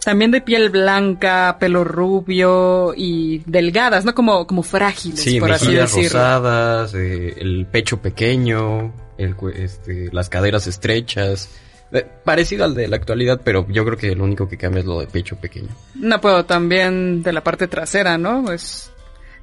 También 0.03 0.31
de 0.31 0.41
piel 0.41 0.69
blanca, 0.69 1.57
pelo 1.59 1.83
rubio 1.83 2.93
y 2.95 3.41
delgadas, 3.45 4.03
¿no? 4.05 4.13
Como, 4.13 4.45
como 4.45 4.61
frágiles, 4.61 5.21
Sí, 5.21 5.39
por 5.39 5.51
así 5.53 5.73
decirlo. 5.73 6.09
rosadas, 6.09 6.93
eh, 6.93 7.35
el 7.39 7.65
pecho 7.65 8.01
pequeño, 8.01 8.93
el, 9.17 9.35
este, 9.55 10.09
las 10.11 10.29
caderas 10.29 10.67
estrechas. 10.67 11.49
Eh, 11.93 12.05
parecido 12.25 12.65
al 12.65 12.73
de 12.73 12.87
la 12.87 12.95
actualidad, 12.95 13.39
pero 13.43 13.65
yo 13.69 13.85
creo 13.85 13.97
que 13.97 14.15
lo 14.15 14.23
único 14.23 14.47
que 14.49 14.57
cambia 14.57 14.79
es 14.79 14.85
lo 14.85 14.99
de 14.99 15.07
pecho 15.07 15.35
pequeño. 15.35 15.69
No 15.95 16.19
puedo 16.19 16.43
también 16.45 17.21
de 17.23 17.31
la 17.33 17.43
parte 17.43 17.67
trasera, 17.67 18.17
¿no? 18.17 18.51
Es 18.51 18.91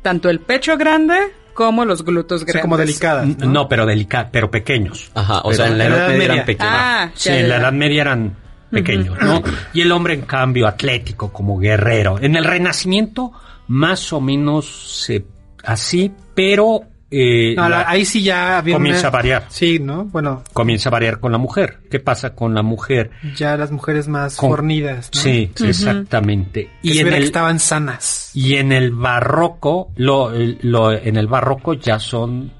tanto 0.03 0.29
el 0.29 0.41
pecho 0.41 0.77
grande 0.77 1.15
como 1.55 1.85
los 1.85 2.05
glúteos 2.05 2.43
O 2.43 2.45
grandes. 2.45 2.53
sea, 2.55 2.63
como 2.63 2.77
delicadas. 2.77 3.27
No, 3.39 3.47
¿no? 3.47 3.69
pero 3.69 3.87
delica, 3.87 4.29
pero 4.33 4.51
pequeños. 4.51 5.11
Ajá, 5.15 5.39
o 5.41 5.51
Pero 5.51 5.55
sea, 5.57 5.67
en 5.69 5.79
la 5.79 5.87
Edad 5.87 5.99
Edad 5.99 6.09
Media 6.19 6.25
eran 6.35 6.45
pequeños. 6.47 6.73
Ah, 6.75 7.11
Sí, 7.15 7.29
ya, 7.29 7.39
en 7.41 7.49
la. 7.49 7.57
Edad 7.59 7.73
Media 7.73 8.01
eran 8.03 8.37
pequeños, 8.71 9.19
¿no? 9.21 9.43
Y 9.73 9.81
el 9.83 9.93
hombre, 9.93 10.15
en 10.15 10.23
cambio, 10.23 10.67
atlético, 10.67 11.33
como 11.33 11.59
guerrero. 11.59 12.19
En 12.21 12.35
el 12.37 12.45
Renacimiento, 12.45 13.33
más 13.69 14.13
o 14.13 14.21
menos 14.21 15.05
se- 15.07 15.25
así, 15.65 16.13
pero 16.35 16.83
eh, 17.11 17.55
No, 17.57 17.63
la- 17.69 17.81
la- 17.81 17.91
ahí 17.91 18.05
sí 18.05 18.23
ya 18.23 18.59
había 18.59 18.75
comienza 18.77 19.01
una- 19.01 19.09
a 19.09 19.11
variar. 19.11 19.45
Sí, 19.49 19.79
¿no? 19.81 20.05
Bueno, 20.05 20.45
comienza 20.53 20.89
a 20.89 20.93
variar 20.93 21.19
con 21.19 21.33
la 21.33 21.39
mujer. 21.39 21.79
¿Qué 21.91 21.99
pasa 22.01 22.35
con 22.35 22.55
la 22.55 22.63
mujer? 22.63 23.11
ya 23.37 23.57
las 23.57 23.71
mujeres 23.73 24.07
más 24.09 24.37
Con- 24.37 24.51
fornidas, 24.51 25.11
¿no? 25.15 25.21
Sí, 25.21 25.51
exactamente. 25.65 26.67
Que 26.83 26.89
Y 26.89 26.99
en 26.99 27.09
que 27.09 27.17
el, 27.17 27.25
estaban 27.25 27.59
sanas. 27.59 28.31
y 28.35 28.55
en 28.55 28.73
el 28.73 28.93
barroco, 28.93 29.91
lo, 29.97 30.31
lo- 30.63 30.93
en 30.93 31.17
el 31.17 31.27
barroco 31.27 31.75
ya 31.75 31.99
son, 31.99 32.53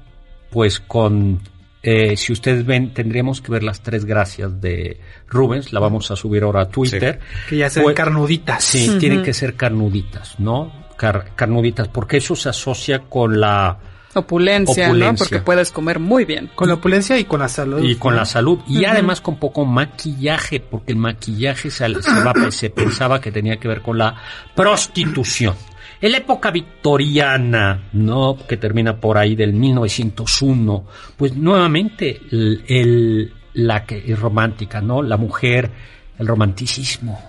pues 0.49 0.79
con, 0.79 1.39
eh, 1.83 2.15
si 2.17 2.33
ustedes 2.33 2.65
ven, 2.65 2.93
tendríamos 2.93 3.41
que 3.41 3.51
ver 3.51 3.63
las 3.63 3.81
tres 3.81 4.05
gracias 4.05 4.59
de 4.61 4.99
Rubens, 5.27 5.71
la 5.73 5.79
vamos 5.79 6.11
a 6.11 6.15
subir 6.15 6.43
ahora 6.43 6.63
a 6.63 6.69
Twitter. 6.69 7.19
Que 7.49 7.57
ya 7.57 7.69
se 7.69 7.79
ven 7.79 7.85
Pues- 7.85 7.95
carnuditas. 7.95 8.63
Sí, 8.63 8.97
tienen 8.99 9.23
que 9.23 9.33
ser 9.33 9.55
carnuditas, 9.55 10.39
¿no? 10.39 10.71
Car- 10.97 11.31
carnuditas, 11.35 11.87
porque 11.87 12.17
eso 12.17 12.35
se 12.35 12.49
asocia 12.49 12.99
con 12.99 13.39
la 13.39 13.79
Opulencia, 14.13 14.87
¿no? 14.87 14.93
Porque 15.17 15.39
puedes 15.45 15.71
comer 15.71 15.99
muy 15.99 16.25
bien. 16.25 16.49
Con 16.55 16.67
la 16.67 16.75
opulencia 16.75 17.17
y 17.17 17.23
con 17.25 17.39
la 17.39 17.47
salud. 17.47 17.81
y 17.83 17.95
con 17.95 18.15
la 18.15 18.25
salud 18.25 18.59
y 18.67 18.85
además 18.85 19.21
con 19.21 19.37
poco 19.37 19.65
maquillaje, 19.65 20.59
porque 20.59 20.91
el 20.91 20.97
maquillaje 20.97 21.69
se, 21.71 21.85
se 22.01 22.23
va- 22.23 22.33
se 22.51 22.69
pensaba 22.69 23.19
que 23.21 23.31
tenía 23.31 23.57
que 23.57 23.67
ver 23.67 23.81
con 23.81 23.97
la 23.97 24.15
prostitución. 24.55 25.55
En 26.01 26.11
la 26.13 26.17
época 26.17 26.49
victoriana, 26.51 27.89
¿no? 27.93 28.37
Que 28.47 28.57
termina 28.57 28.99
por 28.99 29.17
ahí 29.17 29.35
del 29.35 29.53
1901, 29.53 30.85
pues 31.17 31.35
nuevamente 31.35 32.19
el, 32.31 32.63
el- 32.67 33.33
la 33.53 33.85
que 33.85 34.03
es 34.07 34.17
romántica, 34.19 34.81
¿no? 34.81 35.03
La 35.03 35.17
mujer, 35.17 35.69
el 36.17 36.25
romanticismo, 36.27 37.21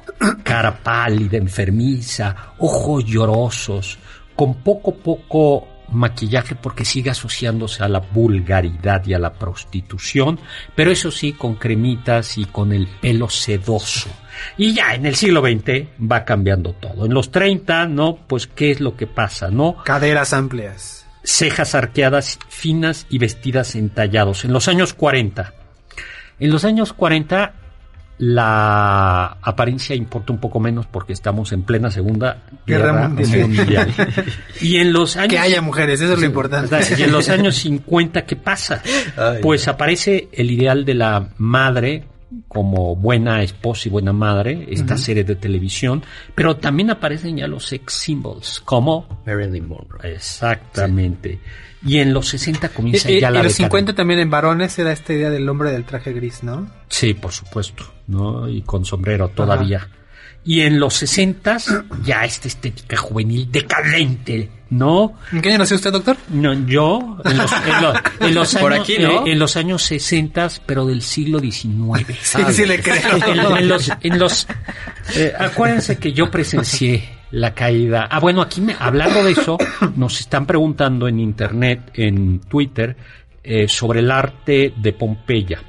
cara 0.44 0.78
pálida, 0.82 1.36
enfermiza, 1.36 2.54
ojos 2.58 3.04
llorosos, 3.04 3.98
con 4.36 4.54
poco 4.62 4.94
poco 4.94 5.68
maquillaje 5.92 6.54
porque 6.54 6.84
sigue 6.84 7.10
asociándose 7.10 7.82
a 7.82 7.88
la 7.88 8.00
vulgaridad 8.00 9.04
y 9.06 9.14
a 9.14 9.18
la 9.18 9.32
prostitución, 9.32 10.40
pero 10.74 10.90
eso 10.90 11.10
sí, 11.10 11.32
con 11.32 11.54
cremitas 11.54 12.38
y 12.38 12.44
con 12.44 12.72
el 12.72 12.86
pelo 13.00 13.28
sedoso. 13.28 14.10
Y 14.56 14.74
ya 14.74 14.94
en 14.94 15.06
el 15.06 15.14
siglo 15.14 15.40
XX 15.40 15.88
va 16.00 16.24
cambiando 16.24 16.72
todo. 16.72 17.06
En 17.06 17.14
los 17.14 17.30
30, 17.30 17.86
¿no? 17.86 18.16
Pues, 18.26 18.46
¿qué 18.46 18.70
es 18.70 18.80
lo 18.80 18.96
que 18.96 19.06
pasa, 19.06 19.50
no? 19.50 19.76
Caderas 19.84 20.32
amplias. 20.32 21.06
cejas 21.24 21.74
arqueadas 21.74 22.38
finas 22.48 23.06
y 23.08 23.18
vestidas 23.18 23.76
en 23.76 23.90
tallados. 23.90 24.44
En 24.44 24.52
los 24.52 24.66
años 24.68 24.94
40. 24.94 25.54
En 26.40 26.50
los 26.50 26.64
años 26.64 26.92
40 26.92 27.61
la 28.24 29.36
apariencia 29.42 29.96
importa 29.96 30.32
un 30.32 30.38
poco 30.38 30.60
menos 30.60 30.86
porque 30.86 31.12
estamos 31.12 31.50
en 31.50 31.64
plena 31.64 31.90
Segunda 31.90 32.38
Guerra 32.64 33.08
Mundial. 33.08 33.48
Mundial. 33.48 33.94
y 34.60 34.76
en 34.76 34.92
los 34.92 35.16
años 35.16 35.32
Que 35.32 35.38
haya 35.40 35.60
mujeres, 35.60 36.00
eso 36.00 36.12
es 36.12 36.20
lo 36.20 36.26
importante. 36.26 36.78
y 36.96 37.02
en 37.02 37.10
los 37.10 37.28
años 37.28 37.56
50 37.56 38.24
¿qué 38.24 38.36
pasa? 38.36 38.80
Ay. 39.16 39.40
Pues 39.42 39.66
aparece 39.66 40.28
el 40.30 40.52
ideal 40.52 40.84
de 40.84 40.94
la 40.94 41.30
madre 41.38 42.04
como 42.48 42.94
buena 42.96 43.42
esposa 43.42 43.88
y 43.88 43.90
buena 43.90 44.12
madre, 44.12 44.66
esta 44.70 44.96
serie 44.98 45.24
de 45.24 45.36
televisión, 45.36 46.02
pero 46.34 46.56
también 46.56 46.90
aparecen 46.90 47.36
ya 47.38 47.46
los 47.46 47.66
sex 47.66 47.92
symbols, 47.94 48.60
como 48.64 49.22
Marilyn 49.26 49.68
Monroe. 49.68 50.14
exactamente. 50.14 51.40
Y 51.84 51.98
en 51.98 52.12
los 52.14 52.28
60 52.28 52.68
comienza 52.68 53.10
Y, 53.10 53.16
y- 53.16 53.20
ya 53.20 53.30
y 53.30 53.32
la 53.32 53.40
en 53.40 53.44
los 53.44 53.52
decadencia. 53.54 53.66
50 53.66 53.94
también 53.94 54.20
en 54.20 54.30
varones 54.30 54.72
se 54.72 54.84
da 54.84 54.92
esta 54.92 55.12
idea 55.12 55.30
del 55.30 55.48
hombre 55.48 55.72
del 55.72 55.84
traje 55.84 56.12
gris, 56.12 56.42
¿no? 56.44 56.70
Sí, 56.88 57.14
por 57.14 57.32
supuesto, 57.32 57.84
¿no? 58.06 58.48
Y 58.48 58.62
con 58.62 58.84
sombrero 58.84 59.28
todavía. 59.30 59.88
Y 60.44 60.60
en 60.60 60.78
los 60.80 60.94
60 60.94 61.58
ya 62.04 62.24
esta 62.24 62.48
estética 62.48 62.96
juvenil 62.96 63.50
decadente, 63.50 64.48
¿no? 64.72 65.12
¿En 65.32 65.42
qué 65.42 65.50
año 65.50 65.58
nació 65.58 65.76
usted, 65.76 65.92
doctor? 65.92 66.16
No, 66.30 66.52
yo 66.66 67.18
en 67.24 67.36
los, 67.38 67.52
en 67.52 67.82
los- 67.82 67.96
en 68.20 68.34
los 68.34 68.54
Por 68.62 68.72
años, 68.72 68.84
aquí, 68.84 68.98
¿no? 68.98 69.26
eh, 69.26 69.32
en 69.32 69.38
los 69.38 69.56
años 69.56 69.82
60, 69.82 70.48
pero 70.66 70.86
del 70.86 71.02
siglo 71.02 71.38
XIX. 71.40 72.06
Sí, 72.22 72.38
sí 72.50 72.64
le 72.66 72.80
creo. 72.80 72.96
en, 73.26 73.38
en 73.58 73.68
los, 73.68 73.90
en 74.00 74.18
los 74.18 74.46
eh, 75.16 75.32
acuérdense 75.38 75.98
que 75.98 76.12
yo 76.12 76.30
presencié 76.30 77.08
la 77.32 77.54
caída. 77.54 78.08
Ah, 78.10 78.18
bueno, 78.20 78.40
aquí 78.42 78.60
me, 78.60 78.74
hablando 78.78 79.22
de 79.24 79.32
eso, 79.32 79.58
nos 79.96 80.20
están 80.20 80.46
preguntando 80.46 81.06
en 81.08 81.20
internet, 81.20 81.90
en 81.94 82.40
Twitter, 82.40 82.96
eh, 83.44 83.66
sobre 83.68 84.00
el 84.00 84.10
arte 84.10 84.72
de 84.76 84.92
Pompeya. 84.92 85.62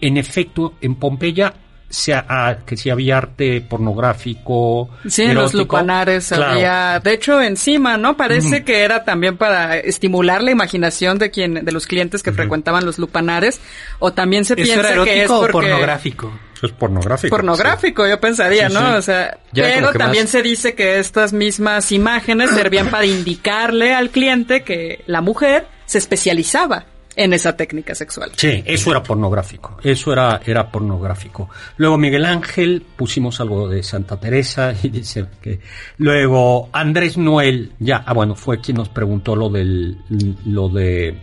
En 0.00 0.16
efecto, 0.16 0.74
en 0.80 0.94
Pompeya 0.96 1.52
se 1.88 2.14
ha- 2.14 2.24
ah, 2.28 2.56
que 2.66 2.76
si 2.76 2.90
había 2.90 3.18
arte 3.18 3.60
pornográfico. 3.60 4.90
Sí, 5.08 5.22
en 5.22 5.34
los 5.34 5.54
lupanares 5.54 6.28
Claro. 6.28 6.52
había, 6.52 7.00
de 7.00 7.12
hecho 7.14 7.40
encima, 7.40 7.96
¿no? 7.96 8.16
Parece 8.16 8.64
que 8.64 8.82
era 8.82 9.04
también 9.04 9.36
para 9.36 9.76
estimular 9.78 10.42
la 10.42 10.50
imaginación 10.50 11.18
de 11.18 11.30
quien, 11.30 11.64
de 11.64 11.72
los 11.72 11.86
clientes 11.86 12.22
que 12.22 12.32
frecuentaban 12.32 12.84
los 12.84 12.98
lupanares, 12.98 13.60
o 13.98 14.12
también 14.12 14.44
se 14.44 14.54
¿Eso 14.54 14.62
piensa 14.62 14.92
era 14.92 15.04
que 15.04 15.22
es 15.22 15.28
porque 15.30 15.52
pornográfico? 15.52 16.32
Eso 16.56 16.66
es 16.66 16.72
pornográfico. 16.72 17.36
pornográfico, 17.36 18.06
yo 18.08 18.18
pensaría, 18.18 18.68
Sí, 18.68 18.74
¿no? 18.74 18.80
sí. 18.80 18.96
O 18.96 19.02
sea, 19.02 19.38
Ya 19.52 19.62
pero 19.64 19.92
también 19.92 20.24
más- 20.24 20.30
se 20.30 20.42
dice 20.42 20.74
que 20.74 20.98
estas 20.98 21.32
mismas 21.34 21.92
imágenes 21.92 22.50
servían 22.50 22.88
para 22.90 23.04
indicarle 23.04 23.94
al 23.94 24.10
cliente 24.10 24.62
que 24.64 25.04
la 25.06 25.20
mujer 25.20 25.66
se 25.84 25.98
especializaba 25.98 26.86
en 27.16 27.32
esa 27.32 27.56
técnica 27.56 27.94
sexual. 27.94 28.30
Sí, 28.36 28.62
eso 28.64 28.90
era 28.90 29.02
pornográfico, 29.02 29.78
eso 29.82 30.12
era, 30.12 30.40
era 30.44 30.70
pornográfico. 30.70 31.48
Luego 31.78 31.96
Miguel 31.96 32.26
Ángel, 32.26 32.84
pusimos 32.94 33.40
algo 33.40 33.68
de 33.68 33.82
Santa 33.82 34.20
Teresa 34.20 34.74
y 34.82 34.90
dice 34.90 35.26
que 35.40 35.58
luego 35.98 36.68
Andrés 36.72 37.16
Noel, 37.16 37.72
ya, 37.78 38.04
ah 38.06 38.12
bueno, 38.12 38.34
fue 38.34 38.60
quien 38.60 38.76
nos 38.76 38.90
preguntó 38.90 39.34
lo 39.34 39.48
del, 39.48 39.98
lo 40.44 40.68
de, 40.68 41.18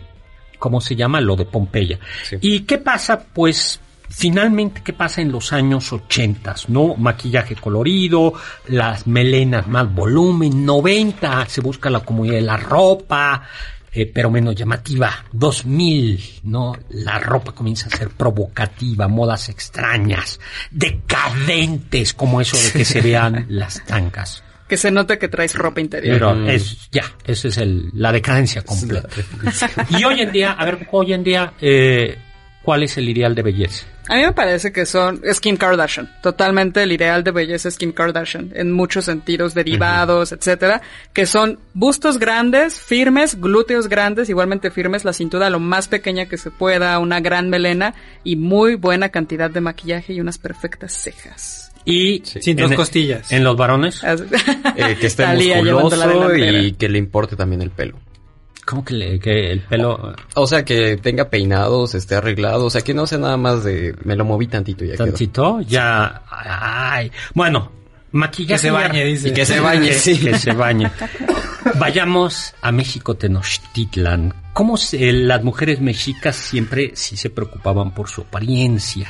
¿cómo 0.58 0.80
se 0.80 0.96
llama? 0.96 1.20
Lo 1.20 1.36
de 1.36 1.44
Pompeya. 1.44 1.98
Sí. 2.24 2.36
¿Y 2.40 2.60
qué 2.60 2.78
pasa? 2.78 3.24
Pues 3.32 3.80
finalmente, 4.08 4.82
¿qué 4.84 4.92
pasa 4.92 5.20
en 5.22 5.30
los 5.30 5.52
años 5.52 5.92
ochentas? 5.92 6.68
¿No? 6.68 6.94
Maquillaje 6.96 7.54
colorido, 7.54 8.34
las 8.68 9.06
melenas 9.06 9.68
más 9.68 9.92
volumen, 9.92 10.64
90, 10.64 11.46
se 11.46 11.60
busca 11.60 11.88
la 11.88 12.00
comunidad 12.00 12.36
de 12.36 12.42
la 12.42 12.56
ropa, 12.56 13.42
eh, 13.94 14.10
pero 14.12 14.30
menos 14.30 14.54
llamativa. 14.56 15.24
2000, 15.32 16.40
¿no? 16.44 16.76
La 16.90 17.18
ropa 17.18 17.52
comienza 17.52 17.86
a 17.86 17.96
ser 17.96 18.08
provocativa, 18.10 19.06
modas 19.06 19.48
extrañas, 19.48 20.40
decadentes, 20.70 22.12
como 22.12 22.40
eso 22.40 22.56
de 22.56 22.72
que 22.72 22.84
se 22.84 23.00
vean 23.00 23.46
las 23.48 23.84
tangas. 23.84 24.42
Que 24.68 24.76
se 24.76 24.90
note 24.90 25.18
que 25.18 25.28
traes 25.28 25.54
ropa 25.54 25.80
interior. 25.80 26.14
Pero 26.14 26.48
es, 26.48 26.88
ya, 26.90 27.04
esa 27.24 27.48
es 27.48 27.58
el, 27.58 27.90
la 27.92 28.10
decadencia 28.10 28.62
completa. 28.62 29.08
y 29.90 30.02
hoy 30.04 30.22
en 30.22 30.32
día, 30.32 30.52
a 30.52 30.64
ver, 30.64 30.88
hoy 30.90 31.12
en 31.12 31.22
día, 31.22 31.52
eh, 31.60 32.18
¿cuál 32.64 32.82
es 32.82 32.96
el 32.96 33.08
ideal 33.08 33.34
de 33.34 33.42
belleza? 33.42 33.86
A 34.08 34.16
mí 34.16 34.22
me 34.22 34.32
parece 34.32 34.72
que 34.72 34.84
son 34.84 35.20
es 35.24 35.40
Kim 35.40 35.56
Kardashian. 35.56 36.10
Totalmente 36.22 36.82
el 36.82 36.92
ideal 36.92 37.22
de 37.24 37.30
belleza 37.30 37.68
es 37.68 37.78
Kim 37.78 37.92
Kardashian. 37.92 38.50
En 38.54 38.72
muchos 38.72 39.04
sentidos, 39.06 39.54
derivados, 39.54 40.32
etcétera. 40.32 40.82
Que 41.12 41.24
son 41.26 41.58
bustos 41.72 42.18
grandes, 42.18 42.78
firmes, 42.80 43.40
glúteos 43.40 43.88
grandes, 43.88 44.28
igualmente 44.28 44.70
firmes, 44.70 45.04
la 45.04 45.12
cintura 45.12 45.48
lo 45.48 45.60
más 45.60 45.88
pequeña 45.88 46.26
que 46.26 46.36
se 46.36 46.50
pueda, 46.50 46.98
una 46.98 47.20
gran 47.20 47.48
melena 47.48 47.94
y 48.24 48.36
muy 48.36 48.74
buena 48.74 49.08
cantidad 49.10 49.50
de 49.50 49.60
maquillaje 49.60 50.12
y 50.12 50.20
unas 50.20 50.36
perfectas 50.38 50.92
cejas. 50.92 51.70
Y 51.86 52.22
Sin 52.24 52.58
en- 52.58 52.68
dos 52.68 52.74
costillas. 52.76 53.30
En 53.30 53.44
los 53.44 53.56
varones, 53.56 54.02
Eh, 54.76 54.96
que 55.00 55.06
esté 55.06 55.26
musculoso 55.36 56.34
y 56.34 56.72
que 56.72 56.88
le 56.88 56.98
importe 56.98 57.36
también 57.36 57.62
el 57.62 57.70
pelo. 57.70 57.98
¿Cómo 58.66 58.84
que, 58.84 58.94
le- 58.94 59.18
que 59.20 59.52
el 59.52 59.60
pelo 59.60 60.14
O 60.34 60.46
sea, 60.46 60.64
que 60.64 60.96
tenga 60.96 61.28
peinados, 61.30 61.94
esté 61.94 62.14
arreglado, 62.16 62.66
o 62.66 62.70
sea, 62.70 62.82
que 62.82 62.94
no 62.94 63.06
sea 63.06 63.18
nada 63.18 63.36
más 63.36 63.64
de 63.64 63.94
me 64.04 64.16
lo 64.16 64.24
moví 64.24 64.46
tantito 64.46 64.84
y 64.84 64.88
ya 64.88 64.94
quedó. 64.94 65.06
tantito? 65.06 65.60
Ya, 65.62 66.22
ay, 66.30 67.10
bueno, 67.34 67.70
maquillaje. 68.12 68.54
Que 68.54 68.58
se 68.58 68.70
bañe, 68.70 69.04
dice. 69.04 69.28
Y 69.28 69.32
que 69.32 69.44
se 69.46 69.60
bañe, 69.60 69.92
sí. 69.94 70.18
Que 70.18 70.38
se 70.38 70.52
bañe. 70.52 70.90
Vayamos 71.78 72.54
a 72.62 72.72
México 72.72 73.14
Tenochtitlan. 73.14 74.34
¿Cómo 74.52 74.76
se- 74.76 75.12
las 75.12 75.42
mujeres 75.42 75.80
mexicas 75.80 76.36
siempre 76.36 76.92
sí 76.94 77.16
se 77.16 77.30
preocupaban 77.30 77.92
por 77.94 78.08
su 78.08 78.20
apariencia? 78.22 79.08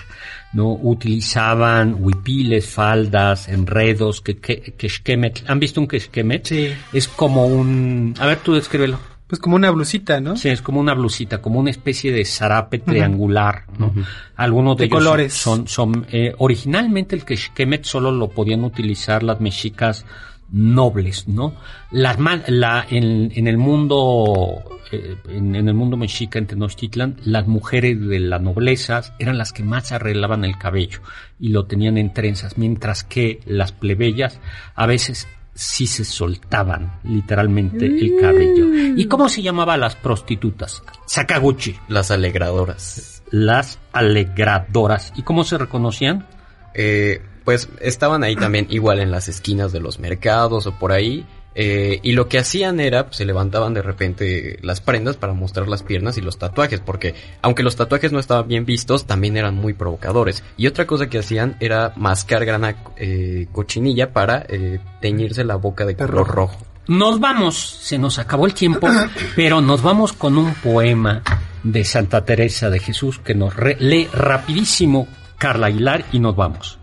¿No? 0.52 0.70
Utilizaban 0.72 1.96
huipiles, 1.98 2.66
faldas, 2.68 3.48
enredos, 3.48 4.20
que, 4.20 4.38
que, 4.38 4.74
quexquemetl. 4.78 5.42
¿Han 5.50 5.58
visto 5.58 5.80
un 5.80 5.88
quexquemetl? 5.88 6.48
Sí. 6.48 6.72
Es 6.92 7.08
como 7.08 7.46
un... 7.46 8.14
A 8.20 8.26
ver, 8.26 8.38
tú 8.38 8.54
descríbelo. 8.54 8.98
Pues 9.34 9.40
como 9.42 9.56
una 9.56 9.70
blusita, 9.72 10.20
¿no? 10.20 10.36
Sí, 10.36 10.48
es 10.48 10.62
como 10.62 10.78
una 10.78 10.94
blusita, 10.94 11.42
como 11.42 11.58
una 11.58 11.70
especie 11.70 12.12
de 12.12 12.24
zarape 12.24 12.78
triangular, 12.78 13.64
¿no? 13.80 13.92
Algunos 14.36 14.76
de, 14.76 14.82
De 14.82 14.86
ellos 14.86 14.98
colores. 15.00 15.32
son, 15.34 15.66
son, 15.66 16.06
eh, 16.12 16.32
originalmente 16.38 17.16
el 17.16 17.24
quexquemet 17.24 17.82
solo 17.84 18.12
lo 18.12 18.28
podían 18.28 18.62
utilizar 18.62 19.24
las 19.24 19.40
mexicas 19.40 20.06
nobles, 20.52 21.26
¿no? 21.26 21.54
Las 21.90 22.20
man- 22.20 22.44
la, 22.46 22.86
en, 22.88 23.32
en 23.34 23.48
el 23.48 23.58
mundo, 23.58 24.62
eh, 24.92 25.16
en, 25.30 25.56
en 25.56 25.66
el 25.66 25.74
mundo 25.74 25.96
mexica, 25.96 26.38
en 26.38 26.46
Tenochtitlan, 26.46 27.16
las 27.24 27.48
mujeres 27.48 28.00
de 28.06 28.20
la 28.20 28.38
nobleza 28.38 29.02
eran 29.18 29.36
las 29.36 29.52
que 29.52 29.64
más 29.64 29.90
arreglaban 29.90 30.44
el 30.44 30.56
cabello 30.58 31.00
y 31.40 31.48
lo 31.48 31.64
tenían 31.66 31.98
en 31.98 32.12
trenzas, 32.12 32.56
mientras 32.56 33.02
que 33.02 33.40
las 33.46 33.72
plebeyas 33.72 34.38
a 34.76 34.86
veces 34.86 35.26
sí 35.54 35.86
se 35.86 36.04
soltaban 36.04 37.00
literalmente 37.04 37.86
el 37.86 38.16
cabello. 38.20 38.66
¿Y 38.96 39.06
cómo 39.06 39.28
se 39.28 39.42
llamaban 39.42 39.80
las 39.80 39.96
prostitutas? 39.96 40.82
Sakaguchi, 41.06 41.76
Las 41.88 42.10
alegradoras. 42.10 43.22
las 43.30 43.78
alegradoras. 43.92 45.12
¿Y 45.16 45.22
cómo 45.22 45.44
se 45.44 45.58
reconocían? 45.58 46.26
Eh, 46.74 47.22
pues 47.44 47.68
estaban 47.80 48.24
ahí 48.24 48.36
también 48.36 48.66
igual 48.70 49.00
en 49.00 49.10
las 49.10 49.28
esquinas 49.28 49.70
de 49.72 49.80
los 49.80 49.98
mercados 50.00 50.66
o 50.66 50.78
por 50.78 50.92
ahí. 50.92 51.26
Eh, 51.54 52.00
y 52.02 52.12
lo 52.12 52.28
que 52.28 52.38
hacían 52.38 52.80
era, 52.80 53.06
pues, 53.06 53.16
se 53.18 53.24
levantaban 53.24 53.74
de 53.74 53.82
repente 53.82 54.58
las 54.62 54.80
prendas 54.80 55.16
para 55.16 55.32
mostrar 55.34 55.68
las 55.68 55.82
piernas 55.82 56.18
y 56.18 56.20
los 56.20 56.38
tatuajes, 56.38 56.80
porque 56.80 57.14
aunque 57.42 57.62
los 57.62 57.76
tatuajes 57.76 58.12
no 58.12 58.18
estaban 58.18 58.48
bien 58.48 58.64
vistos, 58.64 59.06
también 59.06 59.36
eran 59.36 59.54
muy 59.54 59.72
provocadores. 59.74 60.42
Y 60.56 60.66
otra 60.66 60.86
cosa 60.86 61.08
que 61.08 61.18
hacían 61.18 61.56
era 61.60 61.92
mascar 61.96 62.44
grana 62.44 62.76
eh, 62.96 63.46
cochinilla 63.52 64.12
para 64.12 64.44
eh, 64.48 64.80
teñirse 65.00 65.44
la 65.44 65.56
boca 65.56 65.84
de 65.84 65.96
color 65.96 66.26
rojo. 66.28 66.58
Nos 66.86 67.18
vamos, 67.18 67.56
se 67.80 67.96
nos 67.98 68.18
acabó 68.18 68.46
el 68.46 68.52
tiempo, 68.54 68.88
pero 69.36 69.60
nos 69.60 69.82
vamos 69.82 70.12
con 70.12 70.36
un 70.36 70.52
poema 70.54 71.22
de 71.62 71.82
Santa 71.84 72.24
Teresa 72.26 72.68
de 72.68 72.78
Jesús 72.78 73.18
que 73.18 73.34
nos 73.34 73.56
re- 73.56 73.76
lee 73.80 74.06
rapidísimo 74.12 75.08
Carla 75.38 75.68
Aguilar 75.68 76.04
y 76.12 76.18
nos 76.20 76.36
vamos. 76.36 76.78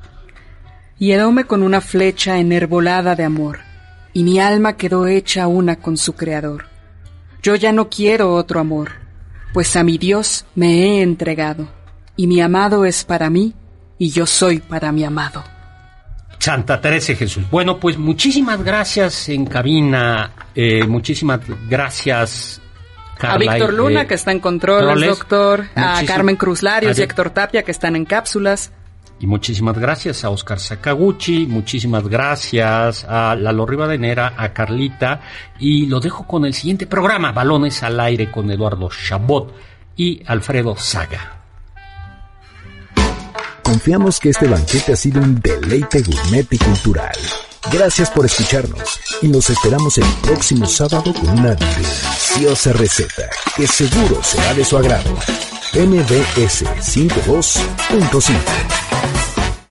Hieróme 0.98 1.46
con 1.46 1.64
una 1.64 1.82
flecha 1.82 2.40
enervolada 2.40 3.16
de 3.16 3.24
amor, 3.24 3.60
y 4.14 4.24
mi 4.24 4.40
alma 4.40 4.78
quedó 4.78 5.08
hecha 5.08 5.48
una 5.48 5.78
con 5.78 5.98
su 5.98 6.14
creador. 6.14 6.66
Yo 7.44 7.56
ya 7.56 7.72
no 7.72 7.90
quiero 7.90 8.34
otro 8.36 8.60
amor, 8.60 8.92
pues 9.54 9.76
a 9.76 9.84
mi 9.84 9.98
Dios 9.98 10.46
me 10.56 10.68
he 10.98 11.02
entregado, 11.02 11.68
y 12.16 12.28
mi 12.28 12.42
amado 12.42 12.86
es 12.86 13.04
para 13.04 13.30
mí, 13.30 13.54
y 13.98 14.10
yo 14.12 14.26
soy 14.26 14.60
para 14.60 14.92
mi 14.92 15.04
amado. 15.04 15.44
Santa 16.40 16.82
Teresa 16.82 17.14
Jesús. 17.16 17.44
Bueno, 17.52 17.80
pues 17.80 17.98
muchísimas 17.98 18.64
gracias 18.64 19.30
en 19.30 19.46
cabina, 19.46 20.32
eh, 20.56 20.86
muchísimas 20.88 21.40
gracias. 21.70 22.60
Carla, 23.18 23.36
a 23.52 23.56
Víctor 23.56 23.74
Luna, 23.74 24.02
eh, 24.02 24.08
que 24.08 24.16
está 24.16 24.32
en 24.32 24.40
controles, 24.40 25.08
doctor, 25.10 25.68
a 25.76 26.02
Carmen 26.08 26.36
Cruz 26.36 26.64
Larios 26.64 26.98
y 26.98 27.02
Ade- 27.02 27.04
Héctor 27.06 27.30
Tapia, 27.30 27.62
que 27.64 27.70
están 27.72 27.96
en 27.96 28.06
cápsulas. 28.06 28.72
Y 29.22 29.28
muchísimas 29.28 29.78
gracias 29.78 30.24
a 30.24 30.32
Oscar 30.32 30.60
Sakaguchi, 30.60 31.46
muchísimas 31.46 32.08
gracias 32.08 33.06
a 33.08 33.36
Lalo 33.36 33.68
Rivadenera, 33.68 34.34
a 34.36 34.52
Carlita, 34.52 35.22
y 35.60 35.86
lo 35.86 36.00
dejo 36.00 36.26
con 36.26 36.44
el 36.44 36.56
siguiente 36.56 36.88
programa, 36.88 37.32
Balones 37.32 37.84
al 37.84 38.00
Aire 38.00 38.32
con 38.32 38.50
Eduardo 38.50 38.90
Chabot 38.90 39.54
y 39.96 40.24
Alfredo 40.26 40.76
Saga. 40.76 41.38
Confiamos 43.62 44.20
que 44.20 44.30
este 44.30 44.48
banquete 44.48 44.94
ha 44.94 44.96
sido 44.96 45.22
un 45.22 45.40
deleite 45.40 46.02
gourmet 46.02 46.52
y 46.52 46.58
cultural. 46.58 47.16
Gracias 47.72 48.10
por 48.10 48.26
escucharnos 48.26 49.00
y 49.22 49.28
nos 49.28 49.52
esperamos 49.52 50.00
el 50.00 50.08
próximo 50.24 50.66
sábado 50.66 51.14
con 51.14 51.30
una 51.30 51.54
deliciosa 51.54 52.74
receta 52.74 53.30
que 53.56 53.68
seguro 53.68 54.24
será 54.24 54.56
de 54.56 54.66
su 54.66 54.78
agrado. 54.78 55.16
MBS 55.74 56.66
52.5 56.66 58.91